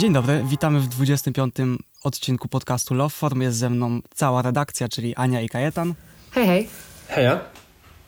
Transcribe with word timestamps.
Dzień 0.00 0.12
dobry, 0.12 0.44
witamy 0.44 0.80
w 0.80 0.88
25. 0.88 1.54
odcinku 2.04 2.48
podcastu 2.48 2.94
Love 2.94 3.10
Form. 3.10 3.40
Jest 3.40 3.58
ze 3.58 3.70
mną 3.70 4.00
cała 4.14 4.42
redakcja, 4.42 4.88
czyli 4.88 5.16
Ania 5.16 5.40
i 5.40 5.48
Kajetan. 5.48 5.94
Hej, 6.30 6.46
hej. 6.46 6.68
Heja. 7.08 7.40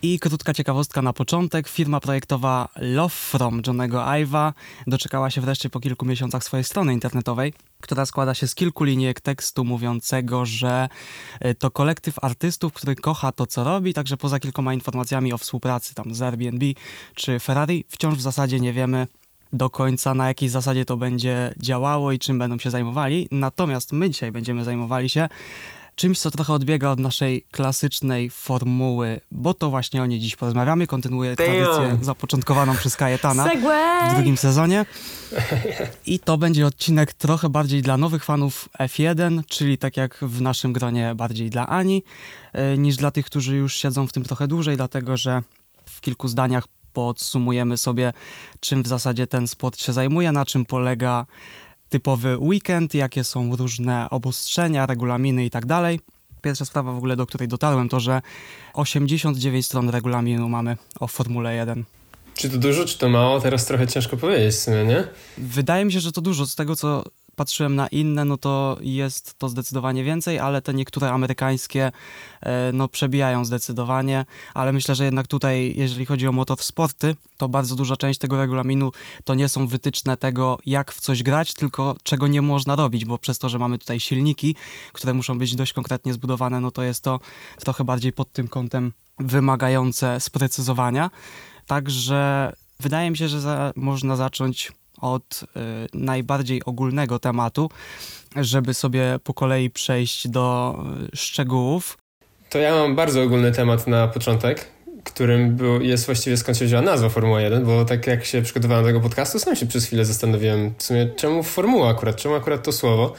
I 0.03 0.19
krótka 0.19 0.55
ciekawostka 0.55 1.03
na 1.03 1.13
początek. 1.13 1.69
Firma 1.69 2.01
projektowa 2.01 2.69
Love 2.77 3.15
From 3.15 3.63
Johnego 3.67 3.99
Ive'a 3.99 4.53
doczekała 4.87 5.31
się 5.31 5.41
wreszcie 5.41 5.71
po 5.71 5.81
kilku 5.81 6.07
miesiącach 6.07 6.45
swojej 6.45 6.65
strony 6.65 6.93
internetowej, 6.93 7.53
która 7.81 8.07
składa 8.07 8.35
się 8.35 8.47
z 8.49 8.55
kilku 8.55 8.85
linijek 8.85 9.21
tekstu 9.21 9.65
mówiącego, 9.65 10.47
że 10.47 10.89
e, 11.41 11.55
to 11.55 11.71
kolektyw 11.71 12.25
artystów, 12.25 12.73
który 12.73 12.97
kocha 12.97 13.33
to, 13.33 13.47
co 13.47 13.65
robi, 13.65 13.95
także 13.95 14.17
poza 14.17 14.41
kilkoma 14.41 14.75
informacjami 14.75 15.33
o 15.33 15.39
współpracy 15.39 15.95
tam 15.95 16.15
z 16.15 16.23
Airbnb 16.23 16.67
czy 17.15 17.39
Ferrari, 17.39 17.85
wciąż 17.89 18.15
w 18.15 18.21
zasadzie 18.21 18.61
nie 18.61 18.73
wiemy, 18.73 19.07
do 19.53 19.71
końca, 19.71 20.15
na 20.15 20.29
jakiej 20.29 20.49
zasadzie 20.49 20.85
to 20.85 20.97
będzie 20.97 21.55
działało 21.57 22.13
i 22.13 22.19
czym 22.19 22.39
będą 22.39 22.59
się 22.59 22.71
zajmowali. 22.71 23.29
Natomiast 23.31 23.93
my 23.93 24.11
dzisiaj 24.11 24.33
będziemy 24.33 24.65
zajmowali 24.65 25.09
się 25.09 25.29
czymś, 25.95 26.19
co 26.19 26.31
trochę 26.31 26.53
odbiega 26.53 26.91
od 26.91 26.99
naszej 26.99 27.45
klasycznej 27.51 28.31
formuły, 28.31 29.21
bo 29.31 29.55
to 29.55 29.71
właśnie 29.71 30.03
o 30.03 30.07
niej 30.07 30.21
dziś 30.21 30.37
porozmawiamy. 30.37 30.87
Kontynuuję 30.87 31.37
tradycję 31.37 31.99
zapoczątkowaną 32.03 32.77
przez 32.77 32.97
Kajetana 32.97 33.49
w 34.11 34.15
drugim 34.15 34.37
sezonie. 34.37 34.87
I 36.07 36.19
to 36.19 36.39
będzie 36.39 36.67
odcinek 36.67 37.13
trochę 37.13 37.49
bardziej 37.49 37.83
dla 37.83 37.97
nowych 37.97 38.25
fanów 38.25 38.69
F1, 38.79 39.43
czyli 39.47 39.79
tak 39.79 39.97
jak 39.97 40.19
w 40.23 40.41
naszym 40.41 40.73
gronie 40.73 41.15
bardziej 41.15 41.51
dla 41.51 41.67
Ani, 41.67 42.03
e, 42.53 42.79
niż 42.79 42.97
dla 42.97 43.11
tych, 43.11 43.27
którzy 43.27 43.57
już 43.57 43.77
siedzą 43.77 44.07
w 44.07 44.13
tym 44.13 44.23
trochę 44.23 44.49
dłużej, 44.49 44.77
dlatego 44.77 45.17
że 45.17 45.43
w 45.87 46.01
kilku 46.01 46.29
zdaniach 46.29 46.65
podsumujemy 46.93 47.77
sobie, 47.77 48.13
czym 48.61 48.83
w 48.83 48.87
zasadzie 48.87 49.27
ten 49.27 49.49
sport 49.49 49.81
się 49.81 49.93
zajmuje, 49.93 50.33
na 50.33 50.45
czym 50.45 50.65
polega 50.65 51.27
typowy 51.89 52.39
weekend, 52.39 52.95
jakie 52.95 53.25
są 53.25 53.57
różne 53.57 54.11
obostrzenia, 54.11 54.87
regulaminy 54.87 55.45
i 55.45 55.51
tak. 55.51 55.65
Pierwsza 56.43 56.65
sprawa 56.65 56.93
w 56.93 56.97
ogóle, 56.97 57.17
do 57.17 57.27
której 57.27 57.49
dotarłem, 57.49 57.89
to 57.89 58.01
że 58.01 58.23
89 58.75 59.67
stron 59.67 59.89
regulaminu 59.89 60.49
mamy 60.49 60.77
o 61.01 61.07
Formule 61.07 61.55
1. 61.55 61.85
Czy 62.35 62.51
to 62.51 62.59
dużo, 62.59 62.85
czy 62.85 62.99
to 62.99 63.09
mało? 63.09 63.41
Teraz 63.41 63.67
trochę 63.67 63.87
ciężko 63.87 64.17
powiedzieć 64.17 64.55
w 64.55 64.59
sumie, 64.59 64.85
nie? 64.85 65.05
Wydaje 65.39 65.85
mi 65.85 65.93
się, 65.93 66.01
że 66.01 66.13
to 66.13 66.21
dużo. 66.21 66.47
Z 66.47 66.55
tego, 66.55 66.77
co 66.77 67.05
patrzyłem 67.37 67.77
na 67.77 67.87
inne, 67.87 68.25
no 68.25 68.37
to 68.37 68.77
jest 68.81 69.39
to 69.39 69.49
zdecydowanie 69.49 70.05
więcej, 70.05 70.39
ale 70.39 70.63
te 70.63 70.75
niektóre 70.75 71.11
amerykańskie 71.11 71.93
e, 72.43 72.71
no 72.73 72.89
przebijają 72.89 73.45
zdecydowanie, 73.45 74.25
ale 74.55 74.73
myślę, 74.73 74.95
że 74.95 75.05
jednak 75.05 75.27
tutaj, 75.27 75.75
jeżeli 75.77 76.07
chodzi 76.07 76.29
o 76.29 76.33
motorsporty, 76.33 77.17
to 77.37 77.49
bardzo 77.49 77.77
duża 77.77 77.97
część 77.97 78.19
tego 78.19 78.37
regulaminu 78.37 78.93
to 79.25 79.35
nie 79.35 79.49
są 79.49 79.67
wytyczne 79.67 80.17
tego, 80.17 80.59
jak 80.67 80.93
w 80.93 81.01
coś 81.01 81.23
grać, 81.23 81.55
tylko 81.55 81.97
czego 82.03 82.27
nie 82.27 82.43
można 82.43 82.77
robić, 82.77 83.05
bo 83.05 83.19
przez 83.19 83.39
to, 83.39 83.49
że 83.49 83.59
mamy 83.59 83.79
tutaj 83.79 84.01
silniki, 84.01 84.57
które 84.93 85.15
muszą 85.15 85.39
być 85.39 85.57
dość 85.57 85.73
konkretnie 85.73 86.13
zbudowane, 86.13 86.61
no 86.61 86.71
to 86.71 86.83
jest 86.83 87.05
to 87.05 87.21
trochę 87.61 87.85
bardziej 87.85 88.13
pod 88.13 88.33
tym 88.33 88.49
kątem 88.49 88.93
wymagające 89.19 90.21
sprecyzowania. 90.21 91.11
Także 91.67 92.53
wydaje 92.81 93.11
mi 93.11 93.17
się, 93.17 93.29
że 93.29 93.41
za, 93.41 93.73
można 93.77 94.17
zacząć 94.17 94.73
od 95.03 95.43
y, 95.43 95.47
najbardziej 95.95 96.65
ogólnego 96.65 97.19
tematu, 97.19 97.71
żeby 98.37 98.75
sobie 98.75 99.19
po 99.25 99.35
kolei 99.35 99.71
przejść 99.71 100.29
do 100.29 100.77
y, 101.13 101.17
szczegółów. 101.17 101.99
To 102.51 102.59
ja 102.59 102.75
mam 102.75 102.97
bardzo 102.97 103.23
ogólny 103.23 103.53
temat 103.53 103.87
na 103.87 104.09
początek, 104.09 104.69
którym 105.05 105.57
był, 105.57 105.81
jest 105.81 106.07
właściwie 106.07 106.37
skąd 106.37 106.59
się 106.59 106.65
wzięła 106.65 106.83
nazwa 106.83 107.09
Formuła 107.09 107.41
1, 107.41 107.65
bo 107.65 107.85
tak 107.85 108.07
jak 108.07 108.25
się 108.25 108.43
przygotowałem 108.43 108.85
do 108.85 108.89
tego 108.89 109.01
podcastu, 109.01 109.39
sam 109.39 109.57
się 109.57 109.67
przez 109.67 109.87
chwilę 109.87 110.05
zastanowiłem, 110.05 110.75
w 110.79 110.83
sumie 110.83 111.07
czemu 111.07 111.43
Formuła 111.43 111.91
akurat, 111.91 112.17
czemu 112.17 112.35
akurat 112.35 112.63
to 112.63 112.73
słowo. 112.73 113.13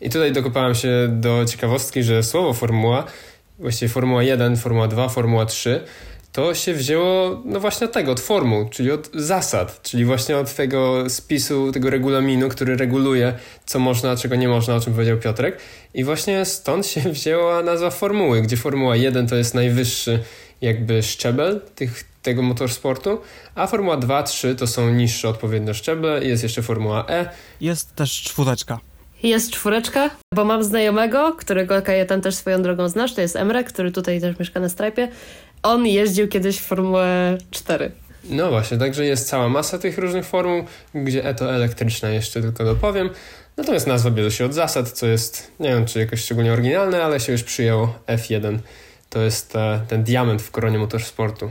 I 0.00 0.10
tutaj 0.10 0.32
dokopałem 0.32 0.74
się 0.74 1.08
do 1.10 1.44
ciekawostki, 1.44 2.02
że 2.02 2.22
słowo 2.22 2.52
Formuła, 2.52 3.04
właściwie 3.58 3.88
Formuła 3.88 4.22
1, 4.22 4.56
Formuła 4.56 4.88
2, 4.88 5.08
Formuła 5.08 5.46
3 5.46 5.84
to 6.32 6.54
się 6.54 6.74
wzięło 6.74 7.42
no 7.44 7.60
właśnie 7.60 7.86
od 7.86 7.92
tego, 7.92 8.12
od 8.12 8.20
formuł, 8.20 8.68
czyli 8.68 8.90
od 8.90 9.10
zasad, 9.14 9.82
czyli 9.82 10.04
właśnie 10.04 10.36
od 10.36 10.54
tego 10.54 11.10
spisu, 11.10 11.72
tego 11.72 11.90
regulaminu, 11.90 12.48
który 12.48 12.76
reguluje, 12.76 13.34
co 13.66 13.78
można, 13.78 14.16
czego 14.16 14.36
nie 14.36 14.48
można, 14.48 14.74
o 14.74 14.80
czym 14.80 14.92
powiedział 14.92 15.18
Piotrek. 15.18 15.58
I 15.94 16.04
właśnie 16.04 16.44
stąd 16.44 16.86
się 16.86 17.00
wzięła 17.12 17.62
nazwa 17.62 17.90
formuły, 17.90 18.42
gdzie 18.42 18.56
Formuła 18.56 18.96
1 18.96 19.26
to 19.26 19.36
jest 19.36 19.54
najwyższy 19.54 20.22
jakby 20.60 21.02
szczebel 21.02 21.60
tych, 21.74 22.04
tego 22.22 22.42
motorsportu, 22.42 23.20
a 23.54 23.66
Formuła 23.66 23.96
2, 23.96 24.22
3 24.22 24.54
to 24.54 24.66
są 24.66 24.90
niższe 24.90 25.28
odpowiednio 25.28 25.74
szczeble, 25.74 26.24
jest 26.24 26.42
jeszcze 26.42 26.62
Formuła 26.62 27.04
E. 27.08 27.30
Jest 27.60 27.94
też 27.94 28.22
czwóreczka. 28.22 28.80
Jest 29.22 29.50
czwóreczka, 29.50 30.10
bo 30.34 30.44
mam 30.44 30.64
znajomego, 30.64 31.32
którego 31.32 31.82
Kajetan 31.82 32.20
też 32.20 32.34
swoją 32.34 32.62
drogą 32.62 32.88
znasz, 32.88 33.14
to 33.14 33.20
jest 33.20 33.36
Emrek, 33.36 33.72
który 33.72 33.92
tutaj 33.92 34.20
też 34.20 34.38
mieszka 34.38 34.60
na 34.60 34.68
Stripe. 34.68 35.08
On 35.62 35.86
jeździł 35.86 36.28
kiedyś 36.28 36.58
w 36.58 36.62
Formułę 36.62 37.38
4. 37.50 37.90
No 38.24 38.48
właśnie, 38.48 38.78
także 38.78 39.04
jest 39.04 39.28
cała 39.28 39.48
masa 39.48 39.78
tych 39.78 39.98
różnych 39.98 40.26
formuł, 40.26 40.64
gdzie 40.94 41.24
e 41.24 41.34
to 41.34 41.54
elektryczne 41.54 42.14
jeszcze 42.14 42.40
tylko 42.40 42.64
dopowiem. 42.64 43.10
Natomiast 43.56 43.86
nazwa 43.86 44.10
bierze 44.10 44.30
się 44.30 44.44
od 44.44 44.54
zasad, 44.54 44.90
co 44.90 45.06
jest, 45.06 45.50
nie 45.60 45.68
wiem 45.68 45.86
czy 45.86 45.98
jakoś 45.98 46.20
szczególnie 46.20 46.52
oryginalne, 46.52 47.04
ale 47.04 47.20
się 47.20 47.32
już 47.32 47.42
przyjęło 47.42 47.94
F1. 48.06 48.58
To 49.10 49.20
jest 49.20 49.56
e, 49.56 49.80
ten 49.88 50.04
diament 50.04 50.42
w 50.42 50.50
koronie 50.50 50.78
motorsportu. 50.78 51.50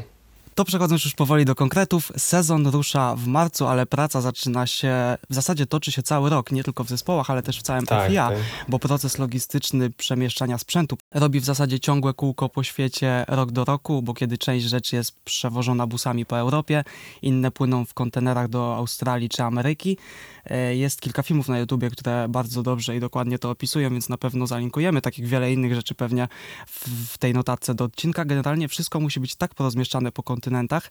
To 0.60 0.66
przechodząc 0.66 1.06
już 1.06 1.14
powoli 1.14 1.46
do 1.46 1.56
konkretów, 1.56 2.12
sezon 2.18 2.68
rusza 2.68 3.16
w 3.16 3.28
marcu, 3.28 3.68
ale 3.68 3.86
praca 3.86 4.22
zaczyna 4.22 4.68
się, 4.68 5.18
w 5.30 5.34
zasadzie 5.34 5.66
toczy 5.66 5.92
się 5.92 6.04
cały 6.04 6.30
rok, 6.30 6.52
nie 6.52 6.64
tylko 6.64 6.84
w 6.84 6.90
zespołach, 6.90 7.30
ale 7.30 7.44
też 7.44 7.60
w 7.60 7.62
całym 7.62 7.86
tak, 7.86 8.12
FIA, 8.12 8.30
tak. 8.30 8.38
bo 8.68 8.80
proces 8.80 9.18
logistyczny 9.18 9.90
przemieszczania 9.90 10.58
sprzętu 10.58 10.98
robi 11.14 11.40
w 11.40 11.46
zasadzie 11.46 11.80
ciągłe 11.80 12.14
kółko 12.14 12.50
po 12.50 12.64
świecie 12.64 13.26
rok 13.28 13.52
do 13.52 13.66
roku, 13.66 14.02
bo 14.02 14.14
kiedy 14.14 14.38
część 14.38 14.66
rzeczy 14.66 14.96
jest 14.96 15.20
przewożona 15.26 15.88
busami 15.88 16.26
po 16.26 16.38
Europie, 16.38 16.84
inne 17.22 17.52
płyną 17.52 17.86
w 17.86 17.94
kontenerach 17.94 18.48
do 18.48 18.76
Australii 18.76 19.30
czy 19.30 19.44
Ameryki. 19.44 19.98
E, 20.46 20.76
jest 20.76 21.02
kilka 21.02 21.24
filmów 21.24 21.48
na 21.48 21.60
YouTubie, 21.60 21.90
które 21.90 22.28
bardzo 22.30 22.64
dobrze 22.64 22.96
i 22.96 23.00
dokładnie 23.00 23.40
to 23.40 23.50
opisują, 23.50 23.90
więc 23.90 24.10
na 24.10 24.18
pewno 24.18 24.48
zalinkujemy, 24.48 25.02
tak 25.02 25.18
jak 25.18 25.28
wiele 25.28 25.54
innych 25.54 25.76
rzeczy 25.76 25.96
pewnie 25.96 26.28
w, 26.68 26.90
w 27.14 27.18
tej 27.18 27.34
notatce 27.34 27.76
do 27.76 27.84
odcinka. 27.84 28.26
Generalnie 28.26 28.68
wszystko 28.68 29.00
musi 29.00 29.20
być 29.20 29.36
tak 29.36 29.56
porozmieszczane 29.56 30.12
po 30.12 30.24
kontynentach, 30.24 30.49
kontynentach, 30.50 30.90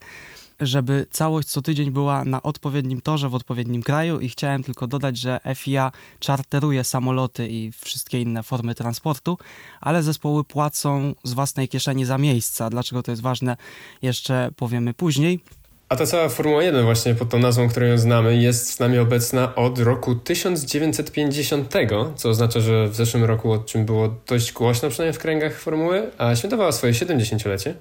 żeby 0.60 1.06
całość 1.10 1.48
co 1.48 1.62
tydzień 1.62 1.91
była 1.91 2.24
na 2.24 2.42
odpowiednim 2.42 3.00
torze 3.00 3.28
w 3.28 3.34
odpowiednim 3.34 3.82
kraju 3.82 4.20
i 4.20 4.28
chciałem 4.28 4.62
tylko 4.62 4.86
dodać, 4.86 5.19
że 5.19 5.41
FIA 5.54 5.92
czarteruje 6.20 6.84
samoloty 6.84 7.48
i 7.48 7.72
wszystkie 7.84 8.20
inne 8.20 8.42
formy 8.42 8.74
transportu, 8.74 9.38
ale 9.80 10.02
zespoły 10.02 10.44
płacą 10.44 11.14
z 11.24 11.32
własnej 11.32 11.69
kieszeni 11.69 12.04
za 12.04 12.19
miejsca. 12.19 12.70
Dlaczego 12.70 13.02
to 13.02 13.10
jest 13.10 13.22
ważne, 13.22 13.56
jeszcze 14.02 14.50
powiemy 14.56 14.94
później. 14.94 15.41
A 15.88 15.96
ta 15.96 16.06
cała 16.06 16.28
Formuła 16.28 16.62
1 16.62 16.84
właśnie 16.84 17.14
pod 17.14 17.28
tą 17.28 17.38
nazwą, 17.38 17.69
którą 17.69 17.86
ją 17.86 17.98
znamy, 17.98 18.36
jest 18.36 18.70
z 18.72 18.80
nami 18.80 18.98
obecna 18.98 19.54
od 19.54 19.78
roku 19.78 20.14
1950, 20.14 21.75
co 22.16 22.28
oznacza, 22.28 22.60
że 22.60 22.88
w 22.88 22.94
zeszłym 22.94 23.25
roku, 23.25 23.52
o 23.52 23.58
czym 23.58 23.84
było 23.84 24.14
dość 24.26 24.52
głośno 24.52 24.88
przynajmniej 24.88 25.14
w 25.14 25.19
kręgach 25.19 25.58
formuły, 25.58 26.10
a 26.19 26.36
świętowała 26.36 26.72
swoje 26.72 26.92
70-lecie 26.92 27.75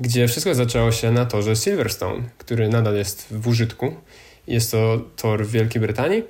gdzie 0.00 0.28
wszystko 0.28 0.54
zaczęło 0.54 0.92
się 0.92 1.10
na 1.10 1.26
torze 1.26 1.56
Silverstone, 1.56 2.22
który 2.38 2.68
nadal 2.68 2.96
jest 2.96 3.26
w 3.30 3.48
użytku. 3.48 3.94
Jest 4.46 4.70
to 4.70 5.00
tor 5.16 5.46
w 5.46 5.50
Wielkiej 5.50 5.80
Brytanii. 5.80 6.22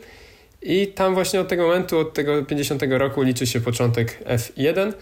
I 0.62 0.86
tam 0.86 1.14
właśnie 1.14 1.40
od 1.40 1.48
tego 1.48 1.62
momentu, 1.62 1.98
od 1.98 2.14
tego 2.14 2.44
50 2.44 2.82
roku 2.90 3.22
liczy 3.22 3.46
się 3.46 3.60
początek 3.60 4.24
F1. 4.24 4.92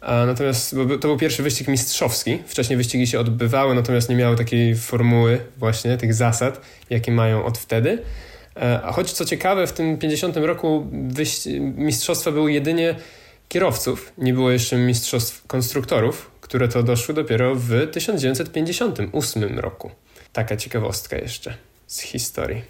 A 0.00 0.26
natomiast 0.26 0.70
to 0.70 1.08
był 1.08 1.18
pierwszy 1.18 1.42
wyścig 1.42 1.68
mistrzowski. 1.68 2.38
Wcześniej 2.46 2.76
wyścigi 2.76 3.06
się 3.06 3.20
odbywały, 3.20 3.74
natomiast 3.74 4.08
nie 4.08 4.16
miały 4.16 4.36
takiej 4.36 4.76
formuły 4.76 5.40
właśnie, 5.56 5.96
tych 5.96 6.14
zasad, 6.14 6.60
jakie 6.90 7.12
mają 7.12 7.44
od 7.44 7.58
wtedy. 7.58 7.98
E, 8.56 8.80
a 8.82 8.92
choć 8.92 9.12
co 9.12 9.24
ciekawe, 9.24 9.66
w 9.66 9.72
tym 9.72 9.98
50 9.98 10.36
roku 10.36 10.86
mistrzostwa 11.76 12.32
były 12.32 12.52
jedynie 12.52 12.94
kierowców, 13.48 14.12
nie 14.18 14.34
było 14.34 14.50
jeszcze 14.50 14.76
mistrzostw 14.76 15.46
konstruktorów, 15.46 16.30
które 16.44 16.68
to 16.68 16.82
doszły 16.82 17.14
dopiero 17.14 17.54
w 17.54 17.90
1958 17.92 19.58
roku. 19.58 19.90
Taka 20.32 20.56
ciekawostka 20.56 21.16
jeszcze 21.16 21.56
z 21.86 22.00
historii. 22.00 22.62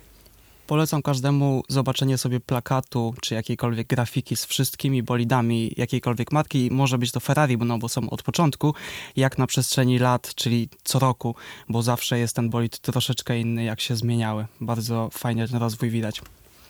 Polecam 0.67 1.03
każdemu 1.03 1.62
zobaczenie 1.69 2.19
sobie 2.19 2.41
plakatu 2.41 3.15
czy 3.23 3.35
jakiejkolwiek 3.35 3.87
grafiki 3.87 4.37
z 4.37 4.44
wszystkimi 4.44 5.03
bolidami 5.03 5.75
jakiejkolwiek 5.76 6.32
marki. 6.32 6.69
Może 6.73 6.99
być 6.99 7.12
to 7.12 7.21
Ferrari, 7.21 7.56
bo, 7.56 7.65
no, 7.65 7.79
bo 7.79 7.88
są 7.88 8.11
od 8.11 8.23
początku, 8.23 8.75
jak 9.17 9.38
na 9.38 9.47
przestrzeni 9.47 9.99
lat, 9.99 10.35
czyli 10.35 10.69
co 10.85 10.99
roku, 10.99 11.35
bo 11.69 11.82
zawsze 11.82 12.19
jest 12.19 12.37
ten 12.37 12.50
bolid 12.50 12.79
troszeczkę 12.79 13.38
inny, 13.38 13.65
jak 13.65 13.81
się 13.81 13.97
zmieniały. 13.97 14.47
Bardzo 14.61 15.09
fajnie 15.12 15.49
ten 15.49 15.59
rozwój 15.61 15.91
widać. 15.91 16.21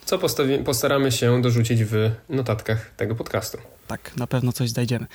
Co 0.05 0.19
postaramy 0.65 1.13
się 1.13 1.43
dorzucić 1.43 1.85
w 1.85 2.11
notatkach 2.29 2.91
tego 2.97 3.15
podcastu. 3.15 3.59
Tak, 3.87 4.17
na 4.17 4.27
pewno 4.27 4.53
coś 4.53 4.71
znajdziemy. 4.71 5.07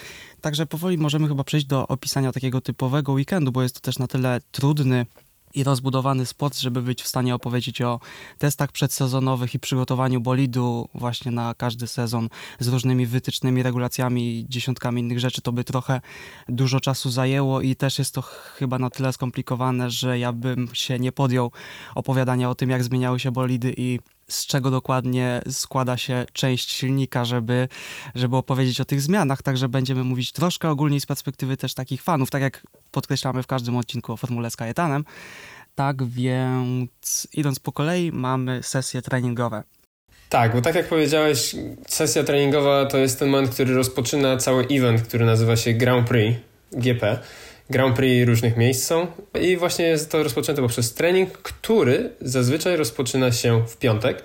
Także 0.42 0.66
powoli 0.66 0.98
możemy 0.98 1.28
chyba 1.28 1.44
przejść 1.44 1.66
do 1.66 1.88
opisania 1.88 2.32
takiego 2.32 2.62
typowego 2.62 3.12
weekendu, 3.12 3.52
bo 3.52 3.64
jest 3.64 3.76
to 3.76 3.82
też 3.82 4.00
na 4.00 4.08
tyle 4.08 4.40
trudny 4.52 5.06
i 5.54 5.64
rozbudowany 5.64 6.26
sport, 6.26 6.58
żeby 6.58 6.82
być 6.82 7.04
w 7.04 7.08
stanie 7.08 7.36
opowiedzieć 7.36 7.82
o 7.82 8.00
testach 8.38 8.72
przedsezonowych 8.72 9.56
i 9.56 9.60
przygotowaniu 9.60 10.22
bolidu 10.22 10.90
właśnie 10.94 11.32
na 11.32 11.54
każdy 11.54 11.88
sezon 11.88 12.30
z 12.60 12.68
różnymi 12.68 13.06
wytycznymi, 13.06 13.64
regulacjami 13.64 14.40
i 14.40 14.46
dziesiątkami 14.50 15.02
innych 15.02 15.20
rzeczy, 15.20 15.42
to 15.42 15.52
by 15.52 15.64
trochę 15.64 16.02
dużo 16.50 16.80
czasu 16.80 17.10
zajęło 17.10 17.62
i 17.62 17.76
też 17.76 18.00
jest 18.00 18.14
to 18.14 18.22
chyba 18.22 18.80
na 18.80 18.90
tyle 18.90 19.14
skomplikowane, 19.14 19.92
że 19.92 20.20
ja 20.20 20.34
bym 20.34 20.70
się 20.74 21.00
nie 21.00 21.12
podjął 21.12 21.52
opowiadania 21.96 22.50
o 22.50 22.56
tym, 22.56 22.70
jak 22.70 22.84
zmieniały 22.84 23.20
się 23.20 23.32
bolidy 23.32 23.74
i 23.78 24.00
z 24.30 24.46
czego 24.46 24.72
dokładnie 24.72 25.42
składa 25.50 25.98
się 25.98 26.26
część 26.34 26.72
silnika, 26.72 27.26
żeby, 27.26 27.68
żeby 28.16 28.38
opowiedzieć 28.38 28.82
o 28.82 28.86
tych 28.86 29.02
zmianach, 29.02 29.42
także 29.42 29.70
będziemy 29.70 30.04
mówić 30.04 30.32
troszkę 30.32 30.70
ogólniej 30.70 31.00
z 31.00 31.06
perspektywy 31.06 31.58
też 31.58 31.74
takich 31.74 32.02
fanów, 32.02 32.30
tak 32.30 32.42
jak 32.42 32.68
podkreślamy 32.92 33.44
w 33.44 33.48
każdym 33.48 33.78
odcinku 33.78 34.14
o 34.14 34.18
Formule 34.18 34.52
z 34.52 34.56
Kajetanem. 34.56 35.06
Tak 35.76 36.04
więc 36.04 37.28
idąc 37.34 37.60
po 37.60 37.72
kolei 37.72 38.12
mamy 38.12 38.64
sesje 38.64 39.02
treningowe. 39.02 39.64
Tak, 40.30 40.56
bo 40.56 40.62
tak 40.62 40.76
jak 40.76 40.88
powiedziałeś, 40.88 41.56
sesja 41.88 42.24
treningowa 42.24 42.86
to 42.86 42.98
jest 42.98 43.20
ten 43.20 43.30
moment, 43.30 43.50
który 43.50 43.76
rozpoczyna 43.76 44.38
cały 44.38 44.68
event, 44.72 45.02
który 45.02 45.26
nazywa 45.26 45.56
się 45.56 45.74
Grand 45.74 46.08
Prix 46.10 46.40
GP. 46.72 47.20
Grand 47.70 47.96
Prix 47.96 48.28
różnych 48.28 48.58
miejsc 48.58 48.88
są 48.88 49.08
i 49.42 49.58
właśnie 49.58 49.86
jest 49.86 50.12
to 50.12 50.24
rozpoczęte 50.24 50.62
poprzez 50.62 50.94
trening, 50.94 51.32
który 51.32 52.14
zazwyczaj 52.22 52.78
rozpoczyna 52.78 53.32
się 53.32 53.68
w 53.68 53.78
piątek. 53.78 54.24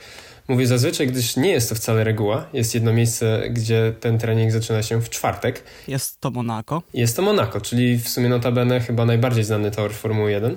Mówię 0.48 0.66
zazwyczaj, 0.66 1.06
gdyż 1.06 1.36
nie 1.36 1.50
jest 1.50 1.68
to 1.68 1.74
wcale 1.74 2.04
reguła. 2.04 2.46
Jest 2.52 2.74
jedno 2.74 2.92
miejsce, 2.92 3.42
gdzie 3.50 3.94
ten 4.00 4.18
trening 4.18 4.52
zaczyna 4.52 4.82
się 4.82 5.02
w 5.02 5.10
czwartek. 5.10 5.62
Jest 5.88 6.20
to 6.20 6.30
Monaco. 6.30 6.82
Jest 6.94 7.16
to 7.16 7.22
Monaco, 7.22 7.60
czyli 7.60 7.98
w 7.98 8.08
sumie 8.08 8.28
notabene 8.28 8.80
chyba 8.80 9.04
najbardziej 9.04 9.44
znany 9.44 9.70
tor 9.70 9.94
Formuły 9.94 10.30
1, 10.30 10.56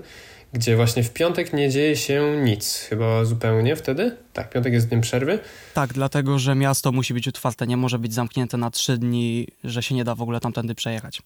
gdzie 0.53 0.75
właśnie 0.75 1.03
w 1.03 1.13
piątek 1.13 1.53
nie 1.53 1.69
dzieje 1.69 1.95
się 1.95 2.35
nic. 2.43 2.85
Chyba 2.89 3.25
zupełnie 3.25 3.75
wtedy? 3.75 4.17
Tak, 4.33 4.49
piątek 4.49 4.73
jest 4.73 4.87
dniem 4.87 5.01
przerwy. 5.01 5.39
Tak, 5.73 5.93
dlatego 5.93 6.39
że 6.39 6.55
miasto 6.55 6.91
musi 6.91 7.13
być 7.13 7.27
otwarte, 7.27 7.67
nie 7.67 7.77
może 7.77 7.99
być 7.99 8.13
zamknięte 8.13 8.57
na 8.57 8.71
trzy 8.71 8.97
dni, 8.97 9.47
że 9.63 9.83
się 9.83 9.95
nie 9.95 10.03
da 10.03 10.15
w 10.15 10.21
ogóle 10.21 10.39
tamtędy 10.39 10.75
przejechać. 10.75 11.21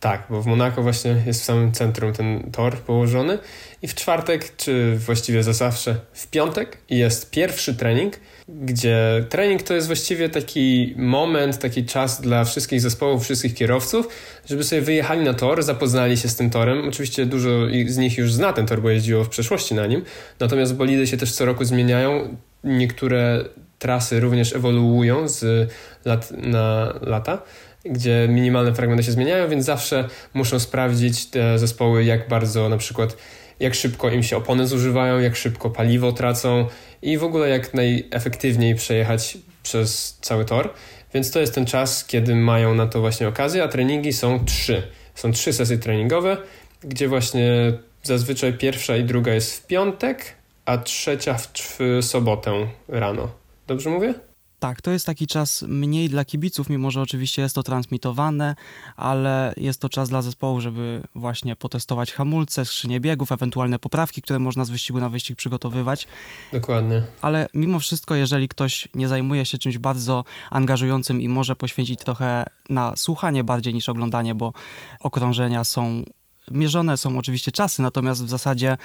Tak, 0.00 0.26
bo 0.30 0.42
w 0.42 0.46
Monako 0.46 0.82
właśnie 0.82 1.22
jest 1.26 1.40
w 1.42 1.44
samym 1.44 1.72
centrum 1.72 2.12
ten 2.12 2.50
tor 2.52 2.78
położony 2.78 3.38
i 3.82 3.88
w 3.88 3.94
czwartek, 3.94 4.56
czy 4.56 4.96
właściwie 4.96 5.42
za 5.42 5.52
zawsze 5.52 5.96
w 6.12 6.26
piątek 6.26 6.78
jest 6.90 7.30
pierwszy 7.30 7.74
trening, 7.74 8.14
gdzie 8.48 9.24
trening 9.28 9.62
to 9.62 9.74
jest 9.74 9.86
właściwie 9.86 10.28
taki 10.28 10.94
moment, 10.96 11.58
taki 11.58 11.84
czas 11.84 12.20
dla 12.20 12.44
wszystkich 12.44 12.80
zespołów, 12.80 13.24
wszystkich 13.24 13.54
kierowców, 13.54 14.08
żeby 14.46 14.64
sobie 14.64 14.82
wyjechali 14.82 15.24
na 15.24 15.34
tor, 15.34 15.62
zapoznali 15.62 16.16
się 16.16 16.28
z 16.28 16.36
tym 16.36 16.50
torem. 16.50 16.88
Oczywiście 16.88 17.26
dużo 17.26 17.50
z 17.86 17.96
nich 17.96 18.18
już 18.18 18.32
zna 18.32 18.52
ten 18.52 18.66
tor, 18.66 18.82
bo 18.82 18.90
jeździło 18.90 19.24
w 19.24 19.28
przeszłości 19.28 19.74
na 19.74 19.86
nim, 19.86 20.04
natomiast 20.40 20.74
bolidy 20.74 21.06
się 21.06 21.16
też 21.16 21.32
co 21.32 21.44
roku 21.44 21.64
zmieniają. 21.64 22.36
Niektóre 22.64 23.44
trasy 23.78 24.20
również 24.20 24.52
ewoluują 24.52 25.28
z 25.28 25.70
lat 26.04 26.30
na 26.30 26.94
lata 27.02 27.42
gdzie 27.84 28.26
minimalne 28.30 28.74
fragmenty 28.74 29.04
się 29.04 29.12
zmieniają, 29.12 29.48
więc 29.48 29.64
zawsze 29.64 30.08
muszą 30.34 30.58
sprawdzić 30.58 31.26
te 31.26 31.58
zespoły, 31.58 32.04
jak 32.04 32.28
bardzo 32.28 32.68
na 32.68 32.76
przykład, 32.76 33.16
jak 33.60 33.74
szybko 33.74 34.10
im 34.10 34.22
się 34.22 34.36
opony 34.36 34.66
zużywają, 34.66 35.18
jak 35.18 35.36
szybko 35.36 35.70
paliwo 35.70 36.12
tracą 36.12 36.66
i 37.02 37.18
w 37.18 37.24
ogóle 37.24 37.48
jak 37.48 37.74
najefektywniej 37.74 38.74
przejechać 38.74 39.38
przez 39.62 40.18
cały 40.20 40.44
tor. 40.44 40.70
Więc 41.14 41.30
to 41.30 41.40
jest 41.40 41.54
ten 41.54 41.66
czas, 41.66 42.04
kiedy 42.04 42.34
mają 42.34 42.74
na 42.74 42.86
to 42.86 43.00
właśnie 43.00 43.28
okazję, 43.28 43.62
a 43.62 43.68
treningi 43.68 44.12
są 44.12 44.44
trzy. 44.44 44.82
Są 45.14 45.32
trzy 45.32 45.52
sesje 45.52 45.78
treningowe, 45.78 46.36
gdzie 46.80 47.08
właśnie 47.08 47.72
zazwyczaj 48.02 48.52
pierwsza 48.52 48.96
i 48.96 49.04
druga 49.04 49.34
jest 49.34 49.56
w 49.56 49.66
piątek, 49.66 50.34
a 50.64 50.78
trzecia 50.78 51.34
w, 51.38 51.78
sobotę 52.00 52.66
rano. 52.88 53.28
Dobrze 53.66 53.90
mówię? 53.90 54.14
Tak, 54.64 54.82
to 54.82 54.90
jest 54.90 55.06
taki 55.06 55.26
czas 55.26 55.62
mniej 55.68 56.08
dla 56.08 56.24
kibiców, 56.24 56.70
mimo 56.70 56.90
że 56.90 57.00
oczywiście 57.00 57.42
jest 57.42 57.54
to 57.54 57.62
transmitowane, 57.62 58.56
ale 58.96 59.54
jest 59.56 59.80
to 59.80 59.88
czas 59.88 60.08
dla 60.08 60.22
zespołu, 60.22 60.60
żeby 60.60 61.02
właśnie 61.14 61.56
potestować 61.56 62.12
hamulce, 62.12 62.64
skrzynie 62.64 63.00
biegów, 63.00 63.32
ewentualne 63.32 63.78
poprawki, 63.78 64.22
które 64.22 64.38
można 64.38 64.64
z 64.64 64.70
wyścigu 64.70 65.00
na 65.00 65.08
wyścig 65.08 65.36
przygotowywać. 65.36 66.08
Dokładnie. 66.52 67.02
Ale 67.22 67.48
mimo 67.54 67.78
wszystko, 67.78 68.14
jeżeli 68.14 68.48
ktoś 68.48 68.88
nie 68.94 69.08
zajmuje 69.08 69.46
się 69.46 69.58
czymś 69.58 69.78
bardzo 69.78 70.24
angażującym 70.50 71.20
i 71.20 71.28
może 71.28 71.56
poświęcić 71.56 72.00
trochę 72.00 72.44
na 72.68 72.96
słuchanie 72.96 73.44
bardziej 73.44 73.74
niż 73.74 73.88
oglądanie, 73.88 74.34
bo 74.34 74.52
okrążenia 75.00 75.64
są 75.64 76.04
mierzone 76.50 76.96
są 76.96 77.18
oczywiście 77.18 77.52
czasy, 77.52 77.82
natomiast 77.82 78.24
w 78.24 78.28
zasadzie 78.28 78.76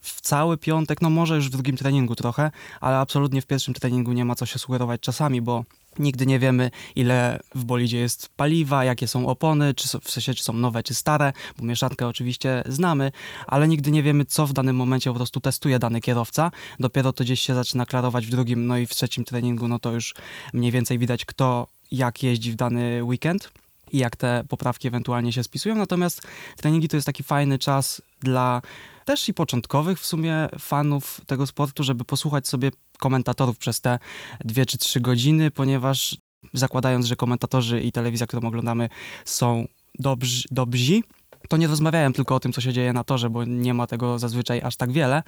w 0.00 0.20
cały 0.20 0.56
piątek, 0.56 1.02
no 1.02 1.10
może 1.10 1.34
już 1.34 1.48
w 1.48 1.50
drugim 1.50 1.76
treningu 1.76 2.14
trochę, 2.14 2.50
ale 2.80 2.98
absolutnie 2.98 3.42
w 3.42 3.46
pierwszym 3.46 3.74
treningu 3.74 4.12
nie 4.12 4.24
ma 4.24 4.34
co 4.34 4.46
się 4.46 4.58
sugerować 4.58 5.00
czasami, 5.00 5.42
bo 5.42 5.64
nigdy 5.98 6.26
nie 6.26 6.38
wiemy, 6.38 6.70
ile 6.96 7.40
w 7.54 7.64
bolidzie 7.64 7.98
jest 7.98 8.28
paliwa, 8.36 8.84
jakie 8.84 9.08
są 9.08 9.26
opony, 9.26 9.74
czy 9.74 9.88
w 10.00 10.10
sensie, 10.10 10.34
czy 10.34 10.44
są 10.44 10.52
nowe, 10.52 10.82
czy 10.82 10.94
stare, 10.94 11.32
bo 11.58 11.64
mieszankę 11.64 12.06
oczywiście 12.06 12.62
znamy, 12.66 13.12
ale 13.46 13.68
nigdy 13.68 13.90
nie 13.90 14.02
wiemy, 14.02 14.24
co 14.24 14.46
w 14.46 14.52
danym 14.52 14.76
momencie 14.76 15.10
po 15.10 15.16
prostu 15.16 15.40
testuje 15.40 15.78
dany 15.78 16.00
kierowca. 16.00 16.50
Dopiero 16.80 17.12
to 17.12 17.24
gdzieś 17.24 17.40
się 17.40 17.54
zaczyna 17.54 17.86
klarować 17.86 18.26
w 18.26 18.30
drugim, 18.30 18.66
no 18.66 18.78
i 18.78 18.86
w 18.86 18.90
trzecim 18.90 19.24
treningu, 19.24 19.68
no 19.68 19.78
to 19.78 19.92
już 19.92 20.14
mniej 20.52 20.72
więcej 20.72 20.98
widać, 20.98 21.24
kto 21.24 21.66
jak 21.90 22.22
jeździ 22.22 22.52
w 22.52 22.56
dany 22.56 23.04
weekend 23.04 23.50
i 23.92 23.98
jak 23.98 24.16
te 24.16 24.44
poprawki 24.48 24.88
ewentualnie 24.88 25.32
się 25.32 25.42
spisują. 25.42 25.74
Natomiast 25.74 26.22
treningi 26.56 26.88
to 26.88 26.96
jest 26.96 27.06
taki 27.06 27.22
fajny 27.22 27.58
czas 27.58 28.02
dla 28.20 28.62
też 29.04 29.28
i 29.28 29.34
początkowych 29.34 30.00
w 30.00 30.06
sumie 30.06 30.48
fanów 30.58 31.20
tego 31.26 31.46
sportu, 31.46 31.84
żeby 31.84 32.04
posłuchać 32.04 32.48
sobie 32.48 32.70
komentatorów 32.98 33.58
przez 33.58 33.80
te 33.80 33.98
dwie 34.44 34.66
czy 34.66 34.78
trzy 34.78 35.00
godziny, 35.00 35.50
ponieważ 35.50 36.16
zakładając, 36.52 37.06
że 37.06 37.16
komentatorzy 37.16 37.80
i 37.80 37.92
telewizja, 37.92 38.26
którą 38.26 38.48
oglądamy 38.48 38.88
są 39.24 39.66
dobrzy, 39.98 40.48
dobrzy 40.50 41.02
to 41.48 41.56
nie 41.56 41.66
rozmawiałem 41.66 42.12
tylko 42.12 42.34
o 42.34 42.40
tym, 42.40 42.52
co 42.52 42.60
się 42.60 42.72
dzieje 42.72 42.92
na 42.92 43.04
torze, 43.04 43.30
bo 43.30 43.44
nie 43.44 43.74
ma 43.74 43.86
tego 43.86 44.18
zazwyczaj 44.18 44.60
aż 44.62 44.76
tak 44.76 44.92
wiele. 44.92 45.22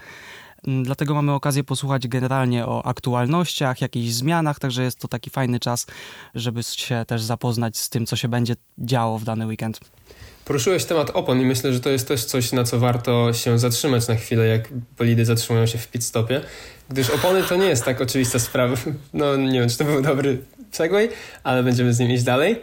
Mm, 0.67 0.85
dlatego 0.85 1.15
mamy 1.15 1.33
okazję 1.33 1.65
posłuchać 1.65 2.09
generalnie 2.09 2.67
o 2.67 2.87
aktualnościach, 2.87 3.81
jakichś 3.81 4.13
zmianach, 4.13 4.59
także 4.59 4.83
jest 4.83 4.99
to 4.99 5.09
taki 5.09 5.31
fajny 5.31 5.61
czas, 5.61 5.87
żeby 6.35 6.63
się 6.63 7.05
też 7.07 7.23
zapoznać 7.23 7.79
z 7.79 7.89
tym, 7.89 8.07
co 8.07 8.17
się 8.17 8.29
będzie 8.29 8.55
działo 8.79 9.19
w 9.19 9.25
dany 9.25 9.47
weekend. 9.47 9.81
Poruszyłeś 10.45 10.85
temat 10.85 11.11
opon 11.11 11.41
i 11.41 11.45
myślę, 11.45 11.73
że 11.73 11.81
to 11.81 11.91
jest 11.91 12.09
też 12.09 12.25
coś, 12.25 12.53
na 12.53 12.65
co 12.65 12.79
warto 12.79 13.33
się 13.33 13.59
zatrzymać 13.59 14.09
na 14.09 14.15
chwilę, 14.15 14.47
jak 14.47 14.69
bolidy 14.99 15.25
zatrzymują 15.25 15.67
się 15.67 15.79
w 15.79 15.89
pit 15.89 16.05
stopie, 16.05 16.41
gdyż 16.89 17.11
opony 17.11 17.43
to 17.43 17.57
nie 17.57 17.67
jest 17.67 17.85
tak 17.85 18.01
oczywista 18.01 18.39
sprawa. 18.39 18.77
No 19.13 19.37
nie 19.37 19.61
wiem, 19.61 19.69
czy 19.69 19.79
to 19.79 19.85
był 19.85 20.03
dobry 20.03 20.39
segway, 20.71 21.09
ale 21.45 21.63
będziemy 21.63 21.95
z 21.95 21.99
nim 21.99 22.11
iść 22.11 22.23
dalej. 22.23 22.63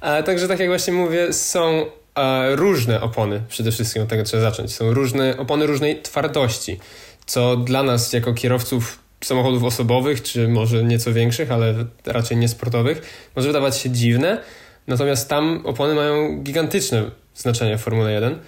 A, 0.00 0.22
także 0.22 0.48
tak 0.48 0.58
jak 0.58 0.68
właśnie 0.68 0.92
mówię, 0.92 1.32
są 1.32 1.86
a, 2.14 2.42
różne 2.52 3.00
opony, 3.00 3.42
przede 3.48 3.72
wszystkim 3.72 4.02
od 4.02 4.08
tego 4.08 4.22
trzeba 4.22 4.42
zacząć. 4.42 4.74
Są 4.74 4.94
różne 4.94 5.36
opony 5.36 5.66
różnej 5.66 6.02
twardości, 6.02 6.78
co 7.26 7.56
dla 7.56 7.82
nas 7.82 8.12
jako 8.12 8.34
kierowców 8.34 8.98
samochodów 9.24 9.64
osobowych, 9.64 10.22
czy 10.22 10.48
może 10.48 10.84
nieco 10.84 11.12
większych, 11.12 11.52
ale 11.52 11.74
raczej 12.06 12.36
niesportowych, 12.36 13.02
może 13.36 13.48
wydawać 13.48 13.78
się 13.78 13.90
dziwne, 13.90 14.38
Natomiast 14.86 15.28
tam 15.28 15.60
opony 15.64 15.94
mają 15.94 16.42
gigantyczne 16.42 17.10
znaczenie 17.34 17.78
w 17.78 17.80
Formule 17.80 18.12
1, 18.12 18.38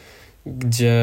gdzie 0.47 0.95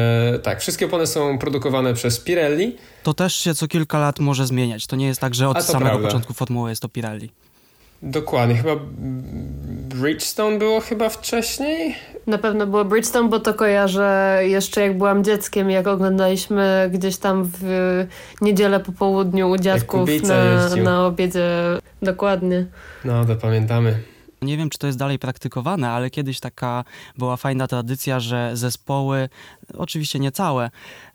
tak, 0.42 0.60
wszystkie 0.60 0.86
opony 0.86 1.06
są 1.06 1.38
produkowane 1.38 1.94
przez 1.94 2.20
Pirelli. 2.20 2.76
To 3.02 3.14
też 3.14 3.34
się 3.34 3.54
co 3.54 3.68
kilka 3.68 3.98
lat 3.98 4.18
może 4.18 4.46
zmieniać. 4.46 4.86
To 4.86 4.96
nie 4.96 5.06
jest 5.06 5.20
tak, 5.20 5.34
że 5.34 5.48
od 5.48 5.64
samego 5.64 5.90
prawda. 5.90 6.08
początku 6.08 6.34
Formuły 6.34 6.70
jest 6.70 6.82
to 6.82 6.88
Pirelli. 6.88 7.30
Dokładnie, 8.02 8.54
chyba 8.54 8.76
Bridgestone 9.88 10.58
było 10.58 10.80
chyba 10.80 11.08
wcześniej. 11.08 11.94
Na 12.26 12.38
pewno 12.38 12.66
było 12.66 12.84
Bridgestone, 12.84 13.28
bo 13.28 13.40
to 13.40 13.54
kojarzę 13.54 14.40
jeszcze 14.42 14.80
jak 14.80 14.98
byłam 14.98 15.24
dzieckiem, 15.24 15.70
jak 15.70 15.86
oglądaliśmy 15.86 16.90
gdzieś 16.92 17.16
tam 17.16 17.50
w 17.60 18.06
niedzielę 18.40 18.80
po 18.80 18.92
południu 18.92 19.50
u 19.50 19.56
dziadków 19.56 20.08
na, 20.22 20.76
na 20.76 21.06
obiedzie. 21.06 21.48
Dokładnie. 22.02 22.66
No, 23.04 23.24
to 23.24 23.36
pamiętamy. 23.36 23.98
Nie 24.46 24.56
wiem, 24.56 24.70
czy 24.70 24.78
to 24.78 24.86
jest 24.86 24.98
dalej 24.98 25.18
praktykowane, 25.18 25.90
ale 25.90 26.10
kiedyś 26.10 26.40
taka 26.40 26.84
była 27.18 27.36
fajna 27.36 27.66
tradycja, 27.66 28.20
że 28.20 28.50
zespoły, 28.54 29.28
oczywiście 29.74 30.18
nie 30.18 30.32
całe, 30.32 30.70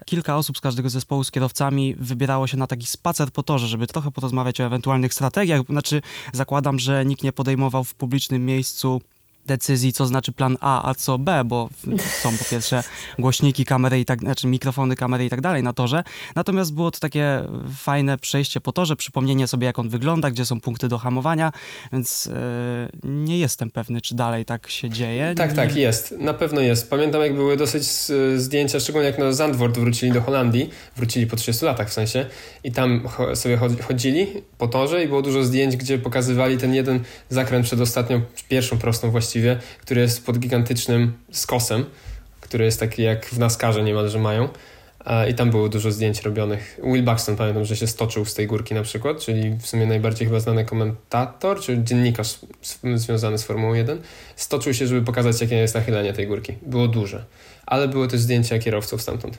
kilka 0.05 0.37
osób 0.37 0.57
z 0.57 0.61
każdego 0.61 0.89
zespołu 0.89 1.23
z 1.23 1.31
kierowcami 1.31 1.95
wybierało 1.99 2.47
się 2.47 2.57
na 2.57 2.67
taki 2.67 2.87
spacer 2.87 3.31
po 3.31 3.43
torze, 3.43 3.67
żeby 3.67 3.87
trochę 3.87 4.11
porozmawiać 4.11 4.61
o 4.61 4.63
ewentualnych 4.63 5.13
strategiach. 5.13 5.61
Znaczy, 5.69 6.01
zakładam, 6.33 6.79
że 6.79 7.05
nikt 7.05 7.23
nie 7.23 7.31
podejmował 7.31 7.83
w 7.83 7.95
publicznym 7.95 8.45
miejscu 8.45 9.01
decyzji, 9.45 9.93
co 9.93 10.05
znaczy 10.05 10.31
plan 10.31 10.57
A, 10.61 10.89
a 10.89 10.95
co 10.95 11.17
B, 11.17 11.43
bo 11.45 11.69
są 12.21 12.37
po 12.37 12.45
pierwsze 12.51 12.83
głośniki, 13.19 13.65
kamery 13.65 13.99
i 13.99 14.05
tak, 14.05 14.19
znaczy 14.19 14.47
mikrofony, 14.47 14.95
kamery 14.95 15.25
i 15.25 15.29
tak 15.29 15.41
dalej 15.41 15.63
na 15.63 15.73
torze. 15.73 16.03
Natomiast 16.35 16.73
było 16.73 16.91
to 16.91 16.99
takie 16.99 17.43
fajne 17.75 18.17
przejście 18.17 18.61
po 18.61 18.71
torze, 18.71 18.95
przypomnienie 18.95 19.47
sobie, 19.47 19.67
jak 19.67 19.79
on 19.79 19.89
wygląda, 19.89 20.31
gdzie 20.31 20.45
są 20.45 20.61
punkty 20.61 20.87
do 20.87 20.97
hamowania, 20.97 21.51
więc 21.93 22.25
yy, 22.25 22.33
nie 23.03 23.39
jestem 23.39 23.71
pewny, 23.71 24.01
czy 24.01 24.15
dalej 24.15 24.45
tak 24.45 24.69
się 24.69 24.89
dzieje. 24.89 25.33
Tak, 25.35 25.49
nie... 25.49 25.55
tak, 25.55 25.75
jest. 25.75 26.15
Na 26.19 26.33
pewno 26.33 26.61
jest. 26.61 26.89
Pamiętam, 26.89 27.21
jak 27.21 27.35
były 27.35 27.57
dosyć 27.57 27.83
zdjęcia, 28.35 28.79
szczególnie 28.79 29.07
jak 29.07 29.19
na 29.19 29.33
Zandvoort 29.33 29.77
wrócili 29.77 30.11
do 30.11 30.21
Holandii, 30.21 30.69
wrócili 30.95 31.27
po 31.27 31.35
30 31.35 31.65
latach 31.65 31.89
w 31.89 31.93
sensie, 31.93 32.25
i 32.63 32.71
tam 32.71 33.01
sobie 33.33 33.59
chodzili 33.87 34.27
po 34.57 34.67
torze 34.67 35.03
i 35.03 35.07
było 35.07 35.21
dużo 35.21 35.43
zdjęć, 35.43 35.77
gdzie 35.77 35.97
pokazywali 35.97 36.57
ten 36.57 36.73
jeden 36.73 36.99
zakręt 37.29 37.65
przed 37.65 37.81
ostatnią, 37.81 38.21
pierwszą 38.49 38.77
prostą 38.77 39.11
właściwie, 39.11 39.40
który 39.81 40.01
jest 40.01 40.25
pod 40.25 40.39
gigantycznym 40.39 41.13
skosem, 41.31 41.85
który 42.41 42.65
jest 42.65 42.79
taki 42.79 43.01
jak 43.01 43.25
w 43.25 43.39
NASCARze 43.39 43.83
niemalże 43.83 44.19
mają. 44.19 44.49
I 45.29 45.33
tam 45.33 45.51
było 45.51 45.69
dużo 45.69 45.91
zdjęć 45.91 46.21
robionych. 46.21 46.79
Will 46.83 47.03
Buxton 47.03 47.35
pamiętam, 47.35 47.65
że 47.65 47.75
się 47.75 47.87
stoczył 47.87 48.25
z 48.25 48.33
tej 48.33 48.47
górki 48.47 48.73
na 48.73 48.81
przykład, 48.81 49.19
czyli 49.19 49.55
w 49.55 49.67
sumie 49.67 49.85
najbardziej 49.85 50.27
chyba 50.27 50.39
znany 50.39 50.65
komentator, 50.65 51.59
czy 51.59 51.83
dziennikarz 51.83 52.39
związany 52.95 53.37
z 53.37 53.43
Formułą 53.43 53.73
1, 53.73 54.01
stoczył 54.35 54.73
się, 54.73 54.87
żeby 54.87 55.01
pokazać, 55.01 55.41
jakie 55.41 55.55
jest 55.55 55.75
nachylenie 55.75 56.13
tej 56.13 56.27
górki. 56.27 56.53
Było 56.61 56.87
duże. 56.87 57.25
Ale 57.65 57.87
były 57.87 58.07
też 58.07 58.19
zdjęcia 58.19 58.59
kierowców 58.59 59.01
stamtąd. 59.01 59.37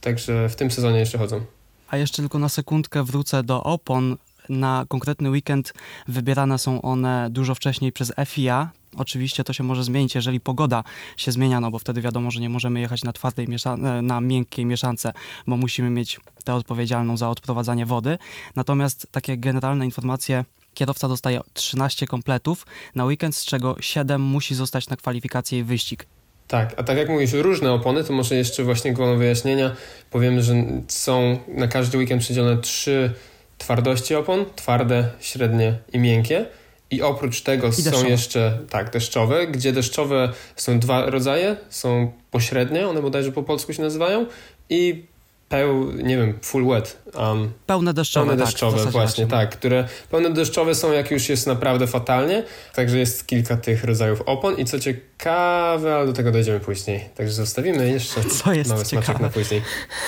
Także 0.00 0.48
w 0.48 0.56
tym 0.56 0.70
sezonie 0.70 0.98
jeszcze 0.98 1.18
chodzą. 1.18 1.40
A 1.88 1.96
jeszcze 1.96 2.16
tylko 2.16 2.38
na 2.38 2.48
sekundkę 2.48 3.04
wrócę 3.04 3.42
do 3.42 3.62
opon. 3.62 4.16
Na 4.48 4.84
konkretny 4.88 5.30
weekend 5.30 5.72
wybierane 6.08 6.58
są 6.58 6.82
one 6.82 7.28
dużo 7.30 7.54
wcześniej 7.54 7.92
przez 7.92 8.12
FIA. 8.26 8.70
Oczywiście 8.96 9.44
to 9.44 9.52
się 9.52 9.64
może 9.64 9.84
zmienić, 9.84 10.14
jeżeli 10.14 10.40
pogoda 10.40 10.84
się 11.16 11.32
zmienia, 11.32 11.60
no 11.60 11.70
bo 11.70 11.78
wtedy 11.78 12.02
wiadomo, 12.02 12.30
że 12.30 12.40
nie 12.40 12.48
możemy 12.48 12.80
jechać 12.80 13.04
na 13.04 13.12
twardej 13.12 13.48
mieszance, 13.48 14.02
na 14.02 14.20
miękkiej 14.20 14.66
mieszance, 14.66 15.12
bo 15.46 15.56
musimy 15.56 15.90
mieć 15.90 16.20
tę 16.44 16.54
odpowiedzialną 16.54 17.16
za 17.16 17.28
odprowadzanie 17.28 17.86
wody. 17.86 18.18
Natomiast 18.56 19.06
takie 19.10 19.36
generalne 19.36 19.84
informacje 19.84 20.44
kierowca 20.74 21.08
dostaje 21.08 21.40
13 21.54 22.06
kompletów 22.06 22.66
na 22.94 23.04
weekend, 23.04 23.36
z 23.36 23.44
czego 23.44 23.76
7 23.80 24.22
musi 24.22 24.54
zostać 24.54 24.88
na 24.88 24.96
kwalifikację 24.96 25.58
i 25.58 25.62
wyścig. 25.62 26.06
Tak, 26.48 26.74
a 26.76 26.82
tak 26.82 26.98
jak 26.98 27.08
mówisz, 27.08 27.32
różne 27.32 27.72
opony, 27.72 28.04
to 28.04 28.12
może 28.12 28.34
jeszcze 28.34 28.64
właśnie 28.64 28.92
gwolą 28.92 29.16
wyjaśnienia 29.16 29.76
powiemy, 30.10 30.42
że 30.42 30.54
są 30.88 31.38
na 31.48 31.68
każdy 31.68 31.98
weekend 31.98 32.22
przydzielone 32.22 32.60
trzy 32.60 33.12
twardości 33.58 34.14
opon, 34.14 34.44
twarde, 34.56 35.10
średnie 35.20 35.78
i 35.92 35.98
miękkie. 35.98 36.46
I 36.92 37.02
oprócz 37.02 37.40
tego 37.40 37.68
I 37.68 37.72
są 37.72 38.06
jeszcze 38.06 38.58
tak, 38.70 38.90
deszczowe, 38.90 39.46
gdzie 39.46 39.72
deszczowe 39.72 40.32
są 40.56 40.78
dwa 40.78 41.10
rodzaje, 41.10 41.56
są 41.70 42.12
pośrednie, 42.30 42.88
one 42.88 43.02
bodajże 43.02 43.32
po 43.32 43.42
polsku 43.42 43.72
się 43.72 43.82
nazywają, 43.82 44.26
i 44.70 45.04
peł, 45.48 45.92
nie 45.92 46.16
wiem, 46.16 46.38
full 46.42 46.66
wet. 46.66 46.98
Um, 47.14 47.52
pełne 47.66 47.94
deszczowe. 47.94 48.26
Pełne 48.26 48.42
tak, 48.42 48.52
deszczowe, 48.52 48.90
właśnie, 48.90 49.26
tak, 49.26 49.50
które 49.50 49.88
pełne 50.10 50.30
deszczowe 50.30 50.74
są 50.74 50.92
jak 50.92 51.10
już 51.10 51.28
jest 51.28 51.46
naprawdę 51.46 51.86
fatalnie, 51.86 52.44
także 52.74 52.98
jest 52.98 53.26
kilka 53.26 53.56
tych 53.56 53.84
rodzajów 53.84 54.22
opon 54.26 54.56
i 54.58 54.64
co 54.64 54.80
ciekawe, 54.80 55.94
ale 55.94 56.06
do 56.06 56.12
tego 56.12 56.30
dojdziemy 56.32 56.60
później, 56.60 57.08
także 57.14 57.34
zostawimy 57.34 57.90
jeszcze 57.90 58.24
co 58.42 58.52
jest 58.52 58.70
mały 58.70 58.84
ciekawe? 58.84 59.18
na 59.22 59.28
później. 59.28 59.62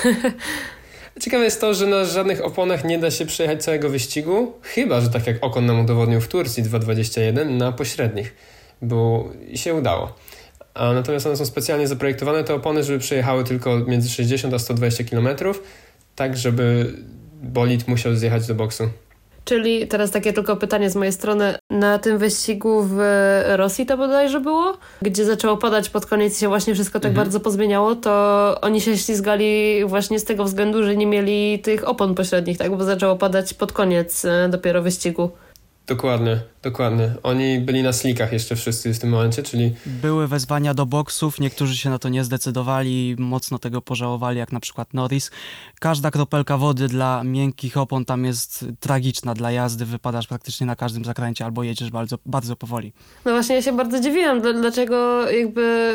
Ciekawe 1.20 1.44
jest 1.44 1.60
to, 1.60 1.74
że 1.74 1.86
na 1.86 2.04
żadnych 2.04 2.44
oponach 2.44 2.84
nie 2.84 2.98
da 2.98 3.10
się 3.10 3.26
przejechać 3.26 3.64
całego 3.64 3.88
wyścigu, 3.88 4.52
chyba, 4.62 5.00
że 5.00 5.10
tak 5.10 5.26
jak 5.26 5.44
Okon 5.44 5.66
nam 5.66 5.80
udowodnił 5.80 6.20
w 6.20 6.28
Turcji 6.28 6.62
2.21 6.62 7.50
na 7.50 7.72
pośrednich, 7.72 8.34
bo 8.82 9.28
się 9.54 9.74
udało. 9.74 10.14
A 10.74 10.92
natomiast 10.92 11.26
one 11.26 11.36
są 11.36 11.46
specjalnie 11.46 11.88
zaprojektowane, 11.88 12.44
te 12.44 12.54
opony, 12.54 12.84
żeby 12.84 12.98
przejechały 12.98 13.44
tylko 13.44 13.78
między 13.78 14.08
60 14.10 14.54
a 14.54 14.58
120 14.58 15.04
km, 15.04 15.28
tak 16.16 16.36
żeby 16.36 16.94
bolid 17.42 17.88
musiał 17.88 18.14
zjechać 18.14 18.46
do 18.46 18.54
boksu. 18.54 18.88
Czyli 19.44 19.86
teraz 19.86 20.10
takie 20.10 20.32
tylko 20.32 20.56
pytanie 20.56 20.90
z 20.90 20.96
mojej 20.96 21.12
strony. 21.12 21.54
Na 21.70 21.98
tym 21.98 22.18
wyścigu 22.18 22.82
w 22.82 22.98
Rosji 23.48 23.86
to 23.86 23.96
bodajże 23.96 24.40
było, 24.40 24.78
gdzie 25.02 25.24
zaczęło 25.24 25.56
padać 25.56 25.90
pod 25.90 26.06
koniec 26.06 26.36
i 26.36 26.40
się 26.40 26.48
właśnie 26.48 26.74
wszystko 26.74 27.00
tak 27.00 27.10
mhm. 27.10 27.24
bardzo 27.26 27.40
pozmieniało, 27.40 27.94
to 27.94 28.58
oni 28.60 28.80
się 28.80 28.98
ślizgali 28.98 29.84
właśnie 29.84 30.18
z 30.18 30.24
tego 30.24 30.44
względu, 30.44 30.84
że 30.84 30.96
nie 30.96 31.06
mieli 31.06 31.58
tych 31.58 31.88
opon 31.88 32.14
pośrednich, 32.14 32.58
tak? 32.58 32.76
Bo 32.76 32.84
zaczęło 32.84 33.16
padać 33.16 33.54
pod 33.54 33.72
koniec 33.72 34.24
e, 34.24 34.48
dopiero 34.48 34.82
wyścigu. 34.82 35.30
Dokładnie, 35.86 36.40
dokładnie. 36.62 37.10
Oni 37.22 37.60
byli 37.60 37.82
na 37.82 37.92
slikach 37.92 38.32
jeszcze 38.32 38.56
wszyscy 38.56 38.94
w 38.94 38.98
tym 38.98 39.10
momencie, 39.10 39.42
czyli... 39.42 39.74
Były 39.86 40.28
wezwania 40.28 40.74
do 40.74 40.86
boksów, 40.86 41.40
niektórzy 41.40 41.76
się 41.76 41.90
na 41.90 41.98
to 41.98 42.08
nie 42.08 42.24
zdecydowali, 42.24 43.16
mocno 43.18 43.58
tego 43.58 43.82
pożałowali, 43.82 44.38
jak 44.38 44.52
na 44.52 44.60
przykład 44.60 44.94
Norris. 44.94 45.30
Każda 45.80 46.10
kropelka 46.10 46.56
wody 46.58 46.88
dla 46.88 47.24
miękkich 47.24 47.76
opon 47.76 48.04
tam 48.04 48.24
jest 48.24 48.66
tragiczna 48.80 49.34
dla 49.34 49.52
jazdy, 49.52 49.84
wypadasz 49.84 50.26
praktycznie 50.26 50.66
na 50.66 50.76
każdym 50.76 51.04
zakręcie 51.04 51.44
albo 51.44 51.62
jedziesz 51.62 51.90
bardzo, 51.90 52.18
bardzo 52.26 52.56
powoli. 52.56 52.92
No 53.24 53.32
właśnie, 53.32 53.54
ja 53.54 53.62
się 53.62 53.76
bardzo 53.76 54.00
dziwiłam, 54.00 54.40
dlaczego 54.40 55.30
jakby 55.30 55.94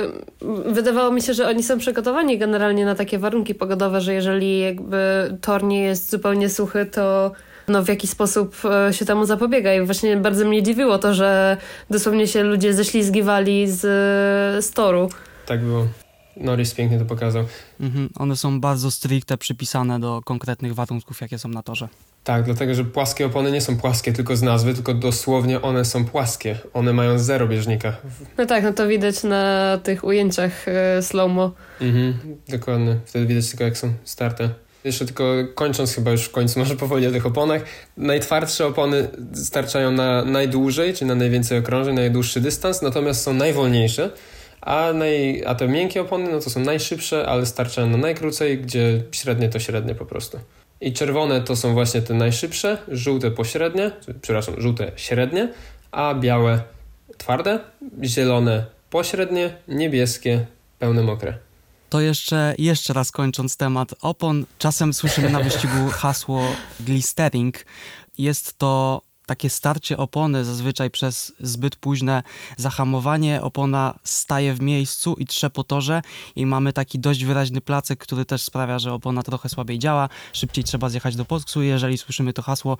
wydawało 0.65 1.11
mi 1.11 1.21
się, 1.21 1.33
że 1.33 1.47
oni 1.47 1.63
są 1.63 1.77
przygotowani 1.77 2.37
generalnie 2.37 2.85
na 2.85 2.95
takie 2.95 3.19
warunki 3.19 3.55
pogodowe, 3.55 4.01
że 4.01 4.13
jeżeli 4.13 4.59
jakby 4.59 4.97
tor 5.41 5.63
nie 5.63 5.81
jest 5.81 6.11
zupełnie 6.11 6.49
suchy, 6.49 6.85
to 6.85 7.31
no, 7.69 7.83
w 7.83 7.87
jaki 7.87 8.07
sposób 8.07 8.55
e, 8.65 8.93
się 8.93 9.05
temu 9.05 9.25
zapobiega. 9.25 9.73
I 9.73 9.85
właśnie 9.85 10.17
bardzo 10.17 10.45
mnie 10.45 10.63
dziwiło 10.63 10.97
to, 10.97 11.13
że 11.13 11.57
dosłownie 11.89 12.27
się 12.27 12.43
ludzie 12.43 12.73
ześlizgiwali 12.73 13.71
z, 13.71 13.81
z 14.65 14.71
toru. 14.71 15.09
Tak 15.45 15.63
było. 15.63 15.87
Norris 16.37 16.73
pięknie 16.73 16.99
to 16.99 17.05
pokazał. 17.05 17.45
Mhm. 17.79 18.09
One 18.15 18.35
są 18.35 18.61
bardzo 18.61 18.91
stricte 18.91 19.37
przypisane 19.37 19.99
do 19.99 20.21
konkretnych 20.25 20.75
warunków, 20.75 21.21
jakie 21.21 21.39
są 21.39 21.49
na 21.49 21.63
torze. 21.63 21.87
Tak, 22.23 22.43
dlatego 22.43 22.75
że 22.75 22.85
płaskie 22.85 23.25
opony 23.25 23.51
nie 23.51 23.61
są 23.61 23.77
płaskie 23.77 24.13
tylko 24.13 24.35
z 24.35 24.41
nazwy, 24.41 24.73
tylko 24.73 24.93
dosłownie 24.93 25.61
one 25.61 25.85
są 25.85 26.05
płaskie. 26.05 26.57
One 26.73 26.93
mają 26.93 27.19
zero 27.19 27.47
bieżnika. 27.47 27.95
No 28.37 28.45
tak, 28.45 28.63
no 28.63 28.73
to 28.73 28.87
widać 28.87 29.23
na 29.23 29.77
tych 29.83 30.03
ujęciach 30.03 30.67
y, 30.67 30.71
slow-mo. 31.01 31.51
Mhm, 31.81 32.13
dokładnie. 32.49 32.97
Wtedy 33.05 33.25
widać 33.25 33.49
tylko 33.49 33.63
jak 33.63 33.77
są 33.77 33.93
starte. 34.03 34.49
Jeszcze 34.83 35.05
tylko 35.05 35.23
kończąc 35.55 35.95
chyba 35.95 36.11
już 36.11 36.23
w 36.23 36.31
końcu 36.31 36.59
może 36.59 36.75
powoli 36.75 37.07
o 37.07 37.11
tych 37.11 37.25
oponach. 37.25 37.61
Najtwardsze 37.97 38.67
opony 38.67 39.07
starczają 39.33 39.91
na 39.91 40.25
najdłużej, 40.25 40.93
czyli 40.93 41.07
na 41.07 41.15
najwięcej 41.15 41.57
okrążeń, 41.57 41.95
najdłuższy 41.95 42.41
dystans, 42.41 42.81
natomiast 42.81 43.23
są 43.23 43.33
najwolniejsze. 43.33 44.11
A, 44.61 44.93
naj, 44.93 45.43
a 45.45 45.55
te 45.55 45.67
miękkie 45.67 46.01
opony 46.01 46.31
no 46.31 46.39
to 46.39 46.49
są 46.49 46.59
najszybsze, 46.59 47.27
ale 47.27 47.45
starczają 47.45 47.89
na 47.89 47.97
najkrócej, 47.97 48.57
gdzie 48.57 49.03
średnie 49.11 49.49
to 49.49 49.59
średnie 49.59 49.95
po 49.95 50.05
prostu. 50.05 50.39
I 50.81 50.93
czerwone 50.93 51.41
to 51.41 51.55
są 51.55 51.73
właśnie 51.73 52.01
te 52.01 52.13
najszybsze, 52.13 52.77
żółte 52.87 53.31
pośrednie, 53.31 53.91
przepraszam, 54.21 54.55
żółte 54.57 54.91
średnie, 54.95 55.53
a 55.91 56.13
białe 56.13 56.61
twarde, 57.17 57.59
zielone 58.03 58.65
pośrednie, 58.89 59.55
niebieskie 59.67 60.45
pełne 60.79 61.03
mokre. 61.03 61.48
To 61.89 62.01
jeszcze, 62.01 62.55
jeszcze 62.57 62.93
raz 62.93 63.11
kończąc 63.11 63.57
temat 63.57 63.95
opon, 64.01 64.45
czasem 64.57 64.93
słyszymy 64.93 65.29
na 65.29 65.39
wyścigu 65.39 65.89
hasło 66.01 66.55
glistering. 66.79 67.65
Jest 68.17 68.57
to 68.57 69.01
takie 69.25 69.49
starcie 69.49 69.97
opony 69.97 70.45
zazwyczaj 70.45 70.91
przez 70.91 71.33
zbyt 71.39 71.75
późne 71.75 72.23
zahamowanie. 72.57 73.41
Opona 73.41 73.99
staje 74.03 74.53
w 74.53 74.61
miejscu 74.61 75.13
i 75.13 75.25
trze 75.25 75.49
po 75.49 75.63
torze 75.63 76.01
i 76.35 76.45
mamy 76.45 76.73
taki 76.73 76.99
dość 76.99 77.25
wyraźny 77.25 77.61
placek, 77.61 77.99
który 77.99 78.25
też 78.25 78.41
sprawia, 78.41 78.79
że 78.79 78.93
opona 78.93 79.23
trochę 79.23 79.49
słabiej 79.49 79.79
działa. 79.79 80.09
Szybciej 80.33 80.63
trzeba 80.63 80.89
zjechać 80.89 81.15
do 81.15 81.25
boksu. 81.25 81.61
Jeżeli 81.61 81.97
słyszymy 81.97 82.33
to 82.33 82.41
hasło, 82.41 82.77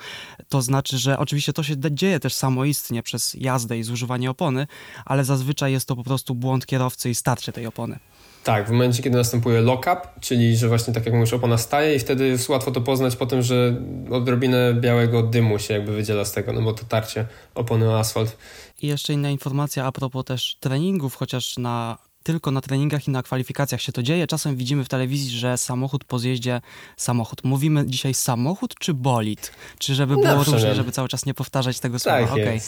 to 0.50 0.62
znaczy, 0.62 0.98
że 0.98 1.20
oczywiście 1.20 1.54
to 1.54 1.64
się 1.64 1.76
dzieje 1.92 2.20
też 2.20 2.34
samoistnie 2.34 3.04
przez 3.04 3.34
jazdę 3.34 3.78
i 3.78 3.84
zużywanie 3.84 4.30
opony, 4.30 4.68
ale 5.06 5.26
zazwyczaj 5.26 5.72
jest 5.72 5.88
to 5.88 5.96
po 5.96 6.04
prostu 6.04 6.36
błąd 6.36 6.66
kierowcy 6.66 7.10
i 7.10 7.16
starcie 7.16 7.52
tej 7.52 7.68
opony. 7.68 8.00
Tak, 8.44 8.68
w 8.68 8.72
momencie, 8.72 9.04
kiedy 9.04 9.18
następuje 9.18 9.62
lock-up, 9.62 10.02
czyli 10.22 10.58
że 10.58 10.68
właśnie 10.68 10.94
tak 10.94 11.06
jak 11.06 11.16
mówisz, 11.16 11.34
opona 11.34 11.58
staje 11.58 11.96
i 11.96 12.00
wtedy 12.00 12.28
jest 12.28 12.50
łatwo 12.50 12.72
to 12.72 12.82
poznać 12.82 13.16
po 13.16 13.26
tym, 13.26 13.42
że 13.42 13.82
odrobinę 14.12 14.74
białego 14.74 15.24
dymu 15.24 15.60
się 15.60 15.74
jakby 15.74 15.92
wydziela 15.92 16.26
z 16.26 16.32
tego, 16.32 16.54
no 16.54 16.62
bo 16.62 16.74
to 16.74 16.84
tarcie 16.86 17.26
opony 17.56 17.90
o 17.90 18.00
asfalt. 18.00 18.38
I 18.82 18.88
jeszcze 18.88 19.14
inna 19.14 19.30
informacja 19.30 19.86
a 19.86 19.92
propos 19.92 20.26
też 20.26 20.58
treningów, 20.60 21.16
chociaż 21.16 21.58
na 21.58 21.98
tylko 22.24 22.52
na 22.52 22.62
treningach 22.62 23.08
i 23.08 23.12
na 23.12 23.24
kwalifikacjach 23.24 23.82
się 23.82 23.92
to 23.92 24.04
dzieje. 24.04 24.28
Czasem 24.28 24.56
widzimy 24.56 24.84
w 24.84 24.90
telewizji, 24.90 25.38
że 25.38 25.58
samochód 25.58 26.04
po 26.04 26.20
zjeździe, 26.20 26.62
samochód. 26.98 27.44
Mówimy 27.44 27.84
dzisiaj 27.88 28.14
samochód 28.14 28.76
czy 28.80 28.94
bolid? 28.94 29.52
Czy 29.80 29.96
żeby 29.96 30.14
było 30.14 30.28
no, 30.28 30.44
różnie, 30.44 30.76
żeby 30.76 30.92
cały 30.92 31.08
czas 31.08 31.26
nie 31.26 31.34
powtarzać 31.34 31.80
tego 31.80 32.00
słowa? 32.00 32.20
Tak 32.20 32.32
okay. 32.32 32.60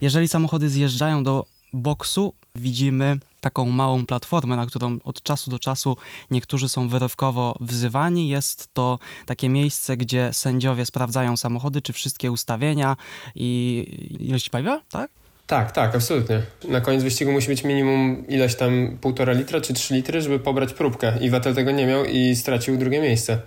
Jeżeli 0.00 0.28
samochody 0.28 0.68
zjeżdżają 0.68 1.24
do 1.24 1.46
boksu, 1.72 2.34
widzimy 2.54 3.18
taką 3.40 3.66
małą 3.66 4.06
platformę, 4.06 4.56
na 4.56 4.66
którą 4.66 4.98
od 5.04 5.22
czasu 5.22 5.50
do 5.50 5.58
czasu 5.58 5.96
niektórzy 6.30 6.68
są 6.68 6.88
wyrywkowo 6.88 7.56
wzywani. 7.60 8.28
Jest 8.28 8.74
to 8.74 8.98
takie 9.26 9.48
miejsce, 9.48 9.96
gdzie 9.96 10.32
sędziowie 10.32 10.86
sprawdzają 10.86 11.36
samochody, 11.36 11.82
czy 11.82 11.92
wszystkie 11.92 12.32
ustawienia 12.32 12.96
i 13.34 13.86
ilość 14.20 14.48
paliwa, 14.48 14.80
tak? 14.90 15.10
Tak, 15.46 15.72
tak, 15.72 15.94
absolutnie. 15.94 16.42
Na 16.68 16.80
koniec 16.80 17.02
wyścigu 17.02 17.32
musi 17.32 17.48
być 17.48 17.64
minimum 17.64 18.26
ileś 18.28 18.54
tam 18.54 18.98
półtora 19.00 19.32
litra 19.32 19.60
czy 19.60 19.74
trzy 19.74 19.94
litry, 19.94 20.22
żeby 20.22 20.38
pobrać 20.38 20.72
próbkę. 20.72 21.12
I 21.20 21.30
Vettel 21.30 21.54
tego 21.54 21.70
nie 21.70 21.86
miał 21.86 22.04
i 22.04 22.36
stracił 22.36 22.76
drugie 22.76 23.00
miejsce 23.00 23.38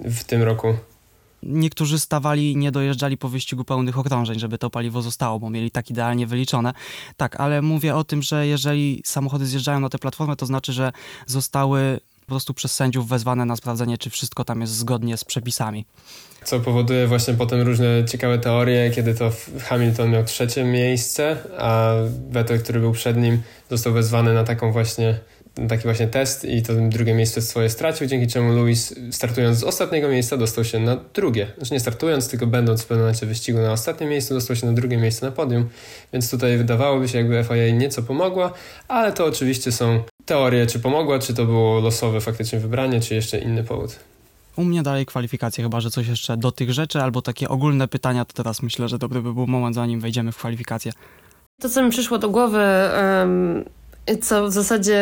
w 0.00 0.24
tym 0.24 0.42
roku. 0.42 0.74
Niektórzy 1.42 1.98
stawali 1.98 2.52
i 2.52 2.56
nie 2.56 2.72
dojeżdżali 2.72 3.16
po 3.16 3.28
wyścigu 3.28 3.64
pełnych 3.64 3.98
okrążeń, 3.98 4.38
żeby 4.38 4.58
to 4.58 4.70
paliwo 4.70 5.02
zostało, 5.02 5.38
bo 5.38 5.50
mieli 5.50 5.70
tak 5.70 5.90
idealnie 5.90 6.26
wyliczone. 6.26 6.72
Tak, 7.16 7.40
ale 7.40 7.62
mówię 7.62 7.96
o 7.96 8.04
tym, 8.04 8.22
że 8.22 8.46
jeżeli 8.46 9.02
samochody 9.04 9.46
zjeżdżają 9.46 9.80
na 9.80 9.88
tę 9.88 9.98
platformę, 9.98 10.36
to 10.36 10.46
znaczy, 10.46 10.72
że 10.72 10.92
zostały 11.26 12.00
po 12.20 12.26
prostu 12.26 12.54
przez 12.54 12.74
sędziów 12.74 13.08
wezwane 13.08 13.44
na 13.44 13.56
sprawdzenie, 13.56 13.98
czy 13.98 14.10
wszystko 14.10 14.44
tam 14.44 14.60
jest 14.60 14.72
zgodnie 14.72 15.16
z 15.16 15.24
przepisami. 15.24 15.84
Co 16.44 16.60
powoduje 16.60 17.06
właśnie 17.06 17.34
potem 17.34 17.60
różne 17.60 18.04
ciekawe 18.08 18.38
teorie, 18.38 18.90
kiedy 18.90 19.14
to 19.14 19.30
Hamilton 19.60 20.10
miał 20.10 20.24
trzecie 20.24 20.64
miejsce, 20.64 21.36
a 21.58 21.92
Vettel, 22.30 22.62
który 22.62 22.80
był 22.80 22.92
przed 22.92 23.16
nim, 23.16 23.42
został 23.70 23.92
wezwany 23.92 24.34
na 24.34 24.44
taką 24.44 24.72
właśnie 24.72 25.20
taki 25.68 25.82
właśnie 25.82 26.06
test 26.06 26.44
i 26.44 26.62
to 26.62 26.72
drugie 26.74 27.14
miejsce 27.14 27.42
swoje 27.42 27.70
stracił, 27.70 28.06
dzięki 28.06 28.26
czemu 28.26 28.54
Lewis 28.54 28.94
startując 29.10 29.58
z 29.58 29.64
ostatniego 29.64 30.08
miejsca 30.08 30.36
dostał 30.36 30.64
się 30.64 30.80
na 30.80 30.96
drugie. 31.14 31.46
Znaczy 31.56 31.74
nie 31.74 31.80
startując, 31.80 32.28
tylko 32.28 32.46
będąc 32.46 32.82
w 32.82 32.86
pewnym 32.86 33.04
momencie 33.04 33.26
wyścigu 33.26 33.58
na 33.58 33.72
ostatnim 33.72 34.10
miejscu, 34.10 34.34
dostał 34.34 34.56
się 34.56 34.66
na 34.66 34.72
drugie 34.72 34.96
miejsce 34.96 35.26
na 35.26 35.32
podium, 35.32 35.68
więc 36.12 36.30
tutaj 36.30 36.58
wydawałoby 36.58 37.08
się 37.08 37.18
jakby 37.18 37.44
FIA 37.44 37.70
nieco 37.70 38.02
pomogła, 38.02 38.52
ale 38.88 39.12
to 39.12 39.24
oczywiście 39.24 39.72
są 39.72 40.02
teorie, 40.24 40.66
czy 40.66 40.78
pomogła, 40.80 41.18
czy 41.18 41.34
to 41.34 41.44
było 41.44 41.80
losowe 41.80 42.20
faktycznie 42.20 42.58
wybranie, 42.58 43.00
czy 43.00 43.14
jeszcze 43.14 43.38
inny 43.38 43.64
powód. 43.64 43.98
U 44.56 44.64
mnie 44.64 44.82
dalej 44.82 45.06
kwalifikacje, 45.06 45.64
chyba 45.64 45.80
że 45.80 45.90
coś 45.90 46.08
jeszcze 46.08 46.36
do 46.36 46.52
tych 46.52 46.72
rzeczy, 46.72 47.00
albo 47.02 47.22
takie 47.22 47.48
ogólne 47.48 47.88
pytania, 47.88 48.24
to 48.24 48.32
teraz 48.32 48.62
myślę, 48.62 48.88
że 48.88 48.98
dobry 48.98 49.22
by 49.22 49.34
był 49.34 49.46
moment, 49.46 49.74
zanim 49.74 50.00
wejdziemy 50.00 50.32
w 50.32 50.36
kwalifikacje. 50.36 50.92
To, 51.60 51.68
co 51.68 51.82
mi 51.82 51.90
przyszło 51.90 52.18
do 52.18 52.30
głowy, 52.30 52.58
um, 52.58 53.64
co 54.20 54.46
w 54.46 54.50
zasadzie 54.50 54.98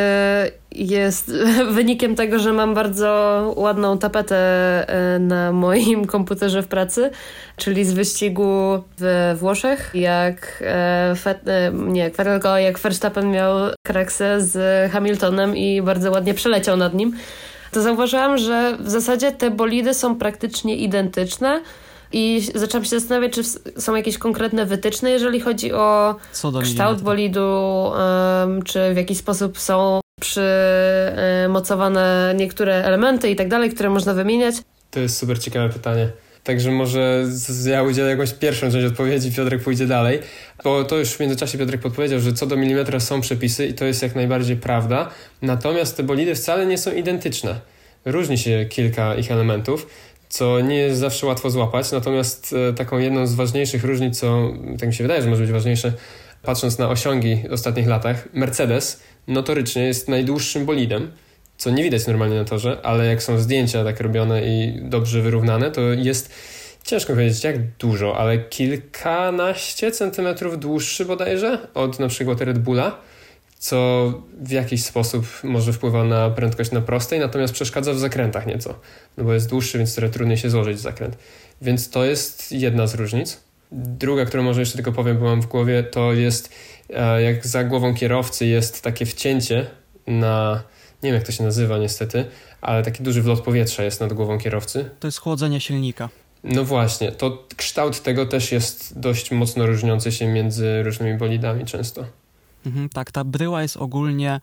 jest 0.73 1.33
wynikiem 1.71 2.17
tego, 2.17 2.39
że 2.39 2.53
mam 2.53 2.75
bardzo 2.75 3.53
ładną 3.57 3.99
tapetę 3.99 4.37
e, 4.89 5.19
na 5.19 5.53
moim 5.53 6.07
komputerze 6.15 6.63
w 6.63 6.69
pracy, 6.69 7.11
czyli 7.57 7.85
z 7.85 7.93
wyścigu 7.93 8.83
w 8.99 9.37
Włoszech, 9.41 9.91
jak 9.95 10.63
e, 10.67 11.15
e, 11.47 11.73
nie, 11.73 12.11
tylko 12.11 12.59
jak 12.59 12.79
Verstappen 12.79 13.31
miał 13.31 13.55
kraksę 13.87 14.41
z 14.41 14.93
Hamiltonem 14.93 15.57
i 15.57 15.83
bardzo 15.83 16.11
ładnie 16.11 16.35
przeleciał 16.35 16.77
nad 16.77 16.95
nim 16.95 17.13
to 17.71 17.83
zauważyłam, 17.83 18.39
że 18.39 18.77
w 18.81 18.91
zasadzie 18.91 19.33
te 19.33 19.51
bolidy 19.51 19.95
są 19.95 20.17
praktycznie 20.17 20.77
identyczne. 20.77 21.61
I 22.13 22.43
zaczęłam 22.55 22.85
się 22.85 22.91
zastanawiać, 22.91 23.33
czy 23.33 23.43
są 23.81 23.95
jakieś 23.95 24.19
konkretne 24.19 24.67
wytyczne, 24.67 25.11
jeżeli 25.11 25.41
chodzi 25.41 25.73
o 25.73 26.17
kształt 26.63 27.03
bolidu, 27.03 27.41
um, 27.41 28.63
czy 28.63 28.95
w 28.95 28.97
jakiś 28.97 29.19
sposób 29.19 29.59
są 29.59 30.01
przymocowane 30.21 32.35
niektóre 32.37 32.75
elementy 32.75 33.31
i 33.31 33.37
tak 33.37 33.49
dalej, 33.49 33.71
które 33.71 33.91
można 33.91 34.15
wymieniać. 34.15 34.55
To 34.91 35.01
jest 35.01 35.19
super 35.19 35.39
ciekawe 35.39 35.69
pytanie. 35.69 36.09
Także 36.45 36.71
może 36.71 37.25
ja 37.67 37.83
udzielę 37.83 38.11
jakąś 38.11 38.33
pierwszą 38.33 38.71
część 38.71 38.87
odpowiedzi, 38.87 39.33
Piotrek 39.33 39.63
pójdzie 39.63 39.87
dalej. 39.87 40.19
Bo 40.65 40.85
to 40.85 40.99
już 40.99 41.09
w 41.09 41.21
międzyczasie 41.21 41.59
Piotrek 41.59 41.81
podpowiedział, 41.81 42.21
że 42.21 42.33
co 42.33 42.47
do 42.47 42.57
milimetra 42.57 43.01
są 43.01 43.21
przepisy 43.21 43.67
i 43.67 43.75
to 43.75 43.85
jest 43.85 44.03
jak 44.03 44.15
najbardziej 44.15 44.57
prawda. 44.57 45.11
Natomiast 45.43 45.97
te 45.97 46.03
bolidy 46.03 46.35
wcale 46.35 46.67
nie 46.67 46.79
są 46.79 46.93
identyczne. 46.93 47.61
Różni 48.05 48.39
się 48.39 48.67
kilka 48.69 49.15
ich 49.15 49.31
elementów, 49.31 49.87
co 50.31 50.61
nie 50.61 50.77
jest 50.77 51.01
zawsze 51.01 51.27
łatwo 51.27 51.51
złapać. 51.51 51.93
Natomiast 51.93 52.55
e, 52.71 52.73
taką 52.73 52.99
jedną 52.99 53.27
z 53.27 53.35
ważniejszych 53.35 53.85
różnic, 53.85 54.21
co 54.21 54.53
tak 54.79 54.89
mi 54.89 54.95
się 54.95 55.05
wydaje, 55.05 55.23
że 55.23 55.29
może 55.29 55.43
być 55.43 55.53
ważniejsze, 55.53 55.93
patrząc 56.43 56.79
na 56.79 56.89
osiągi 56.89 57.43
w 57.51 57.53
ostatnich 57.53 57.87
latach, 57.87 58.29
Mercedes 58.33 59.01
notorycznie 59.27 59.83
jest 59.83 60.09
najdłuższym 60.09 60.67
bolidem 60.67 61.11
co 61.61 61.71
nie 61.71 61.83
widać 61.83 62.07
normalnie 62.07 62.37
na 62.37 62.45
torze, 62.45 62.79
ale 62.83 63.07
jak 63.07 63.23
są 63.23 63.39
zdjęcia 63.39 63.85
tak 63.85 64.01
robione 64.01 64.47
i 64.47 64.81
dobrze 64.83 65.23
wyrównane, 65.23 65.71
to 65.71 65.81
jest 65.81 66.35
ciężko 66.85 67.13
powiedzieć 67.13 67.45
jak 67.45 67.77
dużo, 67.77 68.19
ale 68.19 68.39
kilkanaście 68.39 69.93
centymetrów 69.93 70.59
dłuższy 70.59 71.05
bodajże 71.05 71.59
od 71.75 72.01
na 72.01 72.09
przykład 72.09 72.41
Red 72.41 72.59
Bulla, 72.59 72.99
co 73.61 74.13
w 74.43 74.51
jakiś 74.51 74.85
sposób 74.85 75.27
może 75.45 75.73
wpływa 75.73 76.05
na 76.05 76.31
prędkość 76.31 76.71
na 76.71 76.81
prostej, 76.81 77.21
natomiast 77.21 77.55
przeszkadza 77.55 77.93
w 77.93 77.99
zakrętach 77.99 78.47
nieco, 78.47 78.75
no 79.17 79.25
bo 79.25 79.35
jest 79.35 79.49
dłuższy, 79.49 79.79
więc 79.79 79.95
trochę 79.95 80.13
trudniej 80.13 80.37
się 80.37 80.51
złożyć 80.51 80.81
zakręt. 80.81 81.17
Więc 81.63 81.91
to 81.91 82.05
jest 82.05 82.53
jedna 82.53 82.87
z 82.87 82.95
różnic. 82.95 83.41
Druga, 83.73 84.25
którą 84.25 84.43
może 84.43 84.61
jeszcze 84.61 84.77
tylko 84.77 84.93
powiem, 84.93 85.19
bo 85.19 85.25
mam 85.25 85.43
w 85.43 85.47
głowie, 85.47 85.83
to 85.83 86.13
jest 86.13 86.53
e, 86.91 87.23
jak 87.23 87.47
za 87.47 87.65
głową 87.65 87.95
kierowcy 87.95 88.47
jest 88.47 88.83
takie 88.83 89.07
wcięcie 89.07 89.67
na 90.07 90.63
nie 91.03 91.11
wiem 91.11 91.15
jak 91.15 91.27
to 91.27 91.33
się 91.33 91.45
nazywa 91.45 91.79
niestety, 91.79 92.25
ale 92.61 92.83
taki 92.83 93.03
duży 93.03 93.23
wlot 93.23 93.41
powietrza 93.41 93.85
jest 93.85 94.01
nad 94.01 94.13
głową 94.13 94.39
kierowcy. 94.39 94.91
To 95.01 95.09
jest 95.09 95.19
chłodzenie 95.19 95.61
silnika. 95.61 96.09
No 96.45 96.65
właśnie, 96.65 97.13
to 97.13 97.47
kształt 97.57 98.03
tego 98.03 98.27
też 98.27 98.53
jest 98.53 98.99
dość 98.99 99.31
mocno 99.31 99.67
różniący 99.67 100.13
się 100.13 100.27
między 100.27 100.83
różnymi 100.83 101.19
bolidami 101.19 101.65
często. 101.65 102.05
Mhm, 102.67 102.89
tak, 102.89 103.13
ta 103.13 103.25
bryła 103.25 103.63
jest 103.63 103.77
ogólnie, 103.77 104.41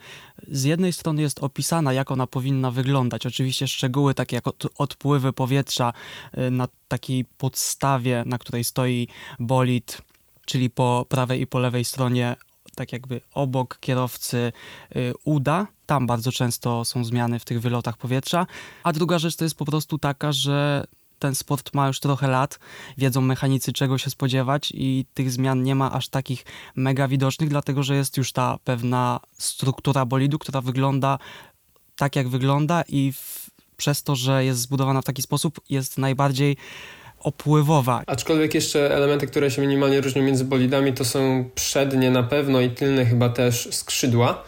z 0.47 0.63
jednej 0.63 0.93
strony 0.93 1.21
jest 1.21 1.43
opisana, 1.43 1.93
jak 1.93 2.12
ona 2.12 2.27
powinna 2.27 2.71
wyglądać. 2.71 3.25
Oczywiście 3.25 3.67
szczegóły, 3.67 4.13
takie 4.13 4.36
jak 4.36 4.45
odpływy 4.77 5.34
powietrza 5.34 5.93
y, 6.38 6.51
na 6.51 6.67
takiej 6.88 7.25
podstawie, 7.25 8.23
na 8.25 8.38
której 8.38 8.63
stoi 8.63 9.08
bolid, 9.39 10.01
czyli 10.45 10.69
po 10.69 11.06
prawej 11.10 11.41
i 11.41 11.47
po 11.47 11.60
lewej 11.60 11.86
stronie 11.86 12.36
tak 12.75 12.93
jakby 12.93 13.21
obok 13.34 13.77
kierowcy 13.80 14.51
y, 14.95 15.13
uda. 15.23 15.67
Tam 15.86 16.08
bardzo 16.08 16.32
często 16.32 16.86
są 16.86 17.03
zmiany 17.03 17.39
w 17.39 17.45
tych 17.45 17.62
wylotach 17.62 17.97
powietrza. 17.97 18.47
A 18.84 18.93
druga 18.93 19.19
rzecz 19.19 19.36
to 19.36 19.43
jest 19.43 19.56
po 19.56 19.65
prostu 19.65 19.97
taka, 19.97 20.32
że 20.32 20.88
ten 21.19 21.36
sport 21.36 21.73
ma 21.73 21.88
już 21.88 21.99
trochę 21.99 22.27
lat, 22.27 22.60
wiedzą 22.97 23.21
mechanicy 23.21 23.73
czego 23.73 23.97
się 23.97 24.10
spodziewać 24.10 24.71
i 24.75 25.06
tych 25.13 25.32
zmian 25.32 25.63
nie 25.63 25.75
ma 25.75 25.91
aż 25.91 26.10
takich 26.10 26.45
mega 26.75 27.08
widocznych, 27.08 27.49
dlatego 27.49 27.84
że 27.84 27.95
jest 27.95 28.17
już 28.17 28.32
ta 28.32 28.58
pewna 28.63 29.19
struktura 29.38 30.06
bolidu, 30.06 30.39
która 30.39 30.62
wygląda 30.62 31.17
tak 31.97 32.15
jak 32.15 32.27
wygląda 32.27 32.84
i 32.88 33.12
w, 33.12 33.49
przez 33.77 34.03
to, 34.03 34.15
że 34.15 34.45
jest 34.45 34.60
zbudowana 34.60 35.01
w 35.01 35.06
taki 35.06 35.21
sposób 35.21 35.62
jest 35.69 35.97
najbardziej 35.97 36.58
opływowa. 37.19 38.03
Aczkolwiek 38.08 38.53
jeszcze 38.53 38.95
elementy, 38.95 39.27
które 39.27 39.51
się 39.51 39.62
minimalnie 39.62 40.01
różnią 40.01 40.23
między 40.23 40.45
bolidami, 40.45 40.93
to 40.93 41.06
są 41.06 41.49
przednie 41.56 42.12
na 42.12 42.23
pewno 42.23 42.62
i 42.62 42.69
tylne 42.69 43.06
chyba 43.06 43.30
też 43.30 43.69
skrzydła. 43.71 44.43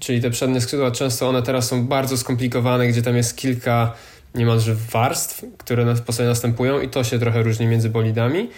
Czyli 0.00 0.22
te 0.22 0.30
przednie 0.30 0.60
skrzydła 0.60 0.90
często 0.90 1.28
one 1.28 1.42
teraz 1.42 1.68
są 1.68 1.86
bardzo 1.86 2.16
skomplikowane, 2.16 2.88
gdzie 2.88 3.02
tam 3.02 3.16
jest 3.16 3.36
kilka 3.36 3.92
niemalże 4.34 4.74
warstw, 4.74 5.44
które 5.58 5.94
po 6.06 6.12
sobie 6.12 6.28
następują 6.28 6.80
i 6.80 6.88
to 6.88 7.04
się 7.04 7.18
trochę 7.18 7.42
różni 7.42 7.66
między 7.66 7.90
bolidami. 7.90 8.50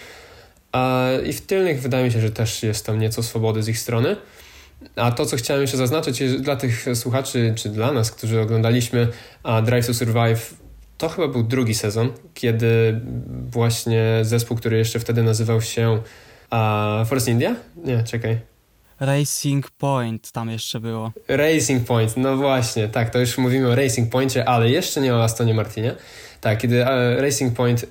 A, 0.71 1.07
I 1.25 1.33
w 1.33 1.41
tylnych 1.41 1.81
wydaje 1.81 2.05
mi 2.05 2.11
się, 2.11 2.21
że 2.21 2.31
też 2.31 2.63
jest 2.63 2.85
tam 2.85 2.99
nieco 2.99 3.23
swobody 3.23 3.63
z 3.63 3.67
ich 3.67 3.79
strony. 3.79 4.15
A 4.95 5.11
to, 5.11 5.25
co 5.25 5.37
chciałem 5.37 5.61
jeszcze 5.61 5.77
zaznaczyć, 5.77 6.23
dla 6.41 6.55
tych 6.55 6.85
słuchaczy, 6.93 7.53
czy 7.57 7.69
dla 7.69 7.91
nas, 7.91 8.11
którzy 8.11 8.41
oglądaliśmy 8.41 9.07
Drive 9.63 9.87
to 9.87 9.93
Survive 9.93 10.53
to 10.97 11.09
chyba 11.09 11.27
był 11.27 11.43
drugi 11.43 11.75
sezon, 11.75 12.09
kiedy 12.33 13.01
właśnie 13.49 14.19
zespół, 14.21 14.57
który 14.57 14.77
jeszcze 14.77 14.99
wtedy 14.99 15.23
nazywał 15.23 15.61
się 15.61 16.01
Force 17.05 17.31
India? 17.31 17.55
Nie, 17.85 18.03
czekaj. 18.03 18.56
Racing 18.99 19.71
Point 19.71 20.31
tam 20.31 20.49
jeszcze 20.49 20.79
było. 20.79 21.11
Racing 21.27 21.87
Point, 21.87 22.17
no 22.17 22.37
właśnie, 22.37 22.87
tak, 22.87 23.09
to 23.09 23.19
już 23.19 23.37
mówimy 23.37 23.67
o 23.67 23.75
Racing 23.75 24.11
Pointie, 24.11 24.49
ale 24.49 24.69
jeszcze 24.69 25.01
nie 25.01 25.15
o 25.15 25.23
Astonie 25.23 25.53
Martinie. 25.53 25.95
Tak, 26.41 26.57
kiedy 26.57 26.85
Racing 27.17 27.55
Point 27.55 27.85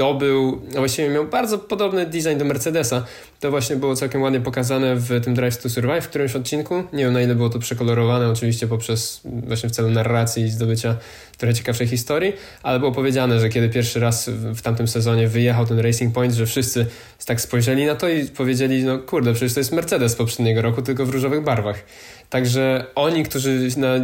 zdobył, 0.00 0.60
no 0.74 0.78
właściwie 0.78 1.08
miał 1.08 1.26
bardzo 1.26 1.58
podobny 1.58 2.06
design 2.06 2.38
do 2.38 2.44
Mercedesa. 2.44 3.04
To 3.40 3.50
właśnie 3.50 3.76
było 3.76 3.96
całkiem 3.96 4.22
ładnie 4.22 4.40
pokazane 4.40 4.96
w 4.96 5.20
tym 5.24 5.34
Drive 5.34 5.56
to 5.56 5.68
Survive 5.68 6.04
w 6.04 6.08
którymś 6.08 6.36
odcinku. 6.36 6.82
Nie 6.92 7.04
wiem 7.04 7.12
na 7.12 7.22
ile 7.22 7.34
było 7.34 7.50
to 7.50 7.58
przekolorowane, 7.58 8.28
oczywiście 8.28 8.66
poprzez 8.66 9.20
właśnie 9.24 9.68
w 9.68 9.72
celu 9.72 9.90
narracji 9.90 10.44
i 10.44 10.50
zdobycia 10.50 10.96
trochę 11.38 11.54
ciekawszej 11.54 11.86
historii, 11.86 12.32
ale 12.62 12.78
było 12.78 12.92
powiedziane, 12.92 13.40
że 13.40 13.48
kiedy 13.48 13.68
pierwszy 13.68 14.00
raz 14.00 14.28
w 14.28 14.62
tamtym 14.62 14.88
sezonie 14.88 15.28
wyjechał 15.28 15.66
ten 15.66 15.78
Racing 15.78 16.14
Point, 16.14 16.34
że 16.34 16.46
wszyscy 16.46 16.86
tak 17.26 17.40
spojrzeli 17.40 17.86
na 17.86 17.94
to 17.94 18.08
i 18.08 18.24
powiedzieli, 18.24 18.84
no 18.84 18.98
kurde, 18.98 19.32
przecież 19.32 19.54
to 19.54 19.60
jest 19.60 19.72
Mercedes 19.72 20.14
poprzedniego 20.14 20.62
roku, 20.62 20.82
tylko 20.82 21.06
w 21.06 21.10
różowych 21.10 21.44
barwach. 21.44 21.84
Także 22.30 22.86
oni, 22.94 23.24
którzy 23.24 23.68
na 23.76 23.96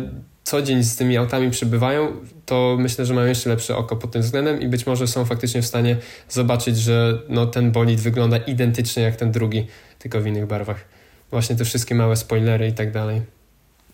co 0.46 0.62
dzień 0.62 0.84
z 0.84 0.96
tymi 0.96 1.16
autami 1.16 1.50
przybywają, 1.50 2.12
to 2.44 2.76
myślę, 2.78 3.06
że 3.06 3.14
mają 3.14 3.26
jeszcze 3.26 3.50
lepsze 3.50 3.76
oko 3.76 3.96
pod 3.96 4.10
tym 4.10 4.22
względem 4.22 4.60
i 4.60 4.68
być 4.68 4.86
może 4.86 5.06
są 5.06 5.24
faktycznie 5.24 5.62
w 5.62 5.66
stanie 5.66 5.96
zobaczyć, 6.28 6.78
że 6.78 7.22
no, 7.28 7.46
ten 7.46 7.72
bolid 7.72 8.00
wygląda 8.00 8.36
identycznie 8.36 9.02
jak 9.02 9.16
ten 9.16 9.32
drugi, 9.32 9.66
tylko 9.98 10.20
w 10.20 10.26
innych 10.26 10.46
barwach. 10.46 10.84
Właśnie 11.30 11.56
te 11.56 11.64
wszystkie 11.64 11.94
małe 11.94 12.16
spoilery 12.16 12.68
i 12.68 12.72
tak 12.72 12.92
dalej. 12.92 13.22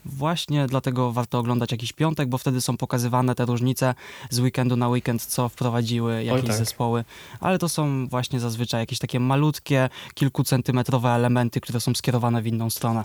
Właśnie 0.05 0.67
dlatego 0.67 1.13
warto 1.13 1.39
oglądać 1.39 1.73
jakiś 1.73 1.93
piątek, 1.93 2.29
bo 2.29 2.39
wtedy 2.39 2.61
są 2.61 2.77
pokazywane 2.77 3.35
te 3.35 3.45
różnice 3.45 3.95
z 4.31 4.39
weekendu 4.39 4.77
na 4.77 4.89
weekend, 4.89 5.27
co 5.27 5.49
wprowadziły 5.49 6.25
jakieś 6.25 6.47
tak. 6.47 6.57
zespoły. 6.57 7.05
Ale 7.41 7.59
to 7.59 7.69
są 7.69 8.09
właśnie 8.09 8.41
zazwyczaj 8.41 8.81
jakieś 8.81 8.99
takie 8.99 9.21
malutkie, 9.21 9.89
kilkucentymetrowe 10.15 11.11
elementy, 11.11 11.61
które 11.61 11.81
są 11.81 11.95
skierowane 11.95 12.43
w 12.43 12.47
inną 12.47 12.71
stronę. 12.71 13.05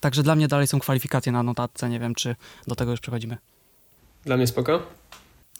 Także 0.00 0.22
dla 0.22 0.34
mnie 0.34 0.48
dalej 0.48 0.66
są 0.66 0.80
kwalifikacje 0.80 1.32
na 1.32 1.42
notatce. 1.42 1.88
Nie 1.88 2.00
wiem, 2.00 2.14
czy 2.14 2.36
do 2.66 2.74
tego 2.74 2.90
już 2.90 3.00
przechodzimy. 3.00 3.36
Dla 4.24 4.36
mnie 4.36 4.46
spoko? 4.46 4.82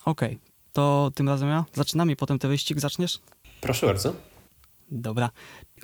Okej, 0.05 0.39
to 0.73 1.11
tym 1.15 1.29
razem 1.29 1.49
ja 1.49 1.65
zaczynam 1.75 2.11
i 2.11 2.17
potem 2.17 2.39
ty 2.39 2.49
wyścig 2.49 2.81
zaczniesz? 2.81 3.21
Proszę 3.61 3.87
bardzo. 3.87 4.13
Dobra. 4.91 5.31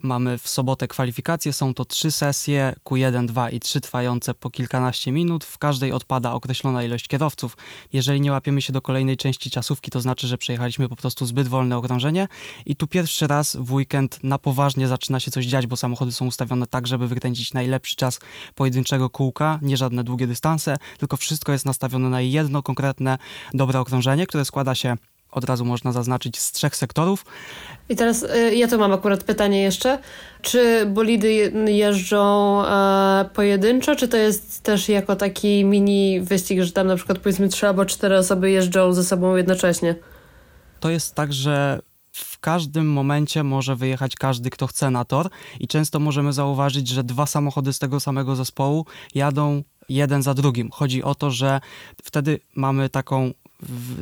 Mamy 0.03 0.39
w 0.39 0.49
sobotę 0.49 0.89
kwalifikacje, 0.89 1.53
są 1.53 1.75
to 1.75 1.85
trzy 1.85 2.11
sesje 2.11 2.75
Q1, 2.85 3.27
2 3.27 3.51
i 3.51 3.61
3 3.61 3.81
trwające 3.81 4.35
po 4.35 4.51
kilkanaście 4.51 5.13
minut. 5.13 5.45
W 5.45 5.59
każdej 5.59 5.93
odpada 5.93 6.33
określona 6.33 6.85
ilość 6.85 7.09
kierowców. 7.09 7.57
Jeżeli 7.93 8.21
nie 8.21 8.33
łapiemy 8.33 8.63
się 8.63 8.73
do 8.73 8.83
kolejnej 8.83 9.17
części 9.17 9.51
czasówki, 9.51 9.91
to 9.91 10.01
znaczy, 10.01 10.27
że 10.27 10.39
przejechaliśmy 10.39 10.89
po 10.89 10.97
prostu 10.97 11.27
zbyt 11.27 11.49
wolne 11.49 11.77
okrążenie. 11.77 12.29
I 12.67 12.77
tu 12.77 12.87
pierwszy 12.87 13.27
raz 13.27 13.57
w 13.57 13.73
weekend 13.73 14.25
na 14.25 14.39
poważnie 14.39 14.89
zaczyna 14.89 15.21
się 15.21 15.31
coś 15.31 15.47
dziać, 15.47 15.67
bo 15.67 15.77
samochody 15.77 16.13
są 16.13 16.27
ustawione 16.27 16.67
tak, 16.67 16.87
żeby 16.87 17.09
wykręcić 17.09 17.55
najlepszy 17.55 17.97
czas 17.97 18.21
pojedynczego 18.55 19.11
kółka, 19.11 19.59
nie 19.63 19.77
żadne 19.77 20.05
długie 20.05 20.27
dystanse, 20.27 20.77
tylko 20.99 21.17
wszystko 21.17 21.53
jest 21.53 21.67
nastawione 21.67 22.09
na 22.09 22.21
jedno 22.21 22.63
konkretne, 22.63 23.19
dobre 23.55 23.81
okrążenie, 23.81 24.27
które 24.27 24.45
składa 24.45 24.75
się 24.75 24.97
od 25.35 25.45
razu 25.45 25.65
można 25.65 25.93
zaznaczyć 25.93 26.39
z 26.41 26.53
trzech 26.53 26.77
sektorów. 26.77 27.25
I 27.89 27.97
teraz 27.97 28.23
y, 28.23 28.55
ja 28.55 28.69
tu 28.69 28.79
mam 28.79 28.93
akurat 28.93 29.25
pytanie 29.25 29.63
jeszcze. 29.63 29.99
Czy 30.43 30.87
bolidy 30.87 31.33
je- 31.33 31.51
jeżdżą 31.77 32.63
e, 32.65 33.29
pojedynczo, 33.35 33.97
czy 33.97 34.09
to 34.09 34.17
jest 34.17 34.63
też 34.63 34.89
jako 34.89 35.17
taki 35.17 35.65
mini 35.65 36.21
wyścig, 36.21 36.63
że 36.63 36.73
tam 36.73 36.87
na 36.87 36.97
przykład 36.97 37.19
powiedzmy 37.19 37.49
trzy 37.49 37.69
albo 37.69 37.85
cztery 37.85 38.19
osoby 38.19 38.51
jeżdżą 38.51 38.93
ze 38.93 39.05
sobą 39.05 39.37
jednocześnie? 39.37 39.95
To 40.81 40.91
jest 40.91 41.15
tak, 41.15 41.33
że 41.33 41.81
w 42.13 42.39
każdym 42.41 42.93
momencie 42.93 43.43
może 43.43 43.77
wyjechać 43.77 44.17
każdy, 44.17 44.51
kto 44.51 44.67
chce 44.67 44.91
na 44.91 45.05
tor 45.05 45.29
i 45.61 45.69
często 45.69 46.01
możemy 46.01 46.33
zauważyć, 46.33 46.89
że 46.89 47.05
dwa 47.05 47.27
samochody 47.27 47.73
z 47.73 47.79
tego 47.79 48.01
samego 48.01 48.37
zespołu 48.37 48.87
jadą 49.15 49.63
jeden 49.89 50.23
za 50.23 50.35
drugim. 50.35 50.71
Chodzi 50.71 51.03
o 51.03 51.15
to, 51.15 51.31
że 51.31 51.61
wtedy 52.05 52.41
mamy 52.57 52.89
taką 52.89 53.33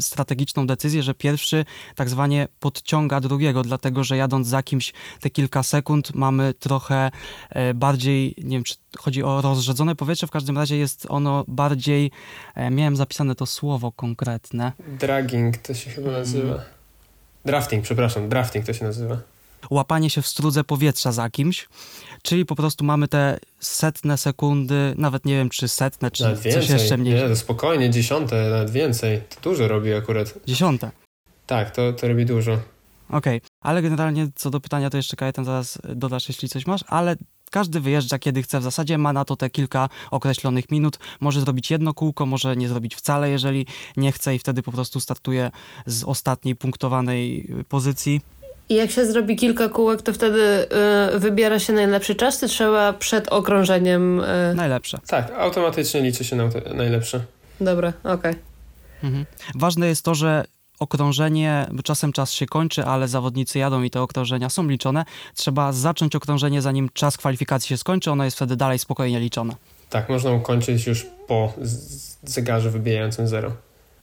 strategiczną 0.01 0.67
decyzję, 0.67 1.03
że 1.03 1.15
pierwszy 1.15 1.65
tak 1.95 2.11
zwanie 2.11 2.49
podciąga 2.61 3.21
drugiego, 3.21 3.63
dlatego 3.63 4.05
że 4.05 4.17
jadąc 4.17 4.47
za 4.47 4.63
kimś 4.63 4.93
te 5.21 5.31
kilka 5.31 5.63
sekund 5.63 6.15
mamy 6.15 6.55
trochę 6.55 7.11
e, 7.51 7.75
bardziej, 7.75 8.35
nie 8.39 8.57
wiem 8.57 8.65
czy 8.65 8.75
chodzi 8.99 9.23
o 9.23 9.41
rozrzedzone 9.41 9.97
powietrze, 9.97 10.27
w 10.27 10.31
każdym 10.31 10.59
razie 10.59 10.77
jest 10.77 11.07
ono 11.09 11.45
bardziej, 11.49 12.11
e, 12.55 12.71
miałem 12.71 12.97
zapisane 12.97 13.35
to 13.35 13.47
słowo 13.47 13.93
konkretne, 13.93 14.73
Dragging 14.89 15.57
to 15.57 15.75
się 15.75 15.91
chyba 15.91 16.11
nazywa. 16.11 16.61
Drafting, 17.45 17.85
przepraszam, 17.85 18.29
drafting 18.29 18.67
to 18.67 18.73
się 18.73 18.85
nazywa. 18.85 19.19
łapanie 19.71 20.11
się 20.11 20.23
w 20.23 20.27
strudze 20.27 20.65
powietrza 20.65 21.13
za 21.13 21.31
kimś, 21.31 21.69
czyli 22.23 22.47
po 22.47 22.57
prostu 22.57 22.85
mamy 22.85 23.09
te 23.09 23.39
setne 23.61 24.19
sekundy, 24.19 24.95
nawet 24.97 25.25
nie 25.25 25.35
wiem 25.35 25.49
czy 25.49 25.69
setne, 25.69 26.11
czy 26.11 26.23
Nawet 26.23 26.43
coś 26.43 26.55
więcej. 26.55 26.73
jeszcze 26.79 26.97
mniej. 26.97 27.15
Nie, 27.15 27.29
to 27.29 27.37
spokojnie, 27.37 27.91
dziesiąte, 27.91 28.51
nawet 28.51 28.71
więcej. 28.71 29.21
To 29.29 29.51
dużo 29.51 29.69
robi 29.69 29.95
akurat. 29.95 30.35
Dziesiąte. 30.47 30.91
Tak, 31.47 31.71
to, 31.71 31.93
to 31.93 32.09
robi 32.09 32.27
dużo. 32.27 32.59
Okej, 33.11 33.41
ale 33.61 33.83
generalnie 33.83 34.29
co 34.35 34.51
do 34.51 34.61
pytania, 34.61 34.91
to 34.91 34.97
jeszcze 34.97 35.17
Kajetan 35.17 35.45
zaraz 35.45 35.79
dodasz, 35.95 36.29
jeśli 36.29 36.49
coś 36.49 36.67
masz, 36.67 36.85
ale 36.89 37.17
każdy 37.51 37.81
wyjeżdża 37.81 38.19
kiedy 38.19 38.43
chce, 38.43 38.61
w 38.61 38.63
zasadzie 38.63 38.99
ma 38.99 39.13
na 39.13 39.25
to 39.25 39.37
te 39.37 39.51
kilka 39.51 39.89
określonych 40.11 40.71
minut, 40.71 40.99
może 41.21 41.41
zrobić 41.41 41.71
jedno 41.71 41.95
kółko, 41.95 42.27
może 42.27 42.57
nie 42.57 42.69
zrobić 42.69 42.95
wcale, 42.95 43.31
jeżeli 43.31 43.67
nie 43.97 44.13
chce 44.13 44.35
i 44.35 44.39
wtedy 44.39 44.63
po 44.63 44.73
prostu 44.73 45.01
startuje 45.01 45.51
z 45.87 46.05
ostatniej 46.05 46.57
punktowanej 46.57 47.49
pozycji. 47.69 48.21
I 48.73 48.75
jak 48.75 48.91
się 48.91 49.07
zrobi 49.07 49.37
kilka 49.37 49.69
kółek, 49.69 50.03
to 50.03 50.13
wtedy 50.13 50.67
y, 51.15 51.19
wybiera 51.19 51.59
się 51.59 51.73
najlepszy 51.73 52.15
czas, 52.15 52.41
czy 52.41 52.49
trzeba 52.49 52.93
przed 52.93 53.29
okrążeniem... 53.29 54.21
Y... 54.21 54.55
Najlepsze. 54.55 54.99
Tak, 55.07 55.33
automatycznie 55.39 56.01
liczy 56.01 56.25
się 56.25 56.37
na 56.37 56.49
najlepsze. 56.75 57.21
Dobra, 57.61 57.93
okej. 58.05 58.35
Mhm. 59.03 59.27
Ważne 59.55 59.87
jest 59.87 60.05
to, 60.05 60.15
że 60.15 60.45
okrążenie, 60.79 61.67
bo 61.73 61.83
czasem 61.83 62.13
czas 62.13 62.33
się 62.33 62.47
kończy, 62.47 62.85
ale 62.85 63.09
zawodnicy 63.09 63.59
jadą 63.59 63.83
i 63.83 63.91
te 63.91 64.03
okrążenia 64.03 64.49
są 64.49 64.69
liczone. 64.69 65.05
Trzeba 65.35 65.73
zacząć 65.73 66.17
okrążenie, 66.17 66.63
zanim 66.63 66.89
czas 66.93 67.17
kwalifikacji 67.17 67.69
się 67.69 67.77
skończy, 67.77 68.11
ono 68.11 68.25
jest 68.25 68.37
wtedy 68.37 68.57
dalej 68.57 68.79
spokojnie 68.79 69.21
liczone. 69.21 69.55
Tak, 69.91 70.09
można 70.09 70.31
ukończyć 70.31 70.87
już 70.87 71.07
po 71.27 71.53
zegarze 72.23 72.71
wybijającym 72.71 73.29
zero. 73.29 73.53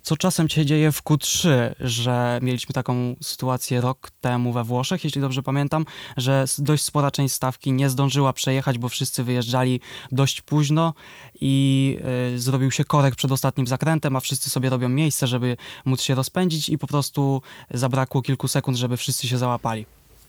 Co 0.10 0.18
czasem 0.18 0.50
się 0.50 0.66
dzieje 0.66 0.92
w 0.92 1.04
Q3, 1.04 1.50
że 1.80 2.40
mieliśmy 2.42 2.74
taką 2.74 3.16
sytuację 3.22 3.82
rok 3.82 4.12
temu 4.22 4.54
we 4.54 4.64
Włoszech, 4.64 5.04
jeśli 5.04 5.22
dobrze 5.22 5.44
pamiętam, 5.44 5.86
że 6.18 6.46
dość 6.58 6.84
spora 6.84 7.12
część 7.12 7.36
stawki 7.36 7.72
nie 7.72 7.90
zdążyła 7.90 8.34
przejechać, 8.34 8.78
bo 8.78 8.90
wszyscy 8.90 9.24
wyjeżdżali 9.24 9.82
dość 10.12 10.42
późno 10.42 10.94
i 11.42 11.98
y, 12.36 12.40
zrobił 12.40 12.72
się 12.72 12.86
korek 12.86 13.16
przed 13.16 13.32
ostatnim 13.32 13.68
zakrętem, 13.68 14.16
a 14.16 14.20
wszyscy 14.20 14.50
sobie 14.50 14.70
robią 14.70 14.90
miejsce, 14.90 15.28
żeby 15.28 15.58
móc 15.86 16.02
się 16.02 16.16
rozpędzić 16.16 16.70
i 16.70 16.78
po 16.78 16.88
prostu 16.88 17.42
zabrakło 17.72 18.22
kilku 18.22 18.48
sekund, 18.48 18.78
żeby 18.78 18.98
wszyscy 18.98 19.28
się 19.28 19.38
załapali. 19.38 19.86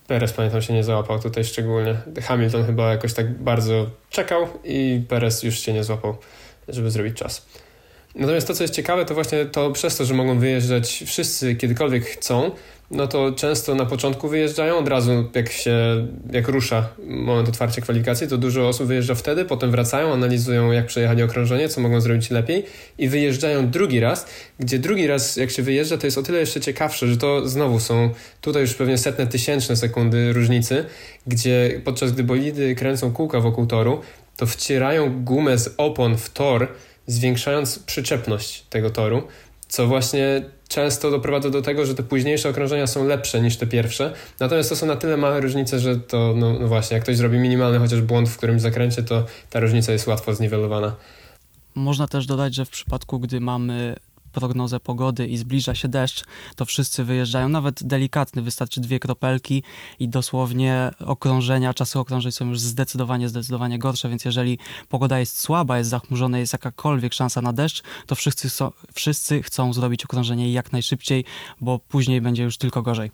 Perez 0.07 0.33
pamiętam 0.33 0.63
się 0.63 0.75
nie 0.75 0.85
załapał 0.85 1.21
tutaj 1.21 1.45
szczególnie. 1.45 1.97
Hamilton 2.23 2.65
chyba 2.65 2.91
jakoś 2.91 3.15
tak 3.15 3.43
bardzo 3.43 3.87
czekał 4.11 4.49
i 4.65 5.03
Perez 5.09 5.43
już 5.43 5.59
się 5.59 5.73
nie 5.73 5.85
złapał, 5.85 6.17
żeby 6.69 6.91
zrobić 6.91 7.17
czas. 7.17 7.47
Natomiast 8.15 8.47
to, 8.47 8.55
co 8.55 8.65
jest 8.65 8.75
ciekawe, 8.75 9.05
to 9.05 9.15
właśnie 9.15 9.47
to 9.47 9.71
przez 9.71 9.97
to, 9.97 10.05
że 10.05 10.15
mogą 10.15 10.39
wyjeżdżać 10.39 11.05
wszyscy 11.07 11.57
kiedykolwiek 11.57 12.05
chcą, 12.05 12.51
no 12.91 13.07
to 13.07 13.33
często 13.33 13.75
na 13.75 13.87
początku 13.87 14.29
wyjeżdżają 14.29 14.79
od 14.79 14.89
razu, 14.89 15.31
jak 15.35 15.53
się, 15.53 16.07
jak 16.33 16.49
rusza 16.49 16.89
moment 17.07 17.49
otwarcia 17.49 17.83
kwalifikacji, 17.83 18.29
to 18.29 18.39
dużo 18.39 18.69
osób 18.69 18.87
wyjeżdża 18.87 19.15
wtedy, 19.15 19.45
potem 19.45 19.71
wracają, 19.71 20.13
analizują 20.13 20.73
jak 20.73 20.87
przejechali 20.87 21.23
okrążenie, 21.23 21.69
co 21.69 21.81
mogą 21.81 22.01
zrobić 22.01 22.31
lepiej 22.31 22.65
i 22.99 23.09
wyjeżdżają 23.09 23.71
drugi 23.71 24.01
raz, 24.01 24.27
gdzie 24.61 24.79
drugi 24.79 25.07
raz 25.07 25.37
jak 25.37 25.51
się 25.51 25.63
wyjeżdża, 25.63 25.99
to 25.99 26.07
jest 26.07 26.19
o 26.19 26.23
tyle 26.23 26.39
jeszcze 26.39 26.61
ciekawsze, 26.61 27.09
że 27.09 27.17
to 27.17 27.49
znowu 27.49 27.81
są 27.81 28.11
tutaj 28.41 28.63
już 28.63 28.75
pewnie 28.75 28.99
setne 28.99 29.27
tysięczne 29.27 29.77
sekundy 29.77 30.33
różnicy, 30.33 30.85
gdzie 31.27 31.81
podczas 31.85 32.13
gdy 32.13 32.25
bolidy 32.25 32.75
kręcą 32.75 33.13
kółka 33.13 33.41
wokół 33.41 33.67
toru, 33.67 34.01
to 34.37 34.47
wcierają 34.47 35.25
gumę 35.25 35.59
z 35.59 35.75
opon 35.77 36.17
w 36.17 36.31
tor, 36.31 36.69
zwiększając 37.13 37.79
przyczepność 37.79 38.65
tego 38.71 38.91
toru, 38.91 39.23
co 39.69 39.87
właśnie 39.87 40.43
często 40.69 41.11
doprowadza 41.11 41.51
do 41.51 41.63
tego, 41.63 41.87
że 41.87 41.95
te 41.95 42.03
późniejsze 42.03 42.49
okrążenia 42.49 42.87
są 42.87 43.07
lepsze 43.07 43.41
niż 43.41 43.57
te 43.57 43.67
pierwsze. 43.67 44.13
Natomiast 44.41 44.69
to 44.69 44.77
są 44.77 44.87
na 44.87 44.97
tyle 44.97 45.17
małe 45.17 45.41
różnice, 45.41 45.81
że 45.81 45.97
to, 45.97 46.35
no, 46.37 46.53
no 46.53 46.69
właśnie, 46.69 46.95
jak 46.95 47.03
ktoś 47.03 47.17
zrobi 47.17 47.39
minimalny 47.39 47.79
chociaż 47.79 48.01
błąd 48.03 48.29
w 48.29 48.37
którymś 48.37 48.63
zakręcie, 48.63 49.03
to 49.03 49.25
ta 49.51 49.61
różnica 49.61 49.93
jest 49.93 50.07
łatwo 50.07 50.35
zniwelowana. 50.35 50.97
Można 51.75 52.09
też 52.09 52.27
dodać, 52.27 52.55
że 52.55 52.65
w 52.65 52.71
przypadku, 52.71 53.21
gdy 53.21 53.41
mamy 53.41 53.97
prognozę 54.33 54.81
pogody 54.81 55.27
i 55.27 55.37
zbliża 55.37 55.75
się 55.75 55.89
deszcz, 55.89 56.25
to 56.57 56.65
wszyscy 56.65 57.05
wyjeżdżają, 57.05 57.49
nawet 57.49 57.85
delikatny, 57.85 58.43
wystarczy 58.43 58.81
dwie 58.81 58.99
kropelki 58.99 59.63
i 59.99 60.09
dosłownie 60.09 60.91
okrążenia, 61.01 61.75
czasy 61.75 61.99
okrążeń 61.99 62.33
są 62.33 62.49
już 62.49 62.61
zdecydowanie, 62.61 63.29
zdecydowanie 63.29 63.79
gorsze, 63.79 64.09
więc 64.09 64.25
jeżeli 64.25 64.59
pogoda 64.89 65.19
jest 65.19 65.41
słaba, 65.41 65.79
jest 65.79 65.91
zachmurzona, 65.91 66.39
jest 66.39 66.53
jakakolwiek 66.53 67.15
szansa 67.15 67.43
na 67.43 67.53
deszcz, 67.53 67.83
to 68.07 68.15
wszyscy, 68.15 68.49
chcą- 68.49 68.73
wszyscy 68.95 69.43
chcą 69.43 69.73
zrobić 69.73 70.05
okrążenie 70.05 70.53
jak 70.53 70.73
najszybciej, 70.73 71.25
bo 71.61 71.79
później 71.79 72.21
będzie 72.21 72.43
już 72.43 72.57
tylko 72.57 72.83
gorzej. 72.83 73.11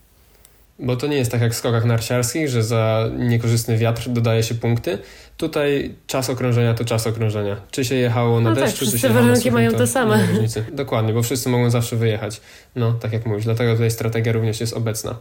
Bo 0.78 0.96
to 0.96 1.06
nie 1.06 1.16
jest 1.16 1.30
tak 1.30 1.40
jak 1.40 1.52
w 1.52 1.56
skokach 1.56 1.84
narciarskich, 1.84 2.48
że 2.48 2.62
za 2.62 3.10
niekorzystny 3.18 3.78
wiatr 3.78 4.08
dodaje 4.08 4.42
się 4.42 4.54
punkty. 4.54 4.98
Tutaj 5.36 5.94
czas 6.06 6.30
okrążenia 6.30 6.74
to 6.74 6.84
czas 6.84 7.06
okrążenia. 7.06 7.56
Czy 7.70 7.84
się 7.84 7.94
jechało 7.94 8.40
na 8.40 8.50
No 8.50 8.56
tak, 8.56 8.64
deszczu, 8.64 8.78
czy 8.78 8.84
wszyscy 8.84 8.98
się 8.98 9.08
jechało 9.08 9.26
na 9.26 9.36
suchym, 9.36 9.54
mają 9.54 9.72
to 9.72 9.78
te 9.78 9.86
same. 9.86 10.28
Dokładnie, 10.72 11.12
bo 11.12 11.22
wszyscy 11.22 11.48
mogą 11.48 11.70
zawsze 11.70 11.96
wyjechać. 11.96 12.40
No, 12.76 12.92
tak 12.92 13.12
jak 13.12 13.26
mówisz, 13.26 13.44
dlatego 13.44 13.72
tutaj 13.72 13.90
strategia 13.90 14.32
również 14.32 14.60
jest 14.60 14.72
obecna. 14.72 15.18